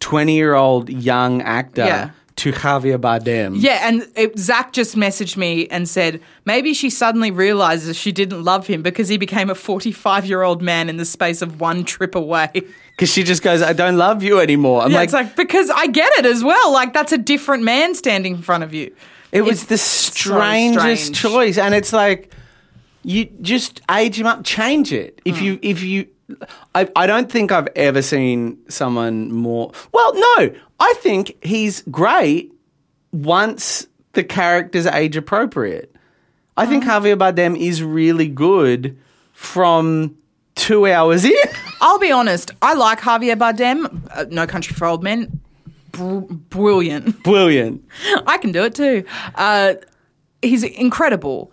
twenty-year-old 0.00 0.90
young 0.90 1.40
actor 1.42 1.84
Yeah. 1.84 2.10
to 2.36 2.52
Javier 2.52 2.98
Bardem. 2.98 3.54
Yeah, 3.56 3.88
and 3.88 4.06
it, 4.16 4.38
Zach 4.38 4.72
just 4.72 4.96
messaged 4.96 5.36
me 5.36 5.66
and 5.68 5.88
said 5.88 6.20
maybe 6.44 6.74
she 6.74 6.90
suddenly 6.90 7.30
realizes 7.30 7.96
she 7.96 8.12
didn't 8.12 8.42
love 8.42 8.66
him 8.66 8.82
because 8.82 9.08
he 9.08 9.16
became 9.16 9.48
a 9.48 9.54
45 9.54 10.26
year 10.26 10.42
old 10.42 10.60
man 10.60 10.88
in 10.88 10.96
the 10.96 11.04
space 11.04 11.40
of 11.42 11.60
one 11.60 11.84
trip 11.84 12.14
away. 12.14 12.50
because 12.96 13.10
she 13.12 13.22
just 13.22 13.42
goes, 13.42 13.62
"I 13.62 13.72
don't 13.72 13.96
love 13.96 14.22
you 14.22 14.40
anymore." 14.40 14.82
I'm 14.82 14.90
Yeah, 14.90 14.98
like, 14.98 15.04
it's 15.04 15.12
like, 15.12 15.36
because 15.36 15.70
I 15.70 15.86
get 15.88 16.12
it 16.18 16.26
as 16.26 16.42
well. 16.44 16.72
Like, 16.72 16.92
that's 16.92 17.12
a 17.12 17.18
different 17.18 17.62
man 17.64 17.94
standing 17.94 18.36
in 18.36 18.42
front 18.42 18.64
of 18.64 18.72
you. 18.74 18.94
It 19.32 19.42
was 19.42 19.62
It's 19.62 19.64
the 19.64 19.78
so 19.78 20.12
strangest 20.12 21.14
strange. 21.14 21.20
choice, 21.20 21.58
and 21.58 21.74
it's 21.74 21.92
like 21.92 22.32
you 23.02 23.26
just 23.42 23.80
age 23.90 24.18
him 24.18 24.26
up, 24.26 24.44
change 24.44 24.92
it. 24.92 25.20
If 25.24 25.38
Hmm. 25.38 25.44
you, 25.44 25.58
if 25.62 25.82
you, 25.82 26.06
I, 26.74 26.88
I 26.96 27.06
don't 27.06 27.30
think 27.30 27.52
I've 27.52 27.68
ever 27.76 28.00
seen 28.00 28.58
someone 28.68 29.30
more. 29.32 29.72
Well, 29.92 30.14
no, 30.14 30.54
I 30.80 30.94
think 30.98 31.36
he's 31.44 31.82
great 31.90 32.52
once 33.12 33.86
the 34.12 34.24
character's 34.24 34.86
age 34.86 35.16
appropriate. 35.16 35.94
I 36.56 36.66
think 36.66 36.84
Javier 36.84 37.16
Bardem 37.18 37.58
is 37.58 37.82
really 37.82 38.28
good 38.28 38.96
from 39.32 40.16
two 40.54 40.86
hours 40.86 41.24
in. 41.24 41.32
I'll 41.84 41.98
be 41.98 42.10
honest, 42.10 42.50
I 42.62 42.72
like 42.72 43.00
Javier 43.00 43.36
Bardem, 43.36 44.08
uh, 44.14 44.24
No 44.30 44.46
Country 44.46 44.74
for 44.74 44.86
Old 44.86 45.02
Men. 45.02 45.40
Br- 45.92 46.20
brilliant. 46.20 47.22
Brilliant. 47.22 47.84
I 48.26 48.38
can 48.38 48.52
do 48.52 48.64
it 48.64 48.74
too. 48.74 49.04
Uh, 49.34 49.74
he's 50.40 50.62
incredible. 50.64 51.52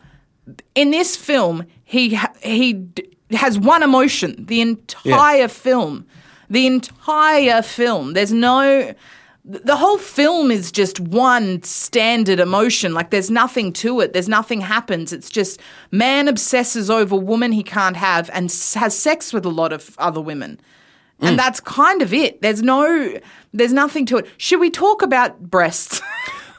In 0.74 0.92
this 0.92 1.16
film, 1.18 1.66
he 1.84 2.16
ha- 2.16 2.34
he 2.42 2.74
d- 2.74 3.10
has 3.32 3.60
one 3.60 3.84
emotion 3.84 4.46
the 4.46 4.62
entire 4.62 5.50
film. 5.50 6.06
The 6.50 6.66
entire 6.66 7.62
film. 7.62 8.14
There's 8.14 8.32
no. 8.34 8.94
The 9.44 9.76
whole 9.76 9.98
film 9.98 10.52
is 10.52 10.72
just 10.72 11.00
one 11.00 11.64
standard 11.64 12.40
emotion. 12.40 12.94
Like 12.94 13.10
there's 13.10 13.32
nothing 13.32 13.74
to 13.74 14.00
it. 14.00 14.14
There's 14.14 14.30
nothing 14.30 14.62
happens. 14.62 15.12
It's 15.12 15.30
just 15.30 15.60
man 15.90 16.28
obsesses 16.28 16.90
over 16.90 17.16
woman 17.16 17.52
he 17.52 17.64
can't 17.64 17.98
have 17.98 18.30
and 18.34 18.52
has 18.76 18.98
sex 18.98 19.34
with 19.34 19.46
a 19.46 19.50
lot 19.50 19.74
of 19.74 19.96
other 19.98 20.22
women. 20.22 20.60
And 21.20 21.36
mm. 21.36 21.38
that's 21.38 21.60
kind 21.60 22.02
of 22.02 22.14
it. 22.14 22.42
There's 22.42 22.62
no, 22.62 23.20
there's 23.54 23.74
nothing 23.74 24.06
to 24.08 24.18
it. 24.18 24.28
Should 24.38 24.60
we 24.60 24.70
talk 24.70 25.02
about 25.02 25.40
breasts? 25.40 26.02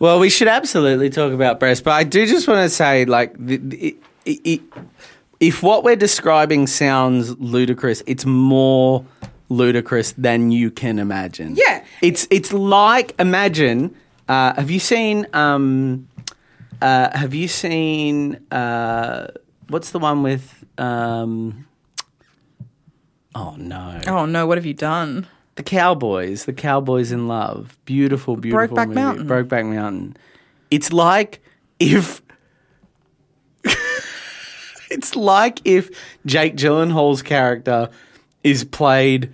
Well, 0.03 0.19
we 0.19 0.31
should 0.31 0.49
absolutely 0.49 1.11
talk 1.11 1.33
about 1.33 1.61
breasts, 1.61 1.81
but 1.81 1.93
I 1.93 2.03
do 2.03 2.27
just 2.27 2.49
want 2.49 2.59
to 2.59 2.69
say, 2.69 3.05
like, 3.05 3.37
the, 3.39 3.59
the, 3.59 3.97
it, 4.25 4.41
it, 4.43 4.61
if 5.39 5.63
what 5.63 5.85
we're 5.85 5.95
describing 5.95 6.67
sounds 6.67 7.39
ludicrous, 7.39 8.03
it's 8.05 8.27
more 8.27 9.05
ludicrous 9.53 10.13
than 10.13 10.51
you 10.51 10.71
can 10.71 10.99
imagine. 10.99 11.55
Yeah. 11.57 11.85
it's 12.01 12.27
it's 12.31 12.53
like 12.53 13.15
imagine. 13.19 13.95
Uh, 14.29 14.55
have 14.55 14.71
you 14.71 14.79
seen? 14.79 15.27
Um, 15.33 16.09
uh, 16.81 17.17
have 17.17 17.35
you 17.35 17.49
seen? 17.49 18.45
Uh, 18.51 19.29
what's 19.69 19.91
the 19.91 19.99
one 19.99 20.23
with? 20.23 20.65
Um, 20.79 21.67
oh 23.35 23.55
no, 23.57 24.01
oh 24.07 24.27
no, 24.27 24.47
what 24.47 24.59
have 24.59 24.67
you 24.67 24.75
done? 24.75 25.27
the 25.57 25.63
Cowboys, 25.63 26.45
the 26.45 26.53
Cowboys 26.53 27.13
in 27.13 27.29
Love, 27.29 27.77
beautiful, 27.85 28.37
beautiful 28.37 28.77
Brokeback 28.77 28.89
movie. 28.89 28.95
Mountain. 29.01 29.29
Brokeback 29.29 29.75
Mountain. 29.75 30.17
It's 30.71 30.93
like 30.93 31.43
if 31.79 32.23
it's 34.91 35.15
like 35.15 35.61
if 35.65 35.91
Jake 36.25 36.57
Gyllenhaal's 36.57 37.23
character 37.23 37.91
is 38.43 38.65
played 38.65 39.33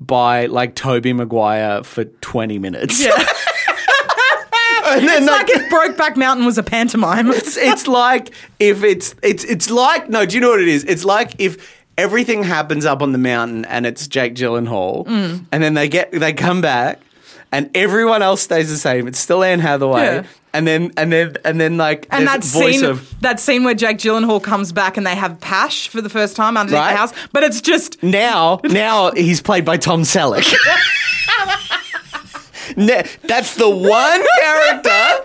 by 0.00 0.46
like 0.46 0.74
Tobey 0.74 1.12
Maguire 1.12 1.82
for 1.84 2.04
twenty 2.04 2.58
minutes. 2.58 3.04
Yeah. 3.04 3.12
and 4.88 5.08
then 5.08 5.22
It's 5.22 5.30
like, 5.30 5.48
like 5.48 5.56
if 5.56 5.70
Brokeback 5.70 6.16
Mountain 6.16 6.46
was 6.46 6.58
a 6.58 6.62
pantomime. 6.62 7.28
it's, 7.30 7.56
it's 7.56 7.86
like 7.88 8.32
if 8.60 8.82
it's 8.84 9.14
it's 9.22 9.44
it's 9.44 9.70
like 9.70 10.08
no. 10.08 10.26
Do 10.26 10.34
you 10.34 10.40
know 10.40 10.50
what 10.50 10.60
it 10.60 10.68
is? 10.68 10.84
It's 10.84 11.04
like 11.04 11.34
if 11.38 11.82
everything 11.98 12.42
happens 12.42 12.84
up 12.84 13.02
on 13.02 13.12
the 13.12 13.18
mountain 13.18 13.64
and 13.66 13.86
it's 13.86 14.06
Jake 14.06 14.34
Gyllenhaal, 14.34 15.06
Mm. 15.06 15.44
and 15.50 15.62
then 15.62 15.74
they 15.74 15.88
get 15.88 16.12
they 16.12 16.32
come 16.32 16.60
back, 16.60 17.00
and 17.52 17.70
everyone 17.74 18.22
else 18.22 18.42
stays 18.42 18.68
the 18.70 18.76
same. 18.76 19.08
It's 19.08 19.18
still 19.18 19.42
Anne 19.42 19.60
Hathaway, 19.60 20.02
Yeah. 20.02 20.22
And 20.56 20.66
then 20.66 20.90
and 20.96 21.12
then 21.12 21.36
and 21.44 21.60
then 21.60 21.76
like 21.76 22.06
and 22.10 22.26
that 22.26 22.42
voice 22.42 22.76
scene, 22.80 22.84
of 22.84 23.20
that 23.20 23.38
scene 23.40 23.62
where 23.64 23.74
Jake 23.74 23.98
Gyllenhaal 23.98 24.42
comes 24.42 24.72
back 24.72 24.96
and 24.96 25.06
they 25.06 25.14
have 25.14 25.38
Pash 25.40 25.88
for 25.88 26.00
the 26.00 26.08
first 26.08 26.34
time 26.36 26.56
underneath 26.56 26.80
Right. 26.80 26.92
the 26.92 26.96
house, 26.96 27.12
but 27.32 27.42
it's 27.44 27.60
just 27.60 28.02
now 28.02 28.60
now 28.64 29.10
he's 29.12 29.40
played 29.42 29.64
by 29.64 29.76
Tom 29.76 30.02
Selleck. 30.02 30.52
Ne- 32.76 33.04
That's 33.24 33.54
the 33.56 33.68
one 33.68 34.22
character 34.40 35.24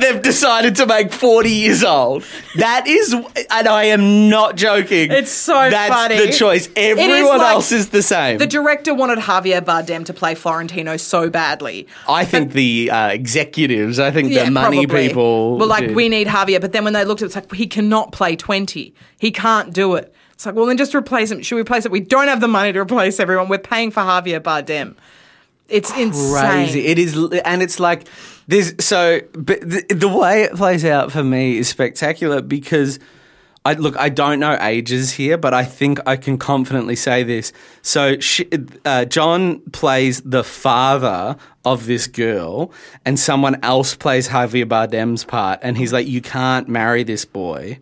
they've 0.00 0.22
decided 0.22 0.76
to 0.76 0.86
make 0.86 1.12
40 1.12 1.50
years 1.50 1.84
old. 1.84 2.24
That 2.56 2.86
is, 2.86 3.12
and 3.12 3.68
I 3.68 3.84
am 3.84 4.28
not 4.28 4.56
joking. 4.56 5.10
It's 5.10 5.30
so 5.30 5.52
That's 5.52 5.92
funny. 5.94 6.26
the 6.26 6.32
choice. 6.32 6.68
Everyone 6.76 7.38
like- 7.38 7.52
else 7.52 7.72
is 7.72 7.90
the 7.90 8.02
same. 8.02 8.38
the 8.38 8.46
director 8.46 8.94
wanted 8.94 9.18
Javier 9.18 9.60
Bardem 9.60 10.04
to 10.06 10.14
play 10.14 10.34
Florentino 10.34 10.96
so 10.96 11.30
badly. 11.30 11.86
I 12.08 12.24
think 12.24 12.52
the 12.52 12.90
uh, 12.90 13.08
executives, 13.08 13.98
I 13.98 14.10
think 14.10 14.28
the 14.32 14.50
money 14.50 14.86
probably. 14.86 15.08
people. 15.08 15.58
were 15.58 15.66
like, 15.66 15.88
do. 15.88 15.94
we 15.94 16.08
need 16.08 16.26
Javier. 16.26 16.60
But 16.60 16.72
then 16.72 16.84
when 16.84 16.92
they 16.92 17.04
looked 17.04 17.22
at 17.22 17.26
it, 17.26 17.26
it's 17.26 17.34
like, 17.36 17.52
he 17.52 17.66
cannot 17.66 18.12
play 18.12 18.36
20. 18.36 18.94
He 19.18 19.30
can't 19.30 19.72
do 19.72 19.94
it. 19.94 20.14
It's 20.32 20.46
like, 20.46 20.54
well, 20.54 20.66
then 20.66 20.78
just 20.78 20.94
replace 20.94 21.30
him. 21.30 21.42
Should 21.42 21.56
we 21.56 21.60
replace 21.60 21.84
it? 21.84 21.92
We 21.92 22.00
don't 22.00 22.28
have 22.28 22.40
the 22.40 22.48
money 22.48 22.72
to 22.72 22.78
replace 22.80 23.20
everyone. 23.20 23.48
We're 23.48 23.58
paying 23.58 23.90
for 23.90 24.00
Javier 24.00 24.40
Bardem. 24.40 24.96
It's 25.70 25.90
insane. 25.96 26.34
crazy. 26.34 26.86
It 26.86 26.98
is, 26.98 27.16
and 27.44 27.62
it's 27.62 27.78
like 27.80 28.06
there's 28.48 28.74
so. 28.84 29.20
But 29.32 29.60
the, 29.60 29.84
the 29.88 30.08
way 30.08 30.42
it 30.42 30.54
plays 30.54 30.84
out 30.84 31.12
for 31.12 31.22
me 31.22 31.58
is 31.58 31.68
spectacular 31.68 32.42
because 32.42 32.98
I 33.64 33.74
look. 33.74 33.96
I 33.96 34.08
don't 34.08 34.40
know 34.40 34.58
ages 34.60 35.12
here, 35.12 35.38
but 35.38 35.54
I 35.54 35.64
think 35.64 36.00
I 36.06 36.16
can 36.16 36.36
confidently 36.38 36.96
say 36.96 37.22
this. 37.22 37.52
So 37.82 38.18
she, 38.18 38.48
uh, 38.84 39.04
John 39.04 39.60
plays 39.70 40.20
the 40.22 40.42
father 40.42 41.36
of 41.64 41.86
this 41.86 42.06
girl, 42.06 42.72
and 43.04 43.18
someone 43.18 43.62
else 43.62 43.94
plays 43.94 44.28
Javier 44.28 44.66
Bardem's 44.66 45.24
part, 45.24 45.60
and 45.62 45.76
he's 45.76 45.92
like, 45.92 46.08
"You 46.08 46.20
can't 46.20 46.68
marry 46.68 47.02
this 47.04 47.24
boy." 47.24 47.78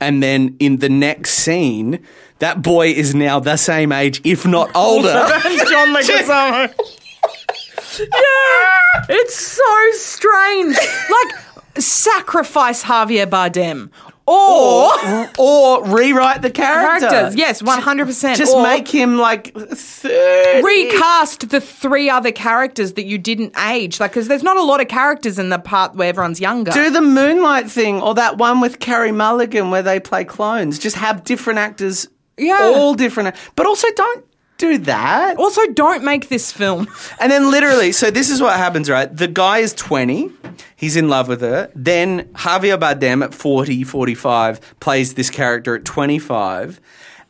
And 0.00 0.22
then 0.22 0.56
in 0.58 0.78
the 0.78 0.88
next 0.88 1.30
scene. 1.30 2.00
That 2.40 2.60
boy 2.60 2.88
is 2.88 3.14
now 3.14 3.40
the 3.40 3.56
same 3.56 3.92
age, 3.92 4.20
if 4.22 4.44
not 4.44 4.70
older. 4.76 5.08
John 5.70 5.88
Leguizamo. 5.96 6.68
Yeah, 8.00 9.06
it's 9.08 9.34
so 9.36 9.90
strange. 9.92 10.76
Like, 10.76 11.78
sacrifice 11.78 12.82
Javier 12.84 13.26
Bardem. 13.26 13.90
Or, 14.28 14.90
or, 15.38 15.84
rewrite 15.86 16.42
the 16.42 16.50
character. 16.50 17.06
characters. 17.08 17.36
Yes, 17.36 17.62
100%. 17.62 18.36
Just 18.36 18.52
Or 18.56 18.60
make 18.60 18.88
him 18.88 19.18
like 19.18 19.54
30. 19.54 20.62
recast 20.64 21.48
the 21.50 21.60
three 21.60 22.10
other 22.10 22.32
characters 22.32 22.94
that 22.94 23.04
you 23.04 23.18
didn't 23.18 23.56
age. 23.56 24.00
Like, 24.00 24.10
because 24.10 24.26
there's 24.26 24.42
not 24.42 24.56
a 24.56 24.64
lot 24.64 24.80
of 24.80 24.88
characters 24.88 25.38
in 25.38 25.50
the 25.50 25.60
part 25.60 25.94
where 25.94 26.08
everyone's 26.08 26.40
younger. 26.40 26.72
Do 26.72 26.90
the 26.90 27.00
Moonlight 27.02 27.70
thing 27.70 28.02
or 28.02 28.14
that 28.14 28.36
one 28.36 28.60
with 28.60 28.80
Carey 28.80 29.12
Mulligan 29.12 29.70
where 29.70 29.82
they 29.82 30.00
play 30.00 30.24
clones. 30.24 30.80
Just 30.80 30.96
have 30.96 31.22
different 31.22 31.60
actors. 31.60 32.08
Yeah. 32.36 32.58
All 32.74 32.94
different. 32.94 33.36
But 33.54 33.66
also 33.66 33.86
don't 33.94 34.24
do 34.58 34.78
that. 34.78 35.36
also, 35.36 35.60
don't 35.72 36.04
make 36.04 36.28
this 36.28 36.52
film. 36.52 36.88
And 37.20 37.32
then 37.32 37.50
literally, 37.50 37.92
so 37.92 38.10
this 38.10 38.30
is 38.30 38.40
what 38.42 38.56
happens, 38.56 38.90
right? 38.90 39.14
The 39.14 39.28
guy 39.28 39.58
is 39.58 39.72
20. 39.74 40.30
He's 40.76 40.96
in 40.96 41.08
love 41.08 41.28
with 41.28 41.40
her. 41.40 41.70
Then 41.74 42.24
Javier 42.34 42.78
Bardem 42.78 43.24
at 43.24 43.34
40, 43.34 43.84
45 43.84 44.78
plays 44.80 45.14
this 45.14 45.30
character 45.30 45.74
at 45.76 45.84
25. 45.84 46.80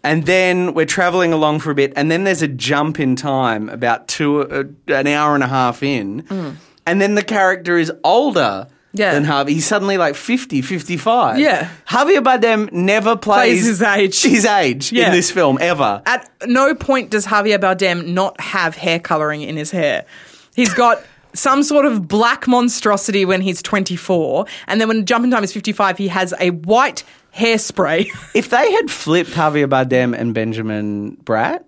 And 0.03 0.27
then 0.27 0.75
we're 0.75 0.87
traveling 0.87 1.33
along 1.33 1.61
for 1.61 1.71
a 1.71 1.75
bit. 1.75 1.93
And 1.97 2.11
then 2.11 2.25
there's 2.25 2.43
a 2.43 2.49
jump 2.49 3.01
in 3.01 3.17
time 3.17 3.69
about 3.69 4.09
two, 4.09 4.43
uh, 4.43 4.65
an 4.93 5.07
hour 5.07 5.35
and 5.35 5.43
a 5.45 5.49
half 5.49 5.83
in. 5.83 6.59
And 6.87 7.01
then 7.01 7.15
the 7.17 7.25
character 7.25 7.77
is 7.79 7.93
older 8.05 8.69
Yeah. 8.97 9.13
than 9.15 9.25
Harvey. 9.25 9.55
He's 9.55 9.67
suddenly 9.67 9.99
like 9.99 10.15
50, 10.15 10.63
55. 10.63 11.39
Yeah. 11.39 11.71
Javier 11.89 12.23
Bardem 12.23 12.73
never 12.73 13.17
plays, 13.17 13.63
Plays 13.63 13.67
his 13.67 13.83
age. 13.83 14.23
His 14.23 14.45
age 14.45 14.93
Yeah. 14.93 15.07
in 15.07 15.13
this 15.13 15.31
film 15.31 15.59
ever. 15.61 16.03
At 16.07 16.29
no 16.47 16.75
point 16.75 17.11
does 17.11 17.27
Javier 17.27 17.59
Bardem 17.59 18.09
not 18.09 18.41
have 18.41 18.77
hair 18.77 18.99
coloring 18.99 19.43
in 19.43 19.57
his 19.57 19.71
hair. 19.71 20.05
He's 20.55 20.73
got 20.75 21.03
some 21.35 21.63
sort 21.63 21.85
of 21.85 22.09
black 22.09 22.49
monstrosity 22.49 23.25
when 23.27 23.43
he's 23.43 23.61
24, 23.63 24.47
and 24.69 24.81
then 24.81 24.89
when 24.89 25.05
Jump 25.05 25.25
in 25.25 25.31
Time 25.31 25.45
is 25.45 25.53
55, 25.53 25.99
he 25.99 26.09
has 26.09 26.33
a 26.41 26.49
white 26.51 27.05
hairspray. 27.37 28.07
If 28.35 28.49
they 28.49 28.73
had 28.73 28.91
flipped 28.91 29.31
Javier 29.33 29.69
Bardem 29.69 30.19
and 30.19 30.33
Benjamin 30.33 31.19
Bratt, 31.25 31.63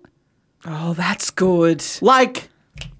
oh, 0.65 0.93
that's 0.93 1.29
good. 1.29 1.83
like, 2.01 2.49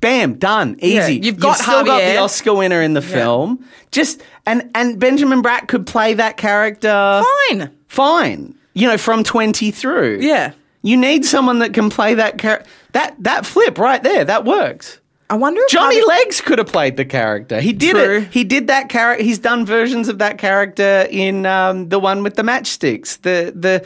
bam, 0.02 0.36
done, 0.36 0.76
easy. 0.80 0.96
Yeah, 0.96 1.08
you've 1.08 1.40
got 1.40 1.58
still 1.58 1.84
got 1.84 2.00
the 2.00 2.18
Oscar 2.18 2.54
winner 2.54 2.82
in 2.82 2.94
the 2.94 3.02
film. 3.02 3.66
Just 3.92 4.22
and 4.46 4.70
and 4.76 5.00
Benjamin 5.00 5.42
Bratt 5.42 5.68
could 5.68 5.86
play 5.88 6.14
that 6.14 6.38
character 6.38 7.24
Fine. 7.50 7.72
fine. 7.88 8.56
You 8.74 8.88
know, 8.88 8.98
from 8.98 9.24
twenty 9.24 9.72
through. 9.72 10.20
Yeah. 10.22 10.54
You 10.82 10.96
need 10.96 11.26
someone 11.26 11.60
that 11.60 11.74
can 11.74 11.90
play 11.90 12.14
that 12.14 12.38
character. 12.38 12.70
That 12.94 13.16
that 13.20 13.46
flip 13.46 13.78
right 13.78 14.02
there, 14.02 14.24
that 14.26 14.46
works. 14.46 15.00
I 15.32 15.36
wonder 15.36 15.62
if 15.62 15.70
Johnny 15.70 16.04
Legs 16.04 16.42
could 16.42 16.58
have 16.58 16.68
played 16.68 16.98
the 16.98 17.06
character. 17.06 17.62
He 17.62 17.72
did 17.72 17.92
True. 17.92 18.18
it. 18.18 18.24
He 18.32 18.44
did 18.44 18.66
that 18.68 18.90
character. 18.90 19.24
He's 19.24 19.38
done 19.38 19.64
versions 19.66 20.08
of 20.10 20.18
that 20.18 20.40
character 20.40 21.06
in 21.12 21.46
um, 21.46 21.90
the 21.90 22.00
one 22.00 22.24
with 22.24 22.36
the 22.36 22.42
matchsticks, 22.42 23.22
the 23.22 23.54
the 23.56 23.86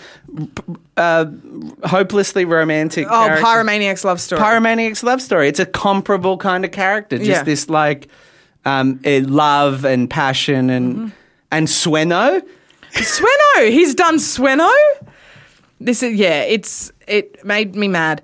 uh, 0.96 1.26
hopelessly 1.88 2.46
romantic. 2.46 3.08
Oh, 3.08 3.26
character. 3.26 3.44
Pyromaniac's 3.46 4.06
love 4.06 4.22
story. 4.22 4.42
Pyromaniac's 4.42 5.04
love 5.04 5.22
story. 5.22 5.50
It's 5.50 5.60
a 5.60 5.66
comparable 5.66 6.38
kind 6.38 6.64
of 6.64 6.72
character. 6.72 7.18
Just 7.18 7.30
Yeah. 7.30 7.44
this 7.44 7.70
like 7.70 8.08
um, 8.64 9.02
love 9.04 9.84
and 9.86 10.10
passion 10.10 10.70
and 10.70 10.96
Mm-hmm. 10.96 11.08
and 11.52 11.68
Sweno. 11.68 12.42
Sweno. 12.94 13.70
He's 13.70 13.96
done 13.96 14.16
Sweno. 14.18 14.72
This 15.82 16.02
is 16.04 16.14
yeah. 16.18 16.44
It's 16.44 16.92
it 17.06 17.44
made 17.44 17.76
me 17.76 17.90
mad. 17.90 18.22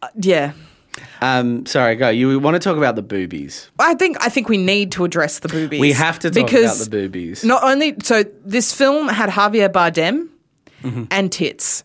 Uh, 0.00 0.08
yeah. 0.18 0.52
Um, 1.20 1.64
sorry, 1.66 1.96
go. 1.96 2.08
You 2.10 2.38
want 2.38 2.54
to 2.54 2.58
talk 2.60 2.76
about 2.76 2.96
the 2.96 3.02
boobies? 3.02 3.70
I 3.78 3.94
think 3.94 4.16
I 4.20 4.28
think 4.28 4.48
we 4.48 4.58
need 4.58 4.92
to 4.92 5.04
address 5.04 5.38
the 5.40 5.48
boobies. 5.48 5.80
We 5.80 5.92
have 5.92 6.18
to 6.20 6.30
talk 6.30 6.46
because 6.46 6.80
about 6.80 6.90
the 6.90 7.02
boobies. 7.02 7.44
Not 7.44 7.62
only 7.64 7.96
so 8.02 8.24
this 8.44 8.72
film 8.72 9.08
had 9.08 9.30
Javier 9.30 9.68
Bardem 9.70 10.28
Mm-hmm. 10.82 11.04
and 11.10 11.32
tits. 11.32 11.82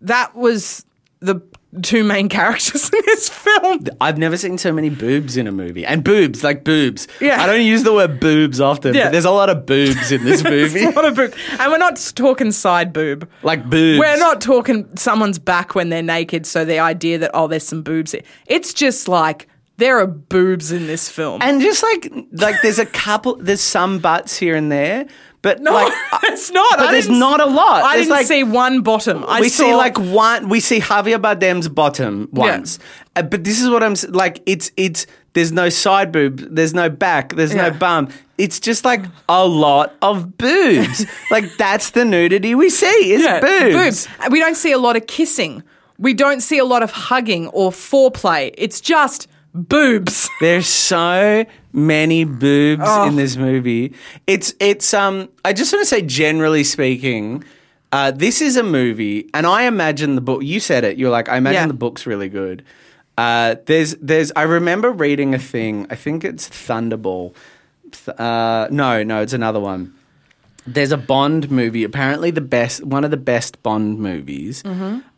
That 0.00 0.36
was 0.36 0.84
the 1.18 1.42
two 1.82 2.02
main 2.04 2.28
characters 2.28 2.90
in 2.92 3.00
this 3.06 3.28
film. 3.28 3.84
I've 4.00 4.16
never 4.18 4.36
seen 4.36 4.56
so 4.58 4.72
many 4.72 4.88
boobs 4.88 5.36
in 5.36 5.46
a 5.46 5.52
movie. 5.52 5.84
And 5.84 6.02
boobs, 6.02 6.42
like 6.42 6.64
boobs. 6.64 7.06
Yeah. 7.20 7.42
I 7.42 7.46
don't 7.46 7.62
use 7.64 7.82
the 7.84 7.92
word 7.92 8.20
boobs 8.20 8.60
often, 8.60 8.94
Yeah. 8.94 9.04
but 9.04 9.12
there's 9.12 9.24
a 9.26 9.30
lot 9.30 9.50
of 9.50 9.66
boobs 9.66 10.10
in 10.10 10.24
this 10.24 10.42
movie. 10.56 10.84
A 10.84 10.92
boob. 10.92 11.34
And 11.58 11.70
we're 11.72 11.78
not 11.78 11.96
talking 12.14 12.52
side 12.52 12.92
boob. 12.92 13.28
like 13.42 13.68
boobs. 13.68 13.98
We're 14.00 14.18
not 14.18 14.40
talking 14.40 14.88
someone's 14.96 15.38
back 15.38 15.74
when 15.74 15.90
they're 15.90 16.02
naked, 16.02 16.46
so 16.46 16.64
the 16.64 16.78
idea 16.78 17.18
that, 17.18 17.30
oh, 17.34 17.46
there's 17.48 17.66
some 17.66 17.82
boobs 17.82 18.12
here. 18.12 18.22
It's 18.46 18.72
just 18.72 19.06
like 19.08 19.46
there 19.76 19.98
are 20.00 20.06
boobs 20.06 20.72
in 20.72 20.86
this 20.86 21.08
film. 21.08 21.40
And 21.42 21.60
just 21.60 21.82
like 21.82 22.12
like 22.32 22.56
there's 22.62 22.80
a 22.80 22.86
couple 22.86 23.36
there's 23.36 23.60
some 23.60 23.98
butts 24.00 24.36
here 24.36 24.56
and 24.56 24.72
there, 24.72 25.06
but 25.42 25.60
no, 25.60 25.72
like 25.72 25.92
it's 26.24 26.50
not. 26.50 26.78
but 26.78 26.88
I 26.88 26.92
there's 26.92 27.06
didn't- 27.06 27.22
a 27.22 27.26
lot. 27.46 27.82
I 27.84 27.94
There's 27.94 28.06
didn't 28.06 28.16
like- 28.18 28.26
see 28.26 28.42
one 28.44 28.82
bottom. 28.82 29.24
I 29.26 29.40
we 29.40 29.48
saw, 29.48 29.64
see 29.64 29.74
like 29.74 29.98
one 29.98 30.48
we 30.48 30.60
see 30.60 30.80
Javier 30.80 31.20
Bardem's 31.20 31.68
bottom 31.68 32.28
once. 32.32 32.78
Uh, 33.16 33.22
but 33.22 33.44
this 33.44 33.60
is 33.60 33.68
what 33.70 33.82
I'm 33.82 33.94
like 34.10 34.42
it's 34.46 34.70
it's 34.76 35.06
there's 35.34 35.52
no 35.52 35.68
side 35.68 36.10
boob, 36.10 36.38
there's 36.54 36.74
no 36.74 36.88
back, 36.90 37.34
there's 37.34 37.54
Yeah. 37.54 37.68
no 37.68 37.78
bum. 37.78 38.08
It's 38.38 38.58
just 38.60 38.84
like 38.84 39.04
a 39.28 39.46
lot 39.46 39.94
of 40.02 40.36
boobs. 40.38 41.06
like 41.30 41.44
that's 41.56 41.90
the 41.90 42.04
nudity 42.04 42.54
we 42.54 42.70
see 42.70 43.12
is 43.12 43.22
Yeah, 43.22 43.40
boobs. 43.40 44.08
And 44.20 44.32
We 44.32 44.40
don't 44.40 44.56
see 44.56 44.72
a 44.72 44.78
lot 44.78 44.96
of 44.96 45.06
kissing. 45.06 45.62
We 45.98 46.14
don't 46.14 46.40
see 46.40 46.58
a 46.58 46.64
lot 46.64 46.82
of 46.84 46.90
hugging 46.92 47.48
or 47.48 47.70
foreplay. 47.72 48.54
It's 48.56 48.80
just 48.80 49.26
boobs. 49.52 50.28
There's 50.40 50.66
so 50.68 51.44
many 51.86 52.24
boobs 52.24 52.82
Oh. 52.84 53.06
in 53.06 53.16
this 53.16 53.36
movie. 53.36 53.94
It's 54.26 54.54
it's 54.60 54.92
um 54.94 55.28
I 55.44 55.52
just 55.52 55.72
want 55.72 55.82
to 55.82 55.86
say 55.88 56.02
generally 56.02 56.64
speaking, 56.64 57.44
uh, 57.92 58.10
this 58.10 58.42
is 58.42 58.56
a 58.56 58.62
movie 58.62 59.30
and 59.32 59.46
I 59.46 59.62
imagine 59.64 60.14
the 60.14 60.20
book 60.20 60.42
you 60.42 60.60
said 60.60 60.84
it, 60.84 60.98
you're 60.98 61.10
like, 61.10 61.28
I 61.28 61.36
imagine 61.36 61.62
Yeah. 61.62 61.66
the 61.68 61.74
book's 61.74 62.06
really 62.06 62.28
good. 62.28 62.64
Uh, 63.16 63.56
there's 63.66 63.96
there's 63.96 64.30
I 64.36 64.42
remember 64.42 64.90
reading 64.90 65.34
a 65.34 65.38
thing, 65.38 65.86
I 65.90 65.94
think 65.96 66.24
it's 66.24 66.48
Thunderball. 66.48 67.34
Th- 67.90 68.16
Uh, 68.18 68.68
no, 68.70 69.02
no, 69.02 69.22
it's 69.22 69.32
another 69.32 69.58
one. 69.60 69.92
There's 70.66 70.92
a 70.92 70.98
Bond 70.98 71.50
movie. 71.50 71.82
Apparently, 71.82 72.30
the 72.30 72.42
best 72.42 72.84
one 72.84 73.02
of 73.04 73.10
the 73.10 73.16
best 73.16 73.62
Bond 73.62 73.98
movies 73.98 74.62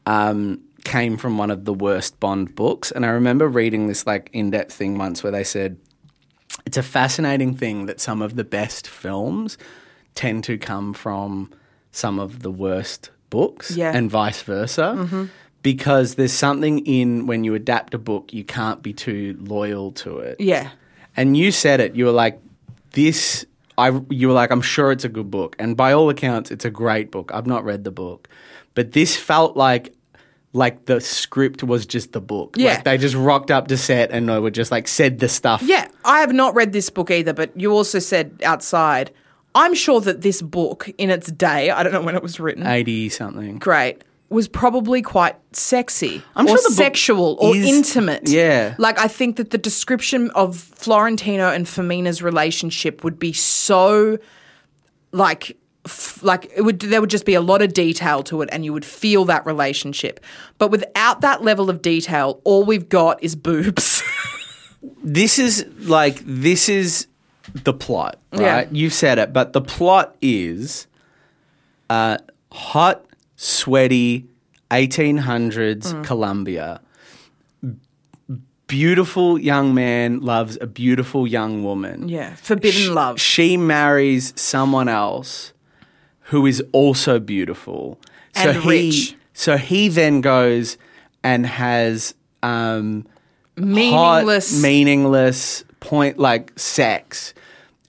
um, 0.07 0.61
came 0.85 1.17
from 1.17 1.37
one 1.39 1.51
of 1.51 1.65
the 1.65 1.75
worst 1.75 2.19
Bond 2.21 2.55
books. 2.55 2.91
And 2.93 3.05
I 3.05 3.09
remember 3.09 3.49
reading 3.49 3.89
this 3.89 4.07
like 4.07 4.31
in 4.33 4.51
depth 4.51 4.73
thing 4.73 4.97
once 4.97 5.23
where 5.23 5.33
they 5.33 5.45
said 5.45 5.77
it's 6.67 6.77
a 6.77 6.83
fascinating 6.83 7.55
thing 7.55 7.87
that 7.87 8.01
some 8.01 8.23
of 8.23 8.37
the 8.37 8.45
best 8.45 8.89
films 8.89 9.59
tend 10.15 10.45
to 10.45 10.59
come 10.59 10.93
from 10.93 11.51
some 11.93 12.19
of 12.19 12.43
the 12.43 12.51
worst 12.51 13.11
books, 13.31 13.71
Yeah. 13.77 13.93
and 13.95 14.11
vice 14.11 14.43
versa. 14.43 14.95
Mm-hmm. 14.97 15.25
Because 15.63 16.15
there's 16.15 16.33
something 16.33 16.79
in 16.87 17.27
when 17.27 17.45
you 17.45 17.55
adapt 17.55 17.93
a 17.95 17.99
book, 17.99 18.33
you 18.33 18.45
can't 18.45 18.83
be 18.83 18.93
too 18.93 19.37
loyal 19.41 19.93
to 19.93 20.19
it. 20.19 20.41
yeah. 20.41 20.71
And 21.17 21.37
you 21.37 21.51
said 21.53 21.81
it. 21.81 21.95
You 21.97 22.07
were 22.07 22.13
like, 22.13 22.41
"This." 22.93 23.45
I. 23.77 23.89
You 24.11 24.29
were 24.29 24.35
like, 24.35 24.51
"I'm 24.53 24.63
sure 24.63 24.91
it's 24.93 25.05
a 25.05 25.09
good 25.09 25.31
book," 25.31 25.57
and 25.59 25.77
by 25.77 25.93
all 25.93 26.09
accounts, 26.09 26.51
it's 26.51 26.65
a 26.65 26.71
great 26.71 27.11
book. 27.11 27.31
I've 27.35 27.47
not 27.49 27.65
read 27.65 27.83
the 27.85 27.91
book, 27.91 28.29
but 28.75 28.93
this 28.93 29.17
felt 29.17 29.57
like, 29.57 29.93
like 30.53 30.87
the 30.87 31.01
script 31.01 31.63
was 31.63 31.87
just 31.87 32.13
the 32.13 32.21
book. 32.21 32.57
Yeah. 32.59 32.75
Like 32.75 32.85
they 32.85 32.99
just 32.99 33.15
rocked 33.15 33.51
up 33.51 33.69
to 33.69 33.77
set 33.77 34.11
and 34.11 34.29
they 34.29 34.39
were 34.39 34.51
just 34.51 34.71
like 34.71 34.89
said 34.89 35.19
the 35.21 35.29
stuff. 35.29 35.63
Yeah, 35.63 35.87
I 36.05 36.21
have 36.21 36.33
not 36.33 36.55
read 36.55 36.73
this 36.73 36.91
book 36.91 37.11
either, 37.11 37.33
but 37.33 37.59
you 37.59 37.73
also 37.73 37.99
said 37.99 38.41
outside. 38.45 39.11
I'm 39.55 39.75
sure 39.75 40.01
that 40.03 40.21
this 40.23 40.43
book, 40.43 40.89
in 40.97 41.11
its 41.11 41.31
day, 41.33 41.71
I 41.71 41.83
don't 41.83 41.93
know 41.93 42.03
when 42.03 42.15
it 42.15 42.23
was 42.23 42.39
written, 42.39 42.67
eighty 42.67 43.09
something. 43.09 43.59
great, 43.59 44.03
was 44.29 44.47
probably 44.47 45.03
quite 45.03 45.35
sexy 45.53 46.23
I'm 46.37 46.47
or 46.47 46.51
sure 46.51 46.57
the 46.59 46.69
book 46.69 46.77
sexual 46.77 47.37
or 47.41 47.57
is- 47.57 47.67
intimate. 47.67 48.29
Yeah. 48.29 48.77
Like, 48.79 48.99
I 49.01 49.09
think 49.09 49.37
that 49.37 49.51
the 49.51 49.59
description 49.59 50.31
of 50.37 50.57
Florentino 50.57 51.49
and 51.51 51.67
Fermina's 51.67 52.23
relationship 52.23 53.03
would 53.03 53.19
be 53.19 53.33
so, 53.33 54.19
like, 55.13 55.57
f- 55.87 56.23
like 56.23 56.51
it 56.57 56.63
would 56.63 56.81
there 56.81 57.01
would 57.01 57.11
just 57.11 57.25
be 57.25 57.35
a 57.35 57.41
lot 57.41 57.63
of 57.63 57.73
detail 57.73 58.23
to 58.25 58.43
it 58.43 58.49
and 58.53 58.65
you 58.65 58.73
would 58.73 58.85
feel 58.85 59.25
that 59.25 59.45
relationship 59.47 60.21
but 60.59 60.71
without 60.71 61.21
that 61.23 61.43
level 61.43 61.71
of 61.71 61.81
detail 61.83 62.41
all 62.45 62.65
we've 62.65 62.89
got 62.89 63.23
is 63.23 63.35
boobs 63.37 64.03
This 65.05 65.39
is 65.39 65.67
like 65.81 66.21
this 66.25 66.69
is 66.71 67.07
the 67.65 67.73
plot, 67.75 68.19
Yeah. 68.33 68.55
right? 68.55 68.69
You've 68.73 68.95
said 68.95 69.19
it, 69.19 69.31
but 69.33 69.53
the 69.53 69.61
plot 69.61 70.17
is 70.23 70.87
uh, 71.91 72.17
hot, 72.51 73.05
sweaty, 73.37 74.27
1800s 74.71 75.93
Mm. 75.93 76.05
Colombia. 76.05 76.81
Beautiful 78.67 79.37
young 79.39 79.75
man 79.75 80.21
loves 80.21 80.57
a 80.61 80.67
beautiful 80.67 81.27
young 81.27 81.65
woman. 81.65 82.09
yeah 82.09 82.37
forbidden 82.37 82.83
Sh- 82.83 82.89
love 82.89 83.21
She 83.21 83.57
marries 83.57 84.33
someone 84.41 84.89
else 84.89 85.53
who 86.31 86.47
is 86.47 86.63
also 86.71 87.19
beautiful. 87.19 87.99
And 88.37 88.57
he, 88.59 88.69
rich. 88.69 89.17
So 89.33 89.57
he 89.57 89.89
then 89.89 90.21
goes 90.21 90.79
and 91.25 91.45
has 91.45 92.15
um, 92.45 93.05
meaningless 93.57 94.55
hot, 94.55 94.63
meaningless 94.63 95.65
point 95.81 96.19
like 96.19 96.57
sex, 96.57 97.35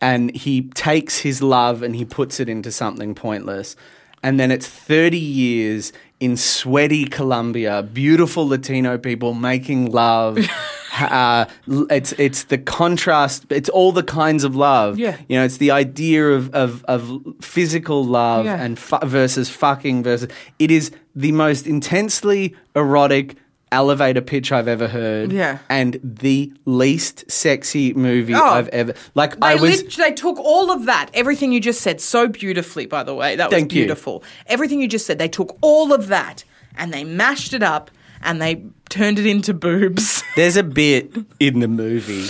and 0.01 0.35
he 0.35 0.63
takes 0.69 1.19
his 1.19 1.43
love 1.43 1.83
and 1.83 1.95
he 1.95 2.03
puts 2.03 2.39
it 2.39 2.49
into 2.49 2.71
something 2.71 3.13
pointless, 3.13 3.75
and 4.23 4.39
then 4.39 4.49
it's 4.49 4.67
thirty 4.67 5.19
years 5.19 5.93
in 6.19 6.35
sweaty 6.35 7.05
Colombia, 7.05 7.83
beautiful 7.83 8.47
Latino 8.47 8.97
people 8.97 9.35
making 9.35 9.91
love. 9.91 10.39
uh, 10.99 11.45
it's 11.89 12.11
it's 12.13 12.43
the 12.45 12.57
contrast. 12.57 13.45
It's 13.49 13.69
all 13.69 13.91
the 13.91 14.03
kinds 14.03 14.43
of 14.43 14.55
love. 14.55 14.99
Yeah. 14.99 15.17
you 15.29 15.37
know, 15.37 15.45
it's 15.45 15.57
the 15.57 15.71
idea 15.71 16.29
of 16.31 16.53
of, 16.53 16.83
of 16.85 17.21
physical 17.41 18.03
love 18.05 18.45
Yeah. 18.45 18.61
and 18.61 18.77
fu- 18.77 19.05
versus 19.05 19.49
fucking 19.49 20.03
versus. 20.03 20.29
It 20.59 20.71
is 20.71 20.91
the 21.15 21.31
most 21.31 21.67
intensely 21.67 22.55
erotic 22.75 23.35
elevator 23.73 24.19
pitch 24.19 24.51
I've 24.51 24.67
ever 24.67 24.87
heard. 24.89 25.31
Yeah. 25.31 25.59
and 25.69 25.97
the 26.03 26.51
least 26.65 27.29
sexy 27.31 27.93
movie 27.93 28.33
Oh. 28.35 28.43
I've 28.45 28.67
ever 28.69 28.93
like. 29.15 29.39
They, 29.39 29.47
I 29.47 29.55
was. 29.55 29.83
lit- 29.83 29.95
they 29.95 30.11
took 30.11 30.37
all 30.39 30.71
of 30.71 30.85
that, 30.87 31.09
everything 31.13 31.53
you 31.53 31.61
just 31.61 31.81
said, 31.81 32.01
so 32.01 32.27
beautifully, 32.27 32.85
by 32.85 33.03
the 33.03 33.15
way. 33.15 33.37
That 33.37 33.49
was 33.49 33.57
Thank 33.57 33.71
you. 33.73 33.81
beautiful. 33.83 34.23
Everything 34.47 34.81
you 34.81 34.87
just 34.89 35.05
said, 35.05 35.19
they 35.19 35.29
took 35.29 35.57
all 35.61 35.93
of 35.93 36.07
that 36.07 36.43
and 36.75 36.93
they 36.93 37.03
mashed 37.05 37.53
it 37.53 37.63
up 37.63 37.91
and 38.23 38.41
they 38.41 38.63
turned 38.89 39.19
it 39.19 39.25
into 39.25 39.53
boobs. 39.53 40.23
There's 40.35 40.57
a 40.57 40.63
bit 40.63 41.15
in 41.39 41.59
the 41.59 41.67
movie 41.67 42.29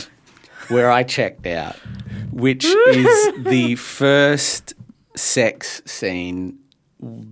where 0.70 0.92
I 0.92 1.04
checked 1.04 1.48
out, 1.48 1.76
which 2.32 2.66
is 2.66 3.34
the 3.44 3.76
first 3.76 4.74
sex 5.16 5.82
scene 5.86 6.58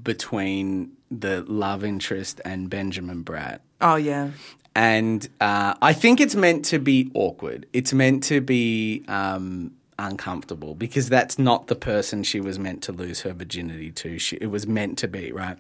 between 0.04 0.92
the 1.12 1.44
love 1.44 1.84
interest 1.84 2.42
and 2.46 2.70
Benjamin 2.70 3.24
Bratt. 3.24 3.60
oh, 3.82 3.96
yeah. 3.96 4.32
and 4.76 5.28
uh, 5.40 5.74
I 5.82 5.94
think 5.94 6.20
it's 6.20 6.36
meant 6.36 6.66
to 6.66 6.80
be 6.80 7.10
awkward. 7.14 7.66
It's 7.74 7.94
meant 7.94 8.24
to 8.26 8.42
be 8.42 9.04
um, 9.08 9.72
uncomfortable 9.98 10.76
because 10.76 11.10
that's 11.10 11.40
not 11.40 11.68
the 11.68 11.76
person 11.76 12.24
she 12.24 12.40
was 12.40 12.60
meant 12.60 12.82
to 12.84 12.92
lose 12.92 13.22
her 13.22 13.34
virginity 13.34 13.92
to. 13.92 14.20
She, 14.20 14.38
it 14.38 14.48
was 14.48 14.68
meant 14.68 14.98
to 15.00 15.08
be, 15.08 15.32
right? 15.32 15.58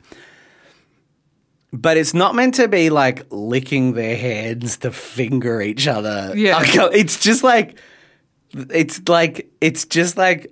But 1.71 1.97
it's 1.97 2.13
not 2.15 2.33
meant 2.33 2.55
to 2.55 2.67
be 2.67 2.89
like 2.89 3.25
licking 3.29 3.93
their 3.93 4.17
hands 4.17 4.77
to 4.77 4.91
finger 4.91 5.61
each 5.61 5.87
other. 5.87 6.33
Yeah. 6.35 6.57
Oh, 6.79 6.87
it's 6.87 7.19
just 7.19 7.43
like, 7.43 7.77
it's 8.53 9.07
like, 9.07 9.51
it's 9.61 9.85
just 9.85 10.17
like, 10.17 10.51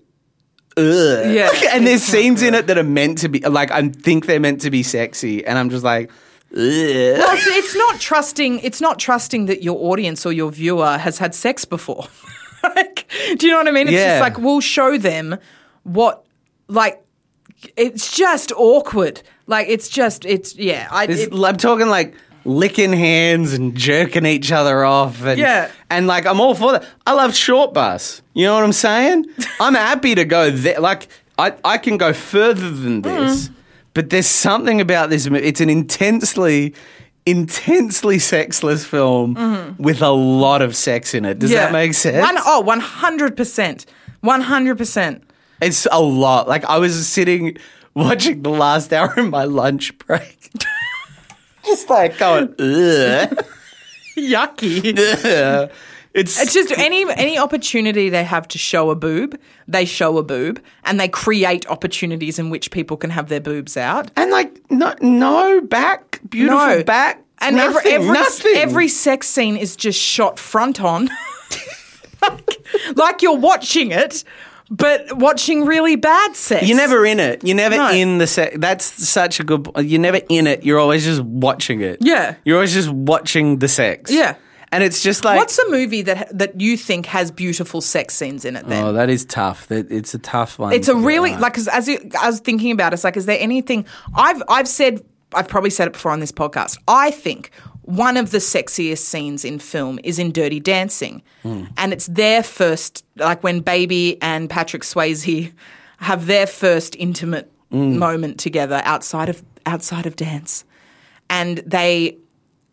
ugh. 0.77 1.31
Yeah, 1.33 1.49
and 1.71 1.87
there's 1.87 2.03
scenes 2.03 2.43
in 2.43 2.53
it 2.53 2.67
that 2.67 2.77
are 2.77 2.83
meant 2.83 3.17
to 3.19 3.29
be, 3.29 3.39
like, 3.39 3.71
I 3.71 3.89
think 3.89 4.27
they're 4.27 4.39
meant 4.39 4.61
to 4.61 4.69
be 4.69 4.83
sexy. 4.83 5.43
And 5.43 5.57
I'm 5.57 5.71
just 5.71 5.83
like, 5.83 6.11
ugh. 6.51 6.57
Well, 6.57 7.35
it's, 7.35 7.47
it's 7.47 7.75
not 7.75 7.99
trusting. 7.99 8.59
It's 8.59 8.79
not 8.79 8.99
trusting 8.99 9.47
that 9.47 9.63
your 9.63 9.91
audience 9.91 10.23
or 10.23 10.31
your 10.33 10.51
viewer 10.51 10.99
has 10.99 11.17
had 11.17 11.33
sex 11.33 11.65
before. 11.65 12.05
like, 12.75 13.11
do 13.37 13.47
you 13.47 13.53
know 13.53 13.57
what 13.57 13.67
I 13.67 13.71
mean? 13.71 13.87
It's 13.87 13.93
Yeah. 13.95 14.19
just 14.19 14.21
like 14.21 14.37
we'll 14.37 14.61
show 14.61 14.99
them 14.99 15.37
what, 15.81 16.23
like, 16.67 17.03
it's 17.75 18.15
just 18.15 18.51
awkward. 18.55 19.23
Like, 19.47 19.67
it's 19.69 19.89
just, 19.89 20.25
it's 20.25 20.55
yeah. 20.55 20.87
I, 20.91 21.07
This- 21.07 21.27
it- 21.27 21.33
I'm 21.33 21.57
talking 21.57 21.87
like 21.87 22.13
licking 22.45 22.93
hands 22.93 23.53
and 23.53 23.75
jerking 23.75 24.25
each 24.25 24.51
other 24.51 24.85
off. 24.85 25.23
And, 25.23 25.39
Yeah. 25.39 25.69
And 25.89 26.07
like, 26.07 26.25
I'm 26.25 26.39
all 26.39 26.55
for 26.55 26.73
that. 26.73 26.85
I 27.05 27.13
love 27.13 27.31
Shortbus. 27.31 28.21
You 28.33 28.45
know 28.45 28.55
what 28.55 28.63
I'm 28.63 28.73
saying? 28.73 29.25
I'm 29.59 29.73
happy 29.75 30.15
to 30.15 30.25
go 30.25 30.49
there. 30.51 30.79
Like, 30.79 31.07
I, 31.37 31.53
I 31.63 31.77
can 31.77 31.97
go 31.97 32.13
further 32.13 32.69
than 32.69 33.01
mm. 33.01 33.03
this, 33.03 33.49
but 33.93 34.09
there's 34.09 34.27
something 34.27 34.81
about 34.81 35.09
this. 35.09 35.29
mo- 35.29 35.37
It's 35.37 35.61
an 35.61 35.69
intensely, 35.69 36.73
intensely 37.25 38.17
sexless 38.19 38.85
film 38.85 39.35
mm-hmm. 39.35 39.81
with 39.81 40.01
a 40.01 40.09
lot 40.09 40.61
of 40.61 40.75
sex 40.75 41.13
in 41.13 41.25
it. 41.25 41.39
Does 41.39 41.51
yeah. 41.51 41.65
that 41.65 41.73
make 41.73 41.93
sense? 41.93 42.21
One, 42.25 42.37
oh, 42.45 42.61
one 42.61 42.79
hundred 42.79 43.35
percent, 43.35 43.85
one 44.21 44.41
hundred 44.41 44.77
percent. 44.77 45.23
It's 45.61 45.87
a 45.91 46.01
lot. 46.01 46.47
Like, 46.47 46.63
I 46.65 46.77
was 46.77 47.07
sitting 47.07 47.57
watching 47.97 48.41
the 48.43 48.49
last 48.49 48.93
hour 48.93 49.13
in 49.17 49.29
my 49.29 49.43
lunch 49.45 49.97
break. 49.99 50.51
Just 51.65 51.89
like 51.89 52.17
going, 52.17 52.49
ugh. 52.59 53.45
Yucky. 54.15 54.97
Ugh. 54.97 55.69
It's, 56.13 56.41
It's 56.41 56.53
just 56.53 56.71
any 56.79 57.05
any 57.11 57.37
opportunity 57.37 58.09
they 58.09 58.23
have 58.23 58.47
to 58.47 58.57
show 58.57 58.89
a 58.89 58.95
boob, 58.95 59.37
they 59.67 59.85
show 59.85 60.17
a 60.17 60.23
boob, 60.23 60.59
and 60.83 60.99
they 60.99 61.07
create 61.07 61.67
opportunities 61.67 62.39
in 62.39 62.49
which 62.49 62.71
people 62.71 62.97
can 62.97 63.11
have 63.11 63.29
their 63.29 63.41
boobs 63.41 63.77
out. 63.77 64.09
and 64.15 64.31
like 64.31 64.59
no 64.71 64.95
no 65.01 65.61
back 65.61 66.19
beautiful 66.27 66.57
No. 66.57 66.83
back 66.83 67.21
And 67.39 67.57
nothing, 67.57 67.77
every 67.77 67.91
every, 67.91 68.13
nothing. 68.13 68.55
every 68.55 68.87
sex 68.87 69.27
scene 69.27 69.57
is 69.57 69.75
just 69.75 69.99
shot 70.01 70.39
front 70.39 70.81
on, 70.81 71.07
like, 72.23 72.57
like 72.95 73.21
you're 73.21 73.37
watching 73.37 73.91
it, 73.91 74.23
but 74.69 75.17
watching 75.17 75.65
really 75.65 75.95
bad 75.95 76.35
sex. 76.35 76.67
you're 76.67 76.77
never 76.77 77.05
in 77.05 77.19
it. 77.19 77.43
You're 77.43 77.55
never 77.55 77.77
No. 77.77 77.91
in 77.91 78.17
the 78.17 78.27
sex. 78.27 78.55
That's 78.59 78.85
such 78.85 79.39
a 79.39 79.43
good. 79.43 79.67
You're 79.81 80.01
never 80.01 80.19
in 80.29 80.47
it. 80.47 80.63
You're 80.63 80.79
always 80.79 81.03
just 81.05 81.21
watching 81.21 81.81
it. 81.81 81.99
Yeah. 82.01 82.35
You're 82.45 82.57
always 82.57 82.73
just 82.73 82.89
watching 82.89 83.59
the 83.59 83.67
sex. 83.67 84.11
Yeah. 84.11 84.35
And 84.69 84.83
it's 84.83 85.01
just 85.01 85.23
like 85.23 85.37
What's 85.37 85.57
a 85.57 85.69
movie 85.69 86.01
that 86.01 86.37
that 86.37 86.59
you 86.59 86.75
think 86.75 87.05
has 87.05 87.31
beautiful 87.31 87.79
sex 87.79 88.15
scenes 88.15 88.43
in 88.43 88.57
it? 88.57 88.67
Then 88.67 88.83
Oh, 88.83 88.91
that 88.93 89.09
is 89.09 89.23
tough. 89.23 89.67
That 89.67 89.89
it's 89.89 90.13
a 90.13 90.19
tough 90.19 90.59
one. 90.59 90.73
It's 90.73 90.89
a 90.89 90.93
to 90.93 90.99
get 90.99 91.05
really 91.07 91.31
right. 91.31 91.39
like 91.39 91.53
'cause 91.53 91.69
as 91.69 91.87
you, 91.87 92.11
I 92.21 92.27
was 92.27 92.41
thinking 92.41 92.71
about 92.71 92.91
it, 92.91 92.95
it's 92.95 93.05
like, 93.05 93.15
is 93.15 93.25
there 93.27 93.37
anything 93.39 93.85
I've 94.13 94.43
I've 94.49 94.67
said 94.67 95.01
I've 95.33 95.47
probably 95.47 95.69
said 95.69 95.87
it 95.87 95.93
before 95.93 96.11
on 96.11 96.19
this 96.19 96.31
podcast. 96.33 96.77
I 96.87 97.11
think 97.11 97.51
one 97.87 98.17
of 98.17 98.31
the 98.31 98.39
sexiest 98.39 98.99
scenes 98.99 99.45
in 99.45 99.59
film 99.59 99.97
is 100.03 100.19
in 100.19 100.31
Dirty 100.33 100.59
Dancing, 100.59 101.23
and 101.77 101.93
it's 101.93 102.07
their 102.07 102.43
first 102.43 103.05
like 103.15 103.41
when 103.43 103.61
Baby 103.61 104.21
and 104.21 104.49
Patrick 104.49 104.83
Swayze 104.83 105.53
have 105.99 106.27
their 106.27 106.45
first 106.45 106.95
intimate 106.97 107.49
moment 107.71 108.39
together 108.39 108.81
outside 108.83 109.29
of 109.29 109.41
outside 109.65 110.05
of 110.05 110.15
dance, 110.17 110.65
and 111.29 111.59
they 111.59 112.17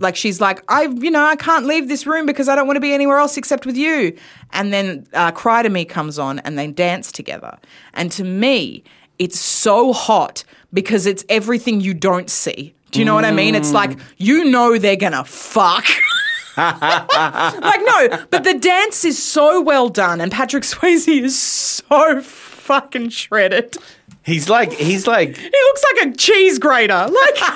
like 0.00 0.16
she's 0.16 0.40
like 0.40 0.60
i 0.68 0.82
you 0.82 1.10
know 1.10 1.24
i 1.24 1.36
can't 1.36 1.66
leave 1.66 1.88
this 1.88 2.04
room 2.04 2.26
because 2.26 2.48
i 2.48 2.56
don't 2.56 2.66
want 2.66 2.76
to 2.76 2.80
be 2.80 2.92
anywhere 2.92 3.18
else 3.18 3.36
except 3.36 3.64
with 3.64 3.76
you. 3.76 4.16
And 4.52 4.72
then 4.72 5.06
uh, 5.12 5.30
cry 5.30 5.62
to 5.62 5.68
me 5.70 5.84
comes 5.84 6.18
on 6.18 6.40
and 6.40 6.58
they 6.58 6.66
dance 6.66 7.12
together. 7.12 7.56
And 7.92 8.10
to 8.12 8.24
me 8.24 8.82
it's 9.20 9.38
so 9.38 9.92
hot 9.92 10.42
because 10.72 11.06
it's 11.06 11.24
everything 11.28 11.80
you 11.80 11.94
don't 11.94 12.28
see 12.28 12.74
do 12.94 13.00
you 13.00 13.04
know 13.04 13.14
what 13.14 13.24
i 13.24 13.32
mean 13.32 13.54
it's 13.56 13.72
like 13.72 13.98
you 14.18 14.44
know 14.44 14.78
they're 14.78 14.94
gonna 14.96 15.24
fuck 15.24 15.84
like 16.56 17.80
no 17.84 18.08
but 18.30 18.44
the 18.44 18.56
dance 18.60 19.04
is 19.04 19.20
so 19.20 19.60
well 19.60 19.88
done 19.88 20.20
and 20.20 20.30
patrick 20.30 20.62
swayze 20.62 21.08
is 21.08 21.36
so 21.38 22.20
fucking 22.22 23.08
shredded 23.08 23.76
He's 24.24 24.48
like 24.48 24.72
he's 24.72 25.06
like 25.06 25.36
he 25.36 25.42
looks 25.50 25.84
like 25.92 26.06
a 26.08 26.16
cheese 26.16 26.58
grater. 26.58 26.94
Like, 26.94 27.40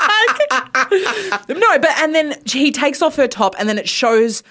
like- 0.00 1.48
no, 1.48 1.78
but 1.80 1.90
and 1.98 2.14
then 2.14 2.36
he 2.46 2.70
takes 2.70 3.02
off 3.02 3.16
her 3.16 3.26
top, 3.26 3.56
and 3.58 3.68
then 3.68 3.76
it 3.76 3.88
shows 3.88 4.44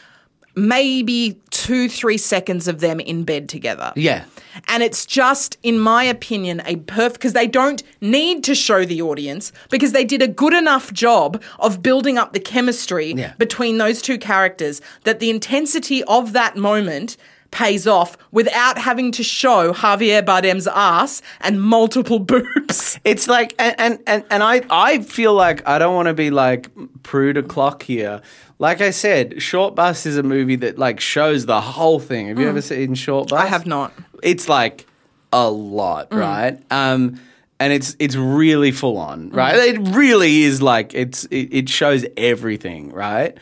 maybe 0.55 1.39
two, 1.49 1.89
three 1.89 2.17
seconds 2.17 2.67
of 2.67 2.79
them 2.79 2.99
in 2.99 3.23
bed 3.23 3.49
together. 3.49 3.91
yeah. 3.95 4.25
And 4.67 4.83
it's 4.83 5.07
just, 5.07 5.57
in 5.63 5.79
my 5.79 6.03
opinion, 6.03 6.61
a 6.67 6.75
perfect 6.75 7.13
because 7.15 7.33
they 7.33 7.47
don't 7.47 7.81
need 8.01 8.43
to 8.43 8.53
show 8.53 8.85
the 8.85 9.01
audience 9.01 9.51
because 9.71 9.93
they 9.93 10.05
did 10.05 10.21
a 10.21 10.27
good 10.27 10.53
enough 10.53 10.93
job 10.93 11.41
of 11.57 11.81
building 11.81 12.19
up 12.19 12.33
the 12.33 12.39
chemistry 12.39 13.13
Yeah. 13.13 13.33
between 13.39 13.79
those 13.79 13.99
two 13.99 14.19
characters 14.19 14.79
that 15.05 15.19
the 15.19 15.31
intensity 15.31 16.03
of 16.03 16.33
that 16.33 16.55
moment 16.55 17.17
pays 17.49 17.87
off 17.87 18.15
without 18.31 18.77
having 18.77 19.11
to 19.13 19.23
show 19.23 19.73
Javier 19.73 20.23
Bardem's 20.23 20.67
ass 20.67 21.23
and 21.41 21.59
multiple 21.61 22.19
boobs. 22.31 22.99
It's 23.03 23.27
like, 23.27 23.55
and 23.57 23.73
and 23.79 23.99
and, 24.05 24.23
and 24.29 24.43
I 24.43 24.61
I 24.69 24.99
feel 24.99 25.33
like 25.33 25.67
I 25.67 25.79
don't 25.79 25.95
want 25.95 26.07
to 26.09 26.13
be 26.13 26.29
like 26.29 26.69
prude 27.01 27.37
o'clock 27.37 27.81
here. 27.83 28.21
Like 28.63 28.79
I 28.79 28.91
said, 28.91 29.31
Shortbus 29.31 30.05
is 30.05 30.15
a 30.15 30.23
movie 30.23 30.55
that 30.55 30.79
like 30.79 31.01
shows 31.01 31.45
the 31.45 31.59
whole 31.59 31.99
thing. 31.99 32.29
Have 32.29 32.39
you 32.39 32.47
ever 32.47 32.59
mm. 32.59 32.63
seen 32.63 32.93
Shortbus? 32.95 33.33
I 33.33 33.45
have 33.47 33.65
not. 33.65 33.91
It's 34.21 34.47
like 34.47 34.87
a 35.33 35.49
lot, 35.49 36.11
mm. 36.11 36.21
right? 36.21 36.63
Um, 36.71 37.19
and 37.59 37.73
it's 37.73 37.97
it's 37.99 38.15
really 38.15 38.71
full 38.71 38.97
on, 38.97 39.31
mm. 39.31 39.35
right? 39.35 39.53
It 39.53 39.93
really 39.93 40.43
is 40.43 40.61
like 40.61 40.93
it's 40.93 41.25
it, 41.25 41.53
it 41.53 41.67
shows 41.67 42.05
everything, 42.15 42.93
right? 42.93 43.37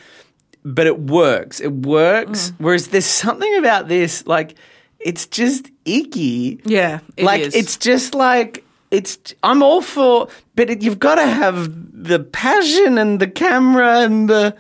But 0.66 0.88
it 0.88 1.00
works. 1.00 1.60
It 1.60 1.72
works. 1.72 2.52
Whereas 2.58 2.88
there's 2.88 3.06
something 3.06 3.58
about 3.58 3.88
this, 3.88 4.26
like 4.26 4.56
it's 5.00 5.28
just 5.28 5.70
icky. 5.86 6.62
Yeah, 6.66 7.02
it 7.16 7.26
like 7.26 7.42
is. 7.42 7.54
it's 7.54 7.78
just 7.78 8.16
like 8.16 8.66
it's. 8.90 9.20
I'm 9.44 9.62
all 9.62 9.82
for, 9.82 10.30
but 10.56 10.72
it, 10.72 10.82
you've 10.82 10.98
got 10.98 11.16
to 11.16 11.28
have 11.28 11.70
the 11.94 12.22
passion 12.22 12.98
and 12.98 13.20
the 13.20 13.28
camera 13.28 14.00
and 14.00 14.28
the 14.28 14.58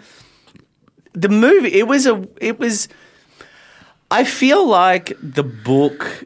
the 1.13 1.29
movie. 1.29 1.73
It 1.73 1.87
was 1.87 2.05
a. 2.07 2.27
It 2.39 2.59
was. 2.59 2.87
I 4.09 4.23
feel 4.23 4.67
like 4.67 5.13
the 5.21 5.43
book. 5.43 6.25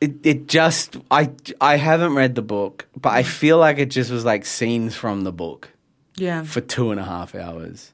It, 0.00 0.14
it 0.24 0.48
just 0.48 0.96
I 1.12 1.30
I 1.60 1.76
haven't 1.76 2.14
read 2.14 2.34
the 2.34 2.42
book, 2.42 2.88
but 3.00 3.10
I 3.10 3.22
feel 3.22 3.58
like 3.58 3.78
it 3.78 3.86
just 3.90 4.10
was 4.10 4.24
like 4.24 4.44
scenes 4.44 4.96
from 4.96 5.22
the 5.22 5.30
book 5.32 5.68
Yeah. 6.16 6.42
for 6.42 6.60
two 6.60 6.90
and 6.90 6.98
a 6.98 7.04
half 7.04 7.36
hours. 7.36 7.92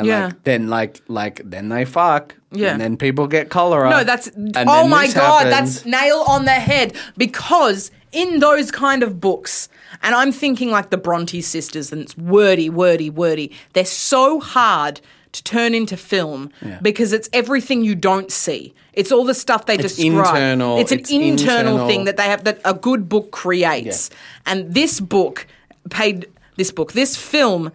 And 0.00 0.08
Yeah. 0.08 0.24
like, 0.26 0.42
then 0.42 0.68
like 0.68 1.00
like 1.06 1.40
then 1.44 1.68
they 1.68 1.84
fuck. 1.84 2.34
Yeah. 2.50 2.72
And 2.72 2.80
then 2.80 2.96
people 2.96 3.28
get 3.28 3.50
cholera. 3.50 3.88
No, 3.88 4.02
that's 4.02 4.28
oh 4.56 4.88
my 4.88 5.06
god, 5.12 5.46
happens. 5.46 5.82
that's 5.82 5.86
nail 5.86 6.24
on 6.26 6.44
the 6.44 6.50
head 6.52 6.96
because 7.16 7.92
in 8.10 8.40
those 8.40 8.72
kind 8.72 9.04
of 9.04 9.20
books, 9.20 9.68
and 10.02 10.16
I'm 10.16 10.32
thinking 10.32 10.72
like 10.72 10.90
the 10.90 10.96
Bronte 10.98 11.40
sisters, 11.40 11.92
and 11.92 12.02
it's 12.02 12.16
wordy, 12.18 12.68
wordy, 12.68 13.10
wordy. 13.10 13.52
They're 13.74 13.84
so 13.84 14.40
hard 14.40 15.00
to 15.32 15.42
turn 15.44 15.74
into 15.74 15.96
film 15.96 16.50
Yeah. 16.64 16.78
because 16.80 17.12
it's 17.12 17.28
everything 17.32 17.82
you 17.84 17.94
don't 17.94 18.30
see. 18.32 18.74
It's 18.94 19.12
all 19.12 19.24
the 19.24 19.34
stuff 19.34 19.66
they 19.66 19.74
It's 19.74 19.96
describe. 19.96 20.36
internal, 20.36 20.78
It's 20.78 20.92
an 20.92 20.98
it's 21.00 21.10
internal, 21.10 21.32
internal. 21.74 21.88
thing 21.88 22.04
that 22.04 22.16
they 22.16 22.24
have 22.24 22.44
that 22.44 22.60
a 22.64 22.74
good 22.74 23.08
book 23.08 23.30
creates. 23.30 24.10
And 24.46 24.74
this 24.74 25.00
book 25.00 25.46
paid 25.90 26.26
this 26.56 26.70
book, 26.72 26.92
this 26.92 27.16
film 27.16 27.70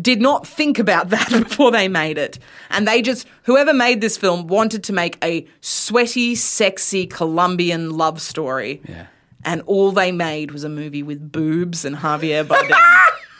did 0.00 0.20
not 0.20 0.46
think 0.46 0.78
about 0.78 1.10
that 1.14 1.28
before 1.30 1.70
they 1.70 1.88
made 1.88 2.18
it. 2.18 2.38
And 2.70 2.86
they 2.86 3.00
just, 3.02 3.26
whoever 3.44 3.72
made 3.72 4.00
this 4.00 4.16
film 4.16 4.46
wanted 4.46 4.84
to 4.84 4.92
make 4.92 5.18
a 5.24 5.46
sweaty, 5.60 6.34
sexy 6.34 7.06
Colombian 7.06 7.90
love 7.96 8.20
story. 8.20 8.80
Yeah. 8.88 9.06
And 9.44 9.62
all 9.66 9.92
they 9.92 10.10
made 10.12 10.50
was 10.52 10.64
a 10.64 10.68
movie 10.68 11.02
with 11.02 11.30
boobs 11.32 11.84
and 11.84 11.96
Javier 11.96 12.44
Bardem. 12.44 12.76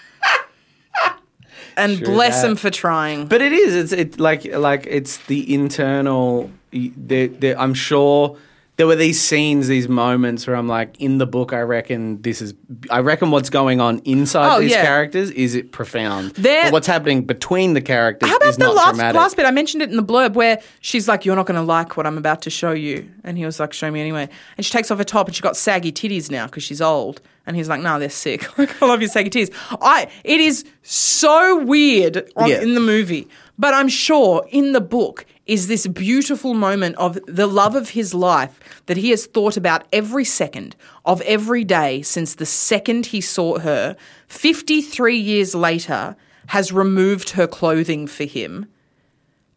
and 1.77 1.99
True 1.99 2.07
bless 2.07 2.43
that. 2.43 2.49
them 2.49 2.57
for 2.57 2.71
trying. 2.71 3.27
But 3.27 3.43
it 3.43 3.53
is. 3.53 3.75
It's 3.75 3.93
it 3.93 4.21
like 4.21 4.45
like 4.55 4.87
it's 4.89 5.19
the 5.27 5.53
internal. 5.53 6.51
they 6.73 7.29
they 7.29 7.55
I'm 7.55 7.75
sure 7.75 8.37
there 8.77 8.87
were 8.89 8.97
these 8.97 9.21
scenes, 9.21 9.69
these 9.69 9.89
moments 9.89 10.47
where 10.49 10.57
I'm 10.57 10.67
like, 10.67 11.01
in 11.01 11.19
the 11.19 11.27
book, 11.27 11.53
I 11.53 11.61
reckon 11.61 12.21
this 12.23 12.43
is, 12.43 12.55
I 12.91 12.99
reckon 13.01 13.31
what's 13.31 13.49
going 13.51 13.81
on 13.81 14.01
inside 14.01 14.57
Oh, 14.57 14.61
these 14.61 14.73
yeah. 14.73 14.83
characters 14.85 15.31
is 15.31 15.55
it 15.55 15.71
profound. 15.71 16.33
There- 16.33 16.73
what's 16.73 16.89
happening 16.89 17.23
between 17.23 17.75
the 17.75 17.81
characters 17.81 18.29
How 18.29 18.37
about 18.37 18.57
the 18.59 18.73
last 18.73 18.95
dramatic. 18.97 19.17
last 19.17 19.37
bit? 19.37 19.47
I 19.47 19.53
mentioned 19.53 19.83
it 19.83 19.91
in 19.91 19.97
the 19.97 20.03
blurb 20.03 20.35
where 20.35 20.61
she's 20.81 21.07
like, 21.07 21.25
"You're 21.25 21.37
not 21.37 21.47
going 21.47 21.61
to 21.61 21.63
like 21.67 21.97
what 21.97 22.05
I'm 22.07 22.19
about 22.19 22.43
to 22.43 22.51
show 22.51 22.73
you," 22.73 23.09
and 23.23 23.39
he 23.39 23.45
was 23.45 23.61
like, 23.61 23.73
"Show 23.73 23.91
me 23.91 24.01
anyway." 24.01 24.29
And 24.57 24.67
she 24.67 24.73
takes 24.73 24.91
off 24.91 24.99
her 24.99 25.05
top, 25.05 25.27
and 25.29 25.37
she's 25.37 25.41
got 25.43 25.57
saggy 25.57 25.93
titties 25.93 26.31
now 26.31 26.47
because 26.47 26.65
she's 26.65 26.81
old. 26.81 27.21
And 27.47 27.55
he's 27.57 27.69
like, 27.69 27.81
"No, 27.81 27.99
they're 28.01 28.11
sick. 28.11 28.45
Like, 28.59 28.83
I 28.83 28.87
love 28.87 29.01
your 29.03 29.09
saggy 29.11 29.31
titties." 29.31 29.55
I. 29.81 30.09
It 30.25 30.41
is 30.41 30.65
so 30.83 31.63
weird 31.65 32.29
on, 32.37 32.49
Yeah. 32.49 32.61
in 32.63 32.75
the 32.75 32.81
movie, 32.81 33.29
but 33.59 33.73
I'm 33.73 33.89
sure 33.89 34.45
in 34.51 34.73
the 34.73 34.81
book 34.81 35.27
is 35.47 35.67
this 35.67 35.87
beautiful 35.87 36.55
moment 36.55 36.97
of 36.97 37.19
the 37.27 37.47
love 37.47 37.75
of 37.75 37.91
his 37.91 38.15
life 38.15 38.59
that 38.87 38.97
he 38.97 39.11
has 39.11 39.27
thought 39.27 39.57
about 39.57 39.87
every 39.93 40.25
second 40.25 40.75
of 41.05 41.21
every 41.23 41.65
day 41.65 42.01
since 42.03 42.35
the 42.37 42.47
second 42.47 43.07
he 43.07 43.21
saw 43.21 43.59
her. 43.59 43.97
53 44.29 45.17
years 45.17 45.55
later, 45.55 46.17
has 46.49 46.73
removed 46.73 47.31
her 47.31 47.47
clothing 47.47 48.07
for 48.07 48.25
him 48.25 48.67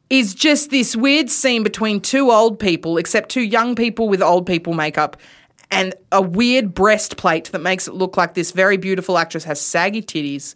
is 0.10 0.34
just 0.34 0.70
this 0.70 0.96
weird 0.96 1.30
scene 1.30 1.64
between 1.64 2.00
two 2.00 2.32
old 2.32 2.60
people, 2.60 2.98
except 2.98 3.30
two 3.30 3.42
young 3.42 3.76
people 3.76 4.08
with 4.08 4.22
old 4.22 4.46
people 4.46 4.74
makeup, 4.74 5.18
and 5.70 5.94
a 6.12 6.22
weird 6.22 6.74
breastplate 6.74 7.52
that 7.52 7.60
makes 7.60 7.88
it 7.88 7.94
look 7.94 8.16
like 8.16 8.34
this 8.34 8.52
very 8.52 8.78
beautiful 8.78 9.18
actress 9.18 9.44
has 9.44 9.60
saggy 9.60 10.02
titties. 10.02 10.56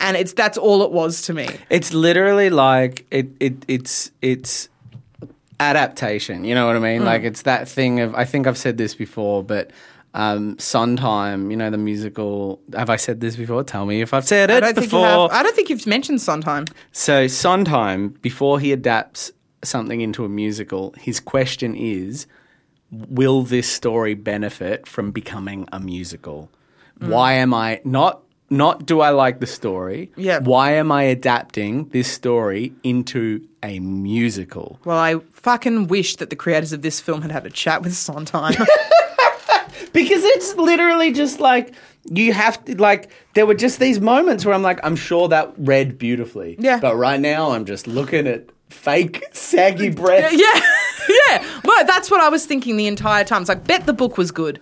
And 0.00 0.16
it's 0.16 0.32
that's 0.32 0.56
all 0.58 0.82
it 0.82 0.92
was 0.92 1.22
to 1.22 1.34
me. 1.34 1.48
It's 1.70 1.92
literally 1.92 2.50
like 2.50 3.06
it, 3.10 3.28
it 3.40 3.64
it's 3.66 4.10
it's 4.22 4.68
adaptation. 5.60 6.44
You 6.44 6.54
know 6.54 6.66
what 6.66 6.76
I 6.76 6.78
mean? 6.78 7.04
Like 7.04 7.22
it's 7.22 7.42
that 7.42 7.68
thing 7.68 8.00
of 8.00 8.14
I 8.14 8.24
think 8.24 8.46
I've 8.46 8.58
said 8.58 8.78
this 8.78 8.94
before, 8.94 9.42
but 9.42 9.70
um, 10.14 10.58
Sondheim, 10.58 11.50
you 11.50 11.56
know 11.56 11.70
the 11.70 11.78
musical. 11.78 12.60
Have 12.74 12.90
I 12.90 12.96
said 12.96 13.20
this 13.20 13.36
before? 13.36 13.62
Tell 13.64 13.86
me 13.86 14.00
if 14.00 14.14
I've 14.14 14.26
said 14.26 14.50
it 14.50 14.56
I 14.56 14.60
don't 14.60 14.74
think 14.74 14.92
you 14.92 14.98
before. 14.98 15.28
have. 15.28 15.30
I 15.32 15.42
don't 15.42 15.54
think 15.54 15.68
you've 15.68 15.86
mentioned 15.86 16.20
Sondheim. 16.20 16.66
So 16.92 17.26
Sondheim, 17.26 18.10
before 18.22 18.60
he 18.60 18.72
adapts 18.72 19.32
something 19.62 20.00
into 20.00 20.24
a 20.24 20.28
musical, 20.28 20.94
his 20.98 21.20
question 21.20 21.74
is, 21.74 22.26
will 22.90 23.42
this 23.42 23.70
story 23.70 24.14
benefit 24.14 24.86
from 24.86 25.10
becoming 25.10 25.68
a 25.72 25.80
musical? 25.80 26.50
Mm. 27.00 27.08
Why 27.08 27.34
am 27.34 27.52
I 27.52 27.80
not 27.84 28.22
not 28.50 28.86
do 28.86 29.00
I 29.00 29.10
like 29.10 29.40
the 29.40 29.46
story? 29.46 30.10
Yeah. 30.16 30.40
Why 30.40 30.72
am 30.72 30.90
I 30.90 31.02
adapting 31.04 31.88
this 31.88 32.10
story 32.10 32.72
into 32.82 33.46
a 33.62 33.78
musical? 33.80 34.78
Well, 34.84 34.98
I 34.98 35.16
fucking 35.32 35.88
wish 35.88 36.16
that 36.16 36.30
the 36.30 36.36
creators 36.36 36.72
of 36.72 36.82
this 36.82 37.00
film 37.00 37.22
had 37.22 37.30
had 37.30 37.46
a 37.46 37.50
chat 37.50 37.82
with 37.82 37.94
Sondheim. 37.94 38.54
Because 39.92 40.22
it's 40.22 40.54
literally 40.56 41.12
just 41.12 41.40
like 41.40 41.74
you 42.04 42.32
have 42.32 42.62
to 42.66 42.76
like 42.80 43.10
there 43.34 43.46
were 43.46 43.54
just 43.54 43.80
these 43.80 44.00
moments 44.00 44.44
where 44.44 44.54
I'm 44.54 44.62
like, 44.62 44.80
I'm 44.84 44.96
sure 44.96 45.28
that 45.28 45.52
read 45.56 45.98
beautifully. 45.98 46.56
Yeah. 46.58 46.78
But 46.78 46.96
right 46.96 47.18
now 47.18 47.52
I'm 47.52 47.64
just 47.64 47.86
looking 47.86 48.26
at 48.26 48.50
fake 48.68 49.24
saggy 49.32 49.90
breath. 49.90 50.32
Yeah, 50.32 50.60
yeah. 51.30 51.60
Well, 51.64 51.84
that's 51.86 52.10
what 52.10 52.20
I 52.20 52.28
was 52.28 52.46
thinking 52.46 52.76
the 52.76 52.86
entire 52.86 53.24
time. 53.24 53.42
It's 53.42 53.48
like, 53.48 53.64
bet 53.66 53.86
the 53.86 53.92
book 53.92 54.16
was 54.18 54.30
good. 54.30 54.60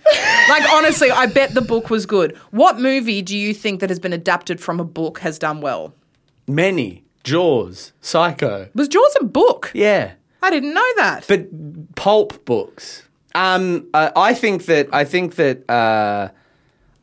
Like, 0.48 0.62
honestly, 0.72 1.10
I 1.10 1.26
bet 1.26 1.54
the 1.54 1.60
book 1.62 1.90
was 1.90 2.06
good. 2.06 2.36
What 2.50 2.78
movie 2.80 3.22
do 3.22 3.36
you 3.36 3.52
think 3.54 3.80
that 3.80 3.90
has 3.90 3.98
been 3.98 4.12
adapted 4.12 4.60
from 4.60 4.80
a 4.80 4.84
book 4.84 5.20
has 5.20 5.38
done 5.38 5.60
well? 5.60 5.94
Many. 6.46 7.02
Jaws, 7.24 7.92
Psycho. 8.00 8.68
Was 8.74 8.86
Jaws 8.88 9.16
a 9.20 9.24
book? 9.24 9.72
Yeah. 9.74 10.12
I 10.42 10.50
didn't 10.50 10.74
know 10.74 10.92
that. 10.98 11.24
But 11.26 11.48
pulp 11.96 12.44
books. 12.44 13.02
Um, 13.34 13.88
uh, 13.92 14.10
I 14.14 14.32
think 14.32 14.66
that 14.66 14.88
I 14.92 15.04
think 15.04 15.34
that 15.34 15.68
uh, 15.68 16.28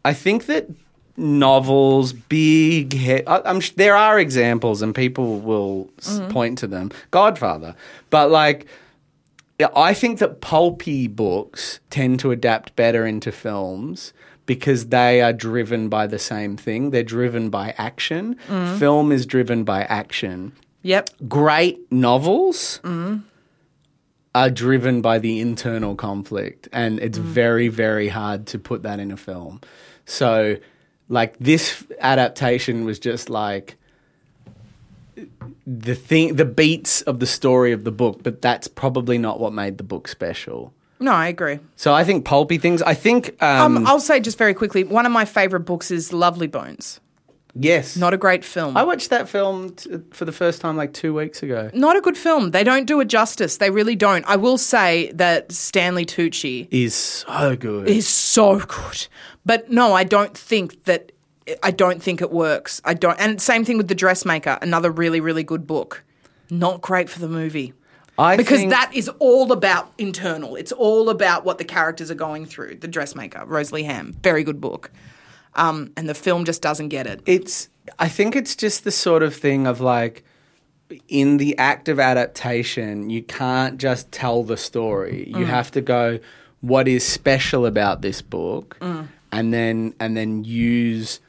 I 0.05 0.13
think 0.13 0.45
that 0.45 0.67
novels, 1.17 2.13
big. 2.13 2.93
He- 2.93 3.25
I, 3.27 3.41
I'm 3.49 3.59
sh- 3.59 3.71
there 3.75 3.95
are 3.95 4.19
examples, 4.19 4.81
and 4.81 4.95
people 4.95 5.39
will 5.39 5.89
s- 5.99 6.21
point 6.29 6.57
to 6.59 6.67
them. 6.67 6.91
Godfather, 7.11 7.75
but 8.09 8.31
like. 8.31 8.65
Yeah, 9.59 9.69
I 9.75 9.93
think 9.93 10.19
that 10.19 10.41
pulpy 10.41 11.07
books 11.07 11.79
tend 11.89 12.19
to 12.21 12.31
adapt 12.31 12.75
better 12.75 13.05
into 13.05 13.31
films 13.31 14.13
because 14.45 14.87
they 14.87 15.21
are 15.21 15.33
driven 15.33 15.89
by 15.89 16.07
the 16.07 16.19
same 16.19 16.57
thing. 16.57 16.91
They're 16.91 17.03
driven 17.03 17.49
by 17.49 17.73
action. 17.77 18.35
Mm. 18.47 18.79
Film 18.79 19.11
is 19.11 19.25
driven 19.25 19.63
by 19.63 19.83
action 19.83 20.53
yep. 20.83 21.09
great 21.27 21.91
novels 21.91 22.79
are 24.35 24.49
driven 24.49 25.01
by 25.01 25.19
the 25.19 25.39
internal 25.39 25.95
conflict, 25.95 26.67
and 26.71 26.99
it's 26.99 27.17
mm. 27.17 27.23
very, 27.23 27.67
very 27.69 28.09
hard 28.09 28.45
to 28.47 28.59
put 28.59 28.83
that 28.83 28.99
in 28.99 29.11
a 29.11 29.17
film. 29.17 29.61
So, 30.05 30.57
like 31.09 31.37
this 31.39 31.83
adaptation 31.99 32.85
was 32.85 32.99
just 32.99 33.29
like 33.29 33.77
the 35.67 35.95
thing, 35.95 36.35
the 36.35 36.45
beats 36.45 37.01
of 37.03 37.19
the 37.19 37.25
story 37.27 37.71
of 37.71 37.83
the 37.83 37.91
book, 37.91 38.21
but 38.23 38.41
that's 38.41 38.67
probably 38.67 39.17
not 39.17 39.39
what 39.39 39.53
made 39.53 39.77
the 39.77 39.83
book 39.83 40.07
special. 40.07 40.73
No, 40.99 41.11
I 41.11 41.27
agree. 41.27 41.59
So 41.75 41.93
I 41.93 42.03
think 42.03 42.23
pulpy 42.25 42.57
things. 42.57 42.81
I 42.81 42.93
think 42.93 43.41
um, 43.43 43.77
Um, 43.77 43.87
I'll 43.87 43.99
say 43.99 44.19
just 44.19 44.37
very 44.37 44.53
quickly 44.53 44.83
one 44.83 45.05
of 45.05 45.11
my 45.11 45.25
favorite 45.25 45.61
books 45.61 45.91
is 45.91 46.13
Lovely 46.13 46.47
Bones. 46.47 46.99
yes, 47.55 47.97
Not 47.97 48.13
a 48.13 48.17
great 48.17 48.43
film. 48.45 48.75
I 48.77 48.83
watched 48.83 49.09
that 49.09 49.27
film 49.29 49.71
t- 49.75 49.89
for 50.11 50.25
the 50.25 50.31
first 50.31 50.61
time 50.61 50.75
like 50.77 50.93
two 50.93 51.13
weeks 51.13 51.43
ago. 51.43 51.69
Not 51.73 51.95
a 51.97 52.01
good 52.01 52.17
film. 52.17 52.51
They 52.51 52.63
don't 52.63 52.85
do 52.85 52.99
it 53.01 53.09
justice. 53.09 53.57
They 53.57 53.69
really 53.69 53.95
don't. 53.95 54.23
I 54.27 54.37
will 54.37 54.57
say 54.57 55.11
that 55.13 55.51
Stanley 55.51 56.05
Tucci 56.05 56.67
Is 56.71 56.95
so 56.95 57.55
good. 57.55 57.87
is 57.89 58.07
so 58.07 58.59
good. 58.59 59.07
But 59.45 59.69
no, 59.69 59.93
I 59.93 60.03
don't 60.05 60.35
think 60.37 60.85
that 60.85 61.11
I 61.61 61.71
don't 61.71 62.01
think 62.01 62.21
it 62.21 62.31
works. 62.31 62.81
I 62.85 62.93
don't 62.93 63.19
and 63.19 63.41
same 63.41 63.65
thing 63.65 63.77
with 63.77 63.87
The 63.87 63.95
Dressmaker, 63.95 64.57
another 64.61 64.91
really, 64.91 65.19
really 65.19 65.43
good 65.43 65.67
book. 65.67 66.03
Not 66.49 66.81
great 66.81 67.09
for 67.09 67.19
the 67.19 67.27
movie. 67.29 67.73
I 68.17 68.37
Because 68.37 68.59
think- 68.59 68.71
that 68.71 68.91
is 68.93 69.09
all 69.19 69.51
about 69.51 69.91
internal. 69.97 70.55
It's 70.55 70.71
all 70.71 71.09
about 71.09 71.45
what 71.45 71.57
the 71.57 71.63
characters 71.65 72.11
are 72.11 72.15
going 72.15 72.45
through. 72.45 72.75
The 72.75 72.87
Dressmaker, 72.87 73.43
Rosalie 73.45 73.83
Ham, 73.83 74.15
very 74.21 74.43
good 74.43 74.61
book. 74.61 74.91
Um, 75.55 75.91
and 75.97 76.07
the 76.07 76.13
film 76.13 76.45
just 76.45 76.61
doesn't 76.61 76.89
get 76.89 77.07
it. 77.07 77.21
it's 77.25 77.69
I 77.99 78.07
think 78.07 78.35
it's 78.35 78.55
just 78.55 78.83
the 78.85 78.91
sort 78.91 79.23
of 79.23 79.35
thing 79.35 79.67
of 79.67 79.81
like 79.81 80.23
in 81.09 81.37
the 81.37 81.57
act 81.57 81.89
of 81.89 81.99
adaptation, 81.99 83.09
you 83.09 83.21
can't 83.23 83.77
just 83.79 84.11
tell 84.11 84.43
the 84.43 84.57
story. 84.57 85.31
You 85.35 85.45
have 85.45 85.71
to 85.71 85.81
go 85.81 86.19
what 86.61 86.87
is 86.87 87.05
special 87.05 87.65
about 87.65 88.01
this 88.01 88.21
book 88.21 88.77
and 88.81 89.53
then 89.53 89.93
and 89.99 90.15
then 90.15 90.43
use 90.43 91.19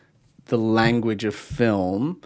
the 0.54 0.58
language 0.60 1.24
of 1.24 1.34
film. 1.34 2.20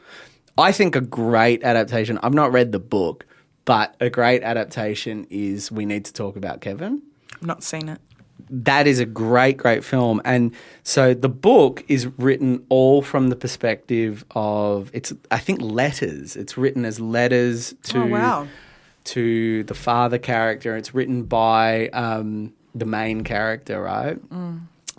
I 0.58 0.70
think 0.72 0.94
a 0.94 1.00
great 1.00 1.62
adaptation, 1.64 2.18
I've 2.22 2.34
not 2.34 2.52
read 2.52 2.72
the 2.72 2.78
book, 2.78 3.24
but 3.64 3.94
a 4.00 4.10
great 4.10 4.42
adaptation 4.42 5.26
is 5.30 5.72
We 5.72 5.86
Need 5.86 6.04
to 6.06 6.12
Talk 6.12 6.36
About 6.36 6.60
Kevin 6.60 7.00
I've 7.36 7.46
not 7.46 7.62
seen 7.62 7.88
it. 7.88 8.00
that 8.50 8.86
is 8.86 8.98
a 9.00 9.06
great, 9.06 9.56
great 9.56 9.82
film. 9.82 10.20
And 10.26 10.52
so 10.82 11.14
the 11.14 11.28
book 11.30 11.84
is 11.88 12.06
written 12.18 12.64
all 12.68 13.00
from 13.02 13.28
the 13.28 13.36
perspective 13.36 14.24
of 14.34 14.90
it's 14.92 15.12
I 15.30 15.38
think 15.38 15.60
letters. 15.62 16.36
It's 16.36 16.58
written 16.58 16.84
as 16.84 17.00
letters 17.00 17.74
to 17.84 18.02
Oh, 18.02 18.06
wow. 18.06 18.48
to 19.04 19.62
the 19.64 19.74
father 19.74 20.18
character. 20.18 20.76
It's 20.76 20.92
written 20.94 21.22
by 21.24 21.88
um, 22.04 22.52
the 22.74 22.84
main 22.86 23.24
character, 23.24 23.80
right? 23.82 24.18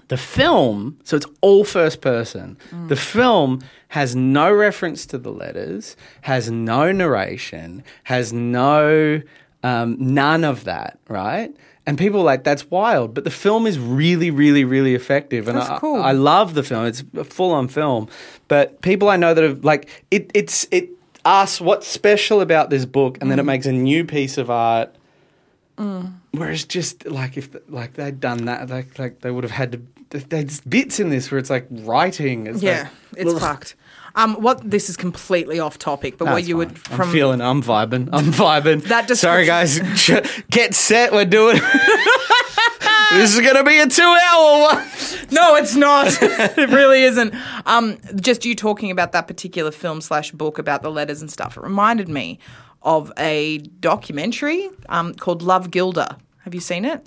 The 0.09 0.17
film, 0.17 0.99
so 1.03 1.15
it's 1.15 1.25
all 1.41 1.63
first 1.63 2.01
person. 2.01 2.57
The 2.87 2.95
mm. 2.95 2.97
film 2.97 3.61
has 3.89 4.15
no 4.15 4.51
reference 4.51 5.05
to 5.07 5.17
the 5.17 5.31
letters, 5.31 5.95
has 6.21 6.51
no 6.51 6.91
narration, 6.91 7.83
has 8.03 8.33
no 8.33 9.21
um, 9.63 9.97
none 9.99 10.43
of 10.43 10.63
that, 10.65 10.99
right? 11.07 11.55
And 11.85 11.97
people 11.97 12.21
are 12.21 12.23
like 12.23 12.43
that's 12.43 12.69
wild, 12.69 13.13
but 13.13 13.23
the 13.23 13.31
film 13.31 13.65
is 13.65 13.79
really, 13.79 14.29
really, 14.29 14.63
really 14.63 14.93
effective, 14.93 15.47
and 15.47 15.57
That's 15.57 15.69
I, 15.69 15.79
cool. 15.79 16.01
I 16.01 16.11
love 16.11 16.53
the 16.53 16.63
film. 16.63 16.85
It's 16.85 17.03
a 17.17 17.23
full 17.23 17.51
on 17.51 17.67
film, 17.67 18.09
but 18.47 18.81
people 18.81 19.09
I 19.09 19.17
know 19.17 19.33
that 19.33 19.43
have 19.43 19.65
like 19.65 19.89
it. 20.11 20.29
It's 20.33 20.67
it 20.71 20.89
asks 21.25 21.59
what's 21.59 21.87
special 21.87 22.41
about 22.41 22.69
this 22.69 22.85
book, 22.85 23.17
and 23.21 23.31
then 23.31 23.39
it 23.39 23.43
mm. 23.43 23.47
makes 23.47 23.65
a 23.65 23.71
new 23.71 24.05
piece 24.05 24.37
of 24.37 24.51
art. 24.51 24.95
Mm. 25.77 26.13
Whereas 26.31 26.63
just 26.63 27.07
like 27.07 27.37
if 27.37 27.49
like 27.69 27.93
they'd 27.93 28.19
done 28.19 28.45
that, 28.45 28.69
like 28.69 28.99
like 28.99 29.21
they 29.21 29.31
would 29.31 29.43
have 29.43 29.51
had 29.51 29.71
to. 29.71 29.81
There's 30.11 30.61
bits 30.61 30.99
in 30.99 31.09
this 31.09 31.29
where 31.31 31.37
it's 31.37 31.49
like 31.49 31.67
writing. 31.69 32.47
It's 32.47 32.61
Yeah, 32.63 32.83
like, 33.13 33.21
it's 33.21 33.33
ugh. 33.33 33.39
fucked. 33.41 33.75
Um, 34.15 34.35
what 34.41 34.67
this 34.69 34.89
is 34.89 34.97
completely 34.97 35.59
off 35.59 35.77
topic, 35.77 36.17
but 36.17 36.25
No, 36.25 36.31
what 36.33 36.43
you 36.43 36.55
fine. 36.55 36.67
would 36.69 36.79
from 36.79 37.01
I'm 37.01 37.11
feeling. 37.11 37.41
I'm 37.41 37.61
vibing. 37.61 38.09
I'm 38.11 38.31
vibing. 38.33 38.83
That 38.85 39.15
Sorry, 39.15 39.45
guys. 39.45 39.79
Get 40.49 40.73
set. 40.73 41.11
We're 41.11 41.25
doing. 41.25 41.57
this 43.11 43.35
is 43.35 43.41
gonna 43.41 43.63
be 43.63 43.79
a 43.79 43.87
two-hour 43.87 44.61
one. 44.61 44.87
No, 45.31 45.53
it's 45.57 45.75
not. 45.75 46.07
it 46.23 46.69
really 46.71 47.03
isn't. 47.03 47.35
Um, 47.67 47.97
just 48.15 48.45
you 48.45 48.55
talking 48.55 48.89
about 48.89 49.11
that 49.11 49.27
particular 49.27 49.69
film 49.69 50.01
slash 50.01 50.31
book 50.31 50.57
about 50.57 50.81
the 50.81 50.89
letters 50.89 51.21
and 51.21 51.29
stuff. 51.31 51.55
It 51.55 51.61
reminded 51.61 52.09
me 52.09 52.39
of 52.81 53.11
a 53.15 53.59
documentary 53.79 54.69
um, 54.89 55.13
called 55.13 55.43
Love 55.43 55.69
Gilda. 55.69 56.17
Have 56.45 56.55
you 56.55 56.61
seen 56.61 56.83
it? 56.83 57.05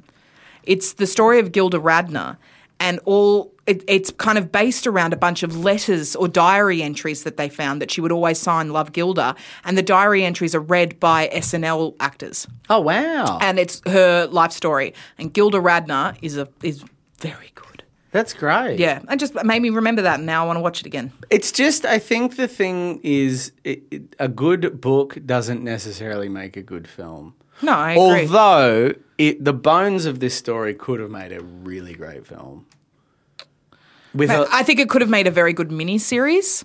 It's 0.62 0.92
the 0.92 1.08
story 1.08 1.40
of 1.40 1.50
Gilda 1.50 1.78
Radner, 1.80 2.36
and 2.82 2.98
all 3.06 3.54
it, 3.66 3.84
it's 3.86 4.10
kind 4.10 4.36
of 4.38 4.50
based 4.50 4.88
around 4.88 5.12
a 5.12 5.16
bunch 5.16 5.44
of 5.44 5.56
letters 5.56 6.16
or 6.16 6.26
diary 6.26 6.82
entries 6.82 7.22
that 7.22 7.36
they 7.36 7.48
found 7.48 7.80
that 7.80 7.92
she 7.92 8.00
would 8.00 8.10
always 8.12 8.38
sign 8.38 8.70
"Love 8.72 8.92
Gilda," 8.92 9.36
and 9.64 9.78
the 9.78 9.82
diary 9.82 10.24
entries 10.24 10.54
are 10.54 10.60
read 10.60 10.98
by 11.00 11.28
SNL 11.32 11.94
actors, 12.00 12.46
Oh 12.68 12.80
wow, 12.80 13.38
and 13.40 13.58
it's 13.58 13.80
her 13.86 14.26
life 14.26 14.52
story. 14.52 14.92
And 15.16 15.32
Gilda 15.32 15.58
Radner 15.58 16.16
is 16.20 16.36
a 16.36 16.48
is 16.62 16.84
very 17.20 17.52
good. 17.54 17.84
that's 18.10 18.34
great. 18.34 18.78
Yeah, 18.80 19.00
and 19.08 19.18
just 19.20 19.32
made 19.44 19.62
me 19.62 19.70
remember 19.70 20.02
that, 20.02 20.16
and 20.18 20.26
now 20.26 20.42
I 20.42 20.46
want 20.48 20.56
to 20.56 20.60
watch 20.60 20.80
it 20.80 20.86
again. 20.86 21.12
It's 21.30 21.52
just, 21.52 21.86
I 21.86 21.98
think 22.00 22.36
the 22.36 22.48
thing 22.48 23.00
is, 23.04 23.52
it, 23.64 23.84
it, 23.90 24.02
a 24.18 24.28
good 24.28 24.80
book 24.80 25.16
doesn't 25.24 25.62
necessarily 25.62 26.28
make 26.28 26.56
a 26.56 26.62
good 26.62 26.86
film. 26.88 27.34
No, 27.62 27.72
I 27.72 27.92
agree. 27.92 28.22
Although 28.26 28.94
it, 29.18 29.44
the 29.44 29.52
bones 29.52 30.04
of 30.06 30.20
this 30.20 30.34
story 30.34 30.74
could 30.74 31.00
have 31.00 31.10
made 31.10 31.32
a 31.32 31.40
really 31.40 31.94
great 31.94 32.26
film. 32.26 32.66
With 34.14 34.30
a, 34.30 34.46
I 34.52 34.62
think 34.62 34.78
it 34.80 34.90
could 34.90 35.00
have 35.00 35.10
made 35.10 35.26
a 35.26 35.30
very 35.30 35.52
good 35.52 35.72
mini 35.72 35.98
series. 35.98 36.64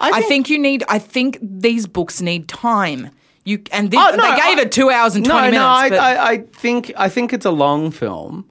I, 0.00 0.12
think- 0.20 0.28
think 0.28 0.50
you 0.50 0.58
need. 0.58 0.84
I 0.88 0.98
think 0.98 1.38
these 1.42 1.86
books 1.86 2.20
need 2.20 2.48
time. 2.48 3.10
You 3.44 3.62
and 3.70 3.90
the, 3.90 3.96
Oh, 3.98 4.10
no, 4.10 4.16
they 4.16 4.36
gave 4.36 4.58
I- 4.58 4.62
it 4.62 4.72
two 4.72 4.90
hours 4.90 5.14
and 5.14 5.24
twenty 5.24 5.52
no, 5.56 5.80
minutes. 5.80 5.90
no, 5.90 5.96
I, 5.98 6.14
I, 6.14 6.30
I 6.32 6.38
think 6.38 6.92
I 6.96 7.08
think 7.08 7.32
it's 7.32 7.46
a 7.46 7.50
long 7.50 7.90
film. 7.90 8.48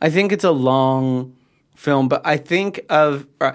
I 0.00 0.10
think 0.10 0.32
it's 0.32 0.44
a 0.44 0.50
long 0.52 1.36
film, 1.76 2.08
but 2.08 2.22
I 2.24 2.36
think 2.36 2.80
of 2.88 3.26
uh, 3.40 3.52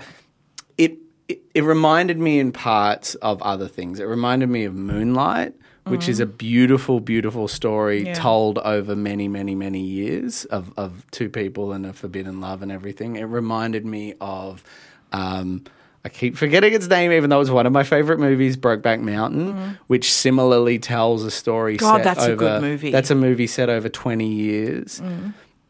it, 0.78 0.98
it. 1.28 1.42
It 1.56 1.64
reminded 1.64 2.18
me 2.20 2.40
in 2.40 2.52
parts 2.52 3.16
of 3.16 3.42
other 3.42 3.68
things. 3.68 4.00
It 4.00 4.06
reminded 4.06 4.50
me 4.50 4.66
of 4.66 4.74
Moonlight, 4.76 5.54
which 5.90 6.08
is 6.10 6.20
a 6.20 6.26
beautiful, 6.26 7.00
beautiful 7.00 7.48
story 7.48 8.06
Yeah. 8.06 8.14
told 8.14 8.58
over 8.60 8.96
many, 8.96 9.28
many, 9.28 9.56
many 9.56 9.80
years 9.82 10.46
of 10.46 10.72
of 10.78 11.06
two 11.12 11.30
people 11.30 11.72
and 11.74 11.86
a 11.86 11.94
forbidden 11.94 12.40
love 12.42 12.62
and 12.62 12.72
everything. 12.72 13.16
It 13.16 13.24
reminded 13.26 13.86
me 13.86 14.14
of. 14.22 14.64
Um, 15.12 15.64
I 16.06 16.10
keep 16.10 16.38
forgetting 16.38 16.74
its 16.74 16.88
name, 16.88 17.12
even 17.12 17.30
though 17.30 17.42
it's 17.42 17.50
one 17.50 17.66
of 17.66 17.74
my 17.74 17.84
favorite 17.84 18.20
movies, 18.20 18.56
Brokeback 18.56 19.02
Mountain, 19.02 19.78
which 19.88 20.14
similarly 20.14 20.80
tells 20.80 21.24
a 21.26 21.32
story. 21.32 21.76
Mm-hmm. 21.76 21.86
God, 21.86 22.04
that's 22.04 22.24
a 22.26 22.36
good 22.36 22.62
movie. 22.62 22.92
That's 22.92 23.12
a 23.12 23.16
movie 23.16 23.48
set 23.48 23.70
over 23.70 23.90
twenty 23.90 24.28
years. 24.32 25.02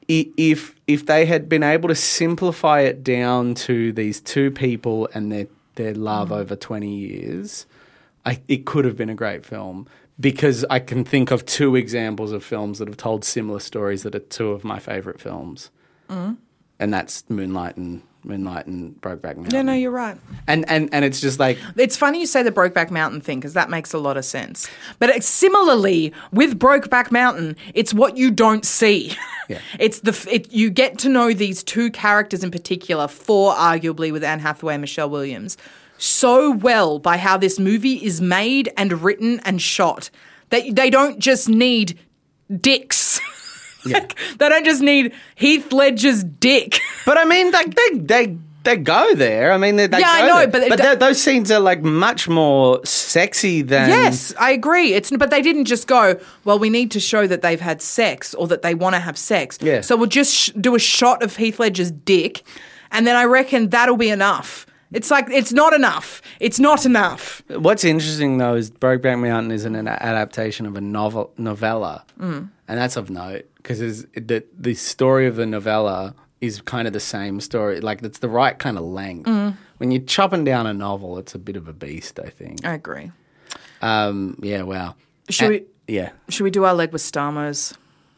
I- 0.10 0.30
If 0.38 0.76
if 0.86 1.06
they 1.06 1.26
had 1.26 1.50
been 1.50 1.64
able 1.64 1.90
to 1.90 1.96
simplify 1.96 2.82
it 2.82 3.04
down 3.04 3.56
to 3.68 3.92
these 3.94 4.22
two 4.22 4.52
people 4.52 5.10
and 5.14 5.32
their 5.32 5.48
their 5.76 5.94
love 5.96 6.32
over 6.32 6.56
twenty 6.56 6.96
years, 6.96 7.66
I, 8.26 8.40
it 8.48 8.66
could 8.66 8.86
have 8.86 8.96
been 8.96 9.10
a 9.10 9.16
great 9.16 9.46
film. 9.46 9.88
Because 10.20 10.66
I 10.70 10.80
can 10.80 11.04
think 11.04 11.30
of 11.30 11.46
two 11.46 11.76
examples 11.76 12.32
of 12.32 12.44
films 12.44 12.80
that 12.80 12.88
have 12.88 12.98
told 12.98 13.24
similar 13.24 13.60
stories 13.60 14.04
that 14.04 14.16
are 14.16 14.20
two 14.20 14.50
of 14.50 14.64
my 14.64 14.80
favorite 14.80 15.22
films, 15.22 15.70
mm. 16.10 16.36
and 16.80 16.94
that's 16.94 17.30
Moonlight 17.30 17.78
and 17.78 18.02
Moonlight 18.28 18.68
and 18.68 19.00
Brokeback 19.02 19.38
Mountain. 19.38 19.54
yeah, 19.54 19.62
no, 19.62 19.74
you're 19.74 19.92
right. 19.92 20.18
and 20.48 20.70
and 20.70 20.90
and 20.92 21.06
it's 21.06 21.22
just 21.22 21.40
like 21.40 21.58
It's 21.76 21.96
funny 21.96 22.20
you 22.20 22.26
say 22.26 22.44
the 22.44 22.52
Brokeback 22.52 22.92
Mountain 22.92 23.22
thing 23.22 23.40
because 23.40 23.54
that 23.54 23.70
makes 23.70 23.94
a 23.94 23.98
lot 23.98 24.18
of 24.18 24.26
sense. 24.26 24.70
But 25.00 25.10
it's 25.10 25.28
similarly 25.28 26.14
with 26.32 26.60
Brokeback 26.60 27.12
Mountain, 27.12 27.56
it's 27.74 27.94
what 27.94 28.18
you 28.18 28.32
don't 28.32 28.66
see. 28.66 29.16
Yeah. 29.50 29.60
It's 29.80 30.02
the 30.02 30.28
it, 30.30 30.52
you 30.52 30.70
get 30.70 30.98
to 31.00 31.08
know 31.08 31.32
these 31.32 31.64
two 31.64 31.90
characters 31.90 32.44
in 32.44 32.52
particular, 32.52 33.08
four 33.08 33.54
arguably 33.54 34.12
with 34.12 34.22
Anne 34.22 34.40
Hathaway 34.42 34.74
and 34.74 34.82
Michelle 34.82 35.10
Williams, 35.10 35.56
so 35.98 36.52
well 36.52 37.00
by 37.00 37.18
how 37.18 37.38
this 37.38 37.60
movie 37.60 38.04
is 38.06 38.22
made 38.22 38.70
and 38.78 39.02
written 39.04 39.40
and 39.42 39.62
shot 39.62 40.10
that 40.50 40.76
they 40.76 40.90
don't 40.90 41.20
just 41.20 41.50
need 41.50 41.98
dicks. 42.62 43.20
Like, 43.86 44.18
they 44.38 44.50
don't 44.50 44.66
just 44.66 44.82
need 44.82 45.14
Heath 45.36 45.72
Ledger's 45.72 46.22
dick. 46.22 46.82
But 47.06 47.18
I 47.18 47.24
mean, 47.24 47.52
like 47.52 47.74
they 47.74 47.90
they 48.00 48.38
they 48.64 48.76
go 48.76 49.16
there. 49.16 49.54
I 49.54 49.58
mean, 49.58 49.78
they, 49.78 49.88
they 49.88 50.00
Yeah, 50.00 50.10
I 50.12 50.28
know, 50.28 50.38
there. 50.40 50.48
but 50.48 50.68
but 50.68 50.76
th- 50.82 51.00
those 51.00 51.22
scenes 51.22 51.50
are 51.52 51.62
like 51.62 51.82
much 51.84 52.28
more 52.28 52.86
sexy 52.86 53.62
than 53.62 53.88
Yes, 53.88 54.34
I 54.38 54.52
agree. 54.52 54.94
It's 54.94 55.10
but 55.12 55.30
they 55.30 55.42
didn't 55.42 55.66
just 55.66 55.88
go. 55.88 56.20
Well, 56.44 56.60
we 56.60 56.70
need 56.70 56.92
to 56.92 57.00
show 57.00 57.28
that 57.28 57.42
they've 57.42 57.62
had 57.62 57.82
sex 57.82 58.34
or 58.34 58.46
that 58.48 58.62
they 58.62 58.76
want 58.76 58.96
to 58.96 59.00
have 59.00 59.18
sex. 59.18 59.58
Yeah. 59.62 59.80
So 59.80 59.96
we'll 59.96 60.08
just 60.08 60.36
sh- 60.36 60.50
do 60.60 60.76
a 60.76 60.80
shot 60.80 61.24
of 61.24 61.38
Heath 61.38 61.58
Ledger's 61.58 61.92
dick, 61.92 62.44
and 62.92 63.08
then 63.08 63.16
I 63.16 63.24
reckon 63.24 63.70
that'll 63.70 63.96
be 63.96 64.10
enough. 64.10 64.66
It's 64.92 65.12
like 65.12 65.30
it's 65.30 65.52
not 65.52 65.74
enough. 65.74 66.22
It's 66.40 66.60
not 66.60 66.86
enough. 66.86 67.44
What's 67.50 67.84
interesting 67.84 68.38
though 68.38 68.56
is 68.56 68.72
Brokeback 68.72 69.20
Mountain 69.20 69.52
is 69.52 69.66
an, 69.66 69.76
an 69.76 69.88
adaptation 69.88 70.66
of 70.66 70.76
a 70.78 70.82
novel 70.82 71.32
novella, 71.38 72.06
Mm. 72.20 72.50
and 72.68 72.78
that's 72.80 72.96
of 72.96 73.10
note 73.10 73.46
because 73.58 73.80
the 73.80 74.44
the 74.58 74.74
story 74.76 75.28
of 75.28 75.36
the 75.36 75.46
novella 75.46 76.16
is 76.40 76.62
kind 76.62 76.88
of 76.88 76.94
the 76.94 77.00
same 77.02 77.42
story. 77.42 77.82
Like 77.82 78.02
it's 78.02 78.20
the 78.20 78.30
right 78.30 78.58
kind 78.58 78.78
of 78.78 78.84
length. 78.86 79.28
Mm. 79.28 79.58
When 79.80 79.92
you're 79.92 80.02
chopping 80.04 80.44
down 80.46 80.66
a 80.68 80.74
novel, 80.74 81.18
it's 81.18 81.36
a 81.36 81.40
bit 81.40 81.56
of 81.58 81.68
a 81.68 81.74
beast. 81.74 82.20
I 82.20 82.30
think. 82.30 82.66
I 82.66 82.74
agree. 82.74 83.12
Um, 83.82 84.38
yeah. 84.42 84.62
Wow. 84.64 84.96
Should 85.30 85.52
And- 85.52 85.66
Yeah. 85.88 86.12
Should 86.30 86.44
we 86.44 86.50
do 86.52 86.64
our 86.66 86.74
Leguizamos? 86.74 87.74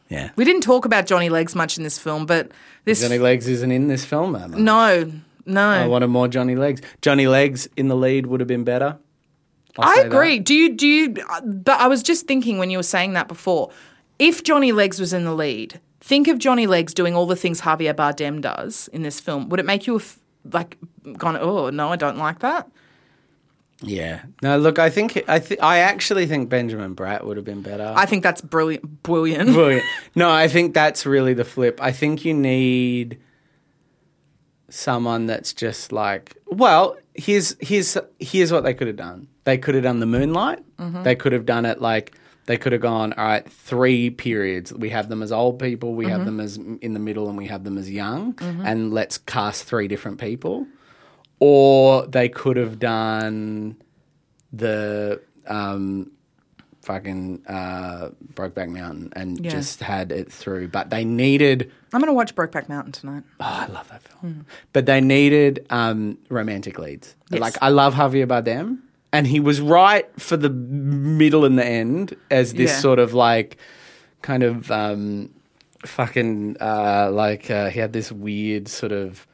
Yeah. 0.10 0.30
We 0.36 0.44
didn't 0.46 0.62
talk 0.62 0.86
about 0.86 1.06
Johnny 1.06 1.30
Legs 1.30 1.54
much 1.56 1.78
in 1.78 1.84
this 1.84 2.00
film, 2.00 2.26
but 2.26 2.52
this 2.86 3.02
Johnny 3.02 3.20
Legs 3.20 3.48
isn't 3.48 3.72
in 3.72 3.88
this 3.88 4.06
film, 4.06 4.36
Emma. 4.36 4.58
no, 4.58 5.12
no. 5.46 5.62
I 5.70 5.88
wanted 5.88 6.08
more 6.08 6.28
Johnny 6.28 6.56
Legs. 6.56 6.82
Johnny 7.02 7.28
Legs 7.28 7.68
in 7.78 7.88
the 7.88 7.96
lead 7.96 8.28
would 8.28 8.40
have 8.40 8.48
been 8.48 8.64
better. 8.64 8.98
I'll 9.78 9.90
I 9.90 9.96
say 9.96 10.02
that. 10.04 10.08
agree. 10.08 10.40
Do 10.40 10.54
you 10.54 10.74
do 10.76 10.88
you? 10.88 11.10
But 11.44 11.80
I 11.80 11.88
was 11.88 12.04
just 12.04 12.28
thinking 12.28 12.58
when 12.58 12.70
you 12.70 12.78
were 12.78 12.84
saying 12.84 13.14
that 13.14 13.28
before. 13.28 13.70
If 14.18 14.44
Johnny 14.44 14.72
Legs 14.72 15.00
was 15.00 15.14
in 15.14 15.24
the 15.24 15.34
lead, 15.34 15.80
think 16.02 16.28
of 16.28 16.40
Johnny 16.40 16.68
Legs 16.68 16.94
doing 16.94 17.16
all 17.16 17.26
the 17.26 17.36
things 17.38 17.62
Javier 17.62 17.94
Bardem 17.94 18.42
does 18.42 18.90
in 18.92 19.04
this 19.04 19.20
film. 19.20 19.48
Would 19.50 19.60
it 19.62 19.66
make 19.66 19.88
you 19.88 19.96
f- 19.98 20.20
like 20.52 20.78
gone? 21.18 21.38
Oh 21.38 21.70
no, 21.70 21.90
I 21.90 21.96
don't 21.96 22.18
like 22.18 22.40
that. 22.40 22.70
Yeah. 23.82 24.24
No, 24.42 24.58
look, 24.58 24.78
I 24.78 24.90
think 24.90 25.24
I 25.30 25.40
th- 25.40 25.60
I 25.62 25.78
actually 25.80 26.26
think 26.26 26.50
Benjamin 26.50 26.96
Bratt 26.96 27.24
would 27.24 27.38
have 27.38 27.46
been 27.46 27.62
better. 27.62 27.94
I 27.96 28.06
think 28.06 28.24
that's 28.24 28.42
brilliant. 28.42 29.04
Brilliant. 29.04 29.54
Brilliant. 29.54 29.86
No, 30.16 30.30
I 30.30 30.50
think 30.50 30.74
that's 30.74 31.06
really 31.06 31.34
the 31.34 31.46
flip. 31.46 31.80
I 31.82 31.94
think 31.94 32.26
you 32.26 32.34
need 32.34 33.20
someone 34.70 35.26
that's 35.26 35.54
just 35.54 35.92
like, 35.92 36.36
well, 36.46 36.98
here's 37.14 37.56
here's 37.60 37.98
here's 38.20 38.52
what 38.52 38.64
they 38.64 38.74
could 38.74 38.88
have 38.88 38.96
done. 38.96 39.28
They 39.44 39.58
could 39.58 39.76
have 39.76 39.84
done 39.84 40.00
the 40.00 40.06
Moonlight. 40.06 40.64
Mm-hmm. 40.78 41.04
They 41.04 41.16
could 41.16 41.34
have 41.34 41.46
done 41.46 41.66
it 41.66 41.82
like 41.82 42.16
they 42.46 42.58
could 42.58 42.72
have 42.72 42.82
gone, 42.82 43.14
all 43.14 43.26
right, 43.26 43.48
three 43.48 44.10
periods. 44.10 44.74
We 44.74 44.90
have 44.90 45.08
them 45.08 45.22
as 45.22 45.32
old 45.32 45.60
people, 45.60 45.94
we 45.94 46.06
have 46.06 46.22
mm-hmm. 46.22 46.26
them 46.26 46.40
as 46.40 46.58
in 46.58 46.94
the 46.94 47.00
middle, 47.00 47.30
and 47.30 47.38
we 47.38 47.46
have 47.46 47.64
them 47.64 47.78
as 47.78 47.90
young, 47.90 48.34
mm-hmm. 48.34 48.66
and 48.66 48.92
let's 48.92 49.20
cast 49.20 49.66
three 49.66 49.88
different 49.88 50.20
people. 50.20 50.66
Or 51.40 52.08
they 52.08 52.28
could 52.28 52.58
have 52.58 52.80
done 52.80 53.78
the 54.52 55.22
um, 55.46 56.12
fucking 56.82 57.44
uh, 57.48 58.10
Brokeback 58.34 58.70
Mountain 58.70 59.12
and 59.16 59.44
Yeah. 59.44 59.52
just 59.52 59.82
had 59.82 60.12
it 60.12 60.32
through. 60.32 60.70
But 60.70 60.90
they 60.90 61.04
needed. 61.06 61.72
I'm 61.94 62.00
going 62.02 62.08
to 62.10 62.14
watch 62.14 62.36
Brokeback 62.36 62.70
Mountain 62.70 62.94
tonight. 62.94 63.24
Oh, 63.40 63.46
I 63.46 63.68
love 63.68 63.90
that 63.90 64.02
film. 64.04 64.46
But 64.74 64.86
they 64.86 65.02
needed 65.02 65.66
um, 65.70 66.18
romantic 66.30 66.80
leads. 66.80 67.16
Yes. 67.30 67.42
Like 67.42 67.56
I 67.62 67.70
love 67.70 67.94
Javier 67.96 68.28
Bardem, 68.28 68.80
and 69.12 69.28
he 69.28 69.40
was 69.40 69.60
right 69.62 70.08
for 70.20 70.38
the 70.38 70.50
middle 70.50 71.46
and 71.46 71.58
the 71.60 71.66
end 71.66 72.16
as 72.32 72.54
this 72.54 72.72
Yeah. 72.72 72.78
sort 72.80 73.00
of 73.00 73.14
like 73.14 73.58
kind 74.22 74.44
of 74.44 74.70
um, 74.72 75.30
fucking 75.86 76.58
uh, 76.62 77.10
like 77.12 77.50
uh, 77.52 77.70
he 77.70 77.80
had 77.80 77.94
this 77.94 78.12
weird 78.12 78.68
sort 78.68 78.92
of. 78.92 79.26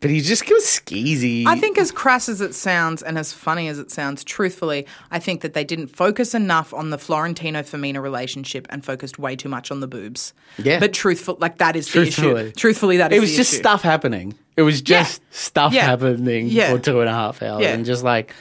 But 0.00 0.08
he 0.08 0.22
just 0.22 0.46
goes 0.46 0.62
skeezy. 0.64 1.44
I 1.46 1.58
think, 1.58 1.76
as 1.76 1.92
crass 1.92 2.30
as 2.30 2.40
it 2.40 2.54
sounds 2.54 3.02
and 3.02 3.18
as 3.18 3.34
funny 3.34 3.68
as 3.68 3.78
it 3.78 3.90
sounds, 3.90 4.24
truthfully, 4.24 4.86
I 5.10 5.18
think 5.18 5.42
that 5.42 5.52
they 5.52 5.62
didn't 5.62 5.88
focus 5.88 6.34
enough 6.34 6.72
on 6.72 6.88
the 6.88 6.96
Florentino 6.96 7.60
Fermina 7.60 8.00
relationship 8.02 8.66
and 8.70 8.82
focused 8.82 9.18
way 9.18 9.36
too 9.36 9.50
much 9.50 9.70
on 9.70 9.80
the 9.80 9.86
boobs. 9.86 10.32
Yeah. 10.56 10.80
But 10.80 10.94
truthful, 10.94 11.36
like 11.38 11.58
that 11.58 11.76
is 11.76 11.86
the 11.86 11.92
Truthfully. 12.04 12.42
issue. 12.44 12.52
Truthfully, 12.52 12.96
that 12.96 13.12
is 13.12 13.18
it 13.18 13.20
was 13.20 13.30
the 13.32 13.36
just 13.36 13.52
issue. 13.52 13.60
stuff 13.62 13.82
happening. 13.82 14.34
It 14.56 14.62
was 14.62 14.80
just 14.80 15.20
stuff 15.30 15.74
Yeah. 15.74 15.84
happening 15.84 16.48
Yeah. 16.48 16.72
for 16.72 16.78
two 16.78 17.00
and 17.00 17.08
a 17.08 17.12
half 17.12 17.42
hours, 17.42 17.62
Yeah. 17.62 17.74
and 17.74 17.84
just 17.84 18.02
like 18.02 18.32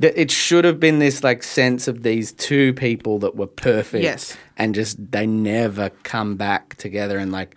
it 0.00 0.30
should 0.30 0.64
have 0.64 0.78
been 0.80 0.98
this 0.98 1.22
like 1.24 1.42
sense 1.42 1.88
of 1.88 2.02
these 2.02 2.32
two 2.32 2.74
people 2.74 3.18
that 3.20 3.34
were 3.36 3.46
perfect, 3.46 4.02
Yes. 4.02 4.36
and 4.58 4.74
just 4.74 4.96
they 5.12 5.26
never 5.26 5.90
come 6.02 6.36
back 6.36 6.76
together 6.76 7.18
and 7.18 7.30
like 7.32 7.54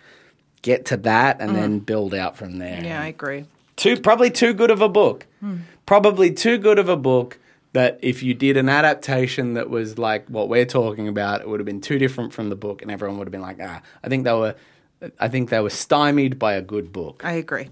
get 0.62 0.86
to 0.86 0.96
that 0.98 1.40
and 1.40 1.54
then 1.54 1.78
build 1.78 2.14
out 2.14 2.36
from 2.36 2.58
there. 2.58 2.80
Mm. 2.80 2.84
Yeah, 2.84 3.00
I 3.02 3.06
agree. 3.06 3.44
Too 3.76 4.00
probably 4.00 4.30
too 4.30 4.54
good 4.54 4.70
of 4.70 4.80
a 4.80 4.88
book. 4.88 5.26
Probably 5.84 6.32
too 6.32 6.58
good 6.58 6.78
of 6.78 6.88
a 6.88 6.96
book 6.96 7.38
that 7.72 7.98
if 8.00 8.22
you 8.22 8.32
did 8.32 8.56
an 8.56 8.68
adaptation 8.68 9.54
that 9.54 9.68
was 9.68 9.98
like 9.98 10.26
what 10.28 10.48
we're 10.48 10.64
talking 10.64 11.08
about, 11.08 11.42
it 11.42 11.48
would 11.48 11.60
have 11.60 11.66
been 11.66 11.80
too 11.82 11.98
different 11.98 12.32
from 12.32 12.48
the 12.48 12.56
book, 12.56 12.80
and 12.82 12.90
everyone 12.90 13.18
would 13.18 13.28
have 13.28 13.32
been 13.32 13.42
like, 13.42 13.58
ah, 13.60 13.82
I 14.02 14.08
think 14.08 14.24
they 14.24 14.32
were, 14.32 14.54
I 15.20 15.28
think 15.28 15.50
they 15.50 15.60
were 15.60 15.70
stymied 15.70 16.38
by 16.38 16.54
a 16.54 16.62
good 16.62 16.90
book. 16.90 17.22
I 17.24 17.32
agree. 17.32 17.68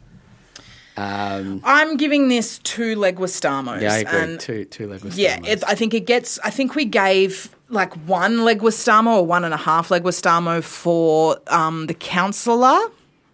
Um, 0.97 1.61
I'm 1.65 1.97
giving 1.97 2.29
this 2.29 2.59
two 2.59 2.97
Leguizamos. 2.97 3.81
yeah, 3.81 3.95
I 3.95 3.99
agree. 3.99 4.21
And 4.21 4.39
two 4.41 4.65
two 4.67 4.87
Lego 4.89 5.09
yeah, 5.15 5.41
it, 5.45 5.65
I 5.67 5.75
think 5.75 5.95
it 5.95 6.07
gets. 6.07 6.39
I 6.45 6.51
think 6.51 6.75
we 6.75 6.85
gave 6.85 7.54
like 7.69 7.95
one 8.07 8.39
Leguizamo 8.39 9.17
or 9.19 9.27
one 9.27 9.45
and 9.45 9.55
a 9.55 9.59
half 9.59 9.89
Leguizamo 9.89 10.63
for 10.63 11.39
um, 11.49 11.87
the 11.87 11.95
counselor. 11.95 12.79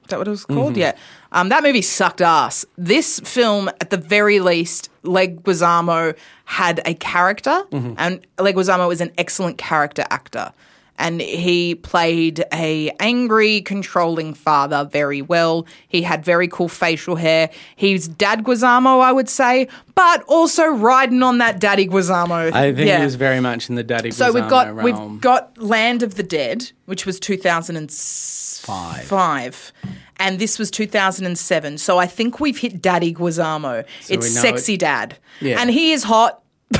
Is 0.04 0.08
that 0.08 0.18
what 0.18 0.26
it 0.28 0.30
was 0.30 0.44
called? 0.44 0.76
Yeah. 0.76 0.96
Um, 1.32 1.48
that 1.50 1.62
movie 1.62 1.82
sucked 1.82 2.20
ass. 2.20 2.64
This 2.76 3.20
film, 3.20 3.68
at 3.80 3.90
the 3.90 3.96
very 3.96 4.40
least, 4.40 4.90
Leguizamo 5.04 6.16
had 6.46 6.80
a 6.84 6.94
character, 6.94 7.62
and 7.96 8.26
Leguizamo 8.38 8.92
is 8.92 9.00
an 9.00 9.12
excellent 9.16 9.56
character 9.58 10.04
actor. 10.10 10.52
And 11.00 11.20
he 11.20 11.74
played 11.74 12.44
a 12.52 12.90
angry, 13.00 13.62
controlling 13.62 14.34
father 14.34 14.84
very 14.84 15.22
well. 15.22 15.66
He 15.88 16.02
had 16.02 16.24
very 16.24 16.46
cool 16.46 16.68
facial 16.68 17.16
hair. 17.16 17.48
He's 17.74 18.06
Dad 18.06 18.44
Guizamo, 18.44 19.00
I 19.00 19.10
would 19.10 19.28
say, 19.30 19.66
but 19.94 20.22
also 20.24 20.66
riding 20.66 21.22
on 21.22 21.38
that 21.38 21.58
Daddy 21.58 21.86
Guizamo. 21.88 22.52
I 22.52 22.74
think 22.74 22.86
Yeah. 22.86 22.98
he 22.98 23.04
was 23.04 23.14
very 23.14 23.40
much 23.40 23.68
in 23.70 23.76
the 23.76 23.82
Daddy 23.82 24.10
So 24.10 24.30
we've 24.30 24.46
got 24.48 24.74
realm. 24.74 24.84
we've 25.12 25.20
got 25.22 25.56
Land 25.56 26.02
of 26.02 26.16
the 26.16 26.22
Dead, 26.22 26.70
which 26.84 27.06
was 27.06 27.18
2005. 27.18 29.04
Five. 29.04 29.72
And 30.18 30.38
this 30.38 30.58
was 30.58 30.70
2007. 30.70 31.78
So 31.78 31.96
I 31.98 32.06
think 32.06 32.40
we've 32.40 32.58
hit 32.58 32.82
Daddy 32.82 33.14
Guizamo. 33.14 33.84
it's 34.00 34.08
we 34.10 34.16
know 34.16 34.40
sexy 34.42 34.76
dad. 34.76 35.16
Yeah. 35.40 35.58
And 35.60 35.70
he 35.70 35.92
is 35.92 36.02
hot. 36.04 36.42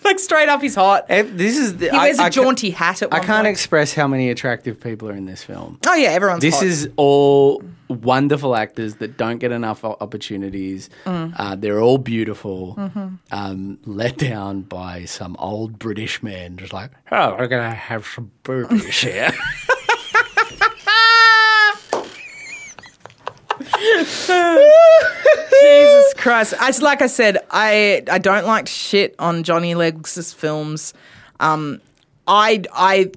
like 0.04 0.18
straight 0.18 0.48
up 0.48 0.60
he's 0.62 0.74
hot. 0.74 1.06
This 1.08 1.56
is 1.58 1.76
the, 1.78 1.90
He 1.90 1.96
wears 1.96 2.18
a 2.18 2.24
a 2.26 2.30
jaunty 2.30 2.70
hat 2.70 3.02
at 3.02 3.10
one. 3.10 3.16
I 3.16 3.18
one 3.20 3.26
can't 3.26 3.44
point. 3.44 3.52
express 3.52 3.94
how 3.94 4.06
many 4.06 4.30
attractive 4.30 4.80
people 4.80 5.08
are 5.08 5.14
in 5.14 5.26
this 5.26 5.42
film. 5.42 5.78
oh 5.86 5.94
yeah, 5.94 6.08
everyone's 6.10 6.42
This 6.42 6.56
hot. 6.56 6.64
is 6.64 6.88
all 6.96 7.62
wonderful 7.88 8.54
actors 8.54 8.94
that 8.96 9.16
don't 9.16 9.38
get 9.38 9.50
enough 9.50 9.84
o- 9.84 9.96
opportunities. 10.00 10.88
Mm. 11.06 11.34
Uh, 11.36 11.56
they're 11.56 11.80
all 11.80 11.98
beautiful, 11.98 12.74
Mm-hmm. 12.76 13.08
um, 13.32 13.78
let 13.84 14.16
down 14.16 14.62
by 14.62 15.04
some 15.06 15.34
old 15.40 15.78
British 15.78 16.22
man, 16.22 16.56
just 16.56 16.72
like, 16.72 16.90
oh, 17.10 17.34
we're 17.36 17.48
gonna 17.48 17.74
have 17.74 18.06
some 18.06 18.30
boobies 18.44 19.00
here. 19.00 19.32
Jesus 25.60 26.14
Christ. 26.14 26.54
I, 26.58 26.70
like 26.80 27.02
I 27.02 27.06
said, 27.06 27.38
I 27.50 28.02
I 28.10 28.18
don't 28.18 28.46
like 28.46 28.68
shit 28.68 29.14
on 29.18 29.42
Johnny 29.42 29.74
Legs' 29.74 30.32
films. 30.32 30.94
Um, 31.38 31.80
I 32.26 32.62
I 32.72 33.10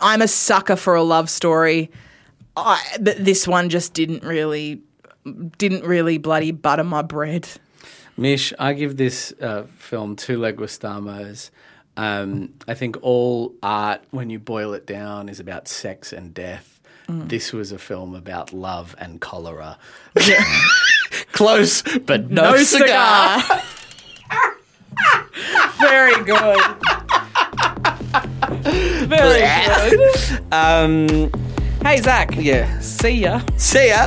I'm 0.00 0.22
a 0.22 0.28
sucker 0.28 0.76
for 0.76 0.94
a 0.94 1.02
love 1.02 1.28
story. 1.28 1.90
I, 2.56 2.80
but 3.00 3.22
this 3.24 3.46
one 3.46 3.68
just 3.68 3.94
didn't 3.94 4.22
really 4.24 4.82
didn't 5.58 5.84
really 5.84 6.18
bloody 6.18 6.52
butter 6.52 6.84
my 6.84 7.02
bread. 7.02 7.48
Mish, 8.16 8.52
I 8.58 8.74
give 8.74 8.96
this 8.96 9.32
uh, 9.40 9.64
film 9.78 10.16
two 10.16 10.38
Leguizamos. 10.38 11.50
Um, 11.96 12.52
I 12.68 12.74
think 12.74 12.98
all 13.02 13.54
art, 13.62 14.02
when 14.10 14.30
you 14.30 14.38
boil 14.38 14.74
it 14.74 14.86
down, 14.86 15.28
is 15.28 15.40
about 15.40 15.68
sex 15.68 16.12
and 16.12 16.32
death. 16.32 16.69
Mm. 17.10 17.28
This 17.28 17.52
was 17.52 17.72
a 17.72 17.78
film 17.78 18.14
about 18.14 18.52
love 18.52 18.94
and 18.98 19.20
cholera. 19.20 19.76
Close, 21.32 21.82
but 22.06 22.30
no, 22.30 22.52
No 22.52 22.56
cigar. 22.62 23.40
cigar. 23.42 23.62
Very 25.80 26.24
good. 26.24 26.76
Very 29.08 29.96
good. 29.96 30.42
Um, 30.52 31.30
Hey 31.82 31.96
Zach. 32.02 32.34
yeah. 32.36 32.78
See 32.80 33.10
ya. 33.24 33.40
See 33.56 33.88
ya. 33.88 34.06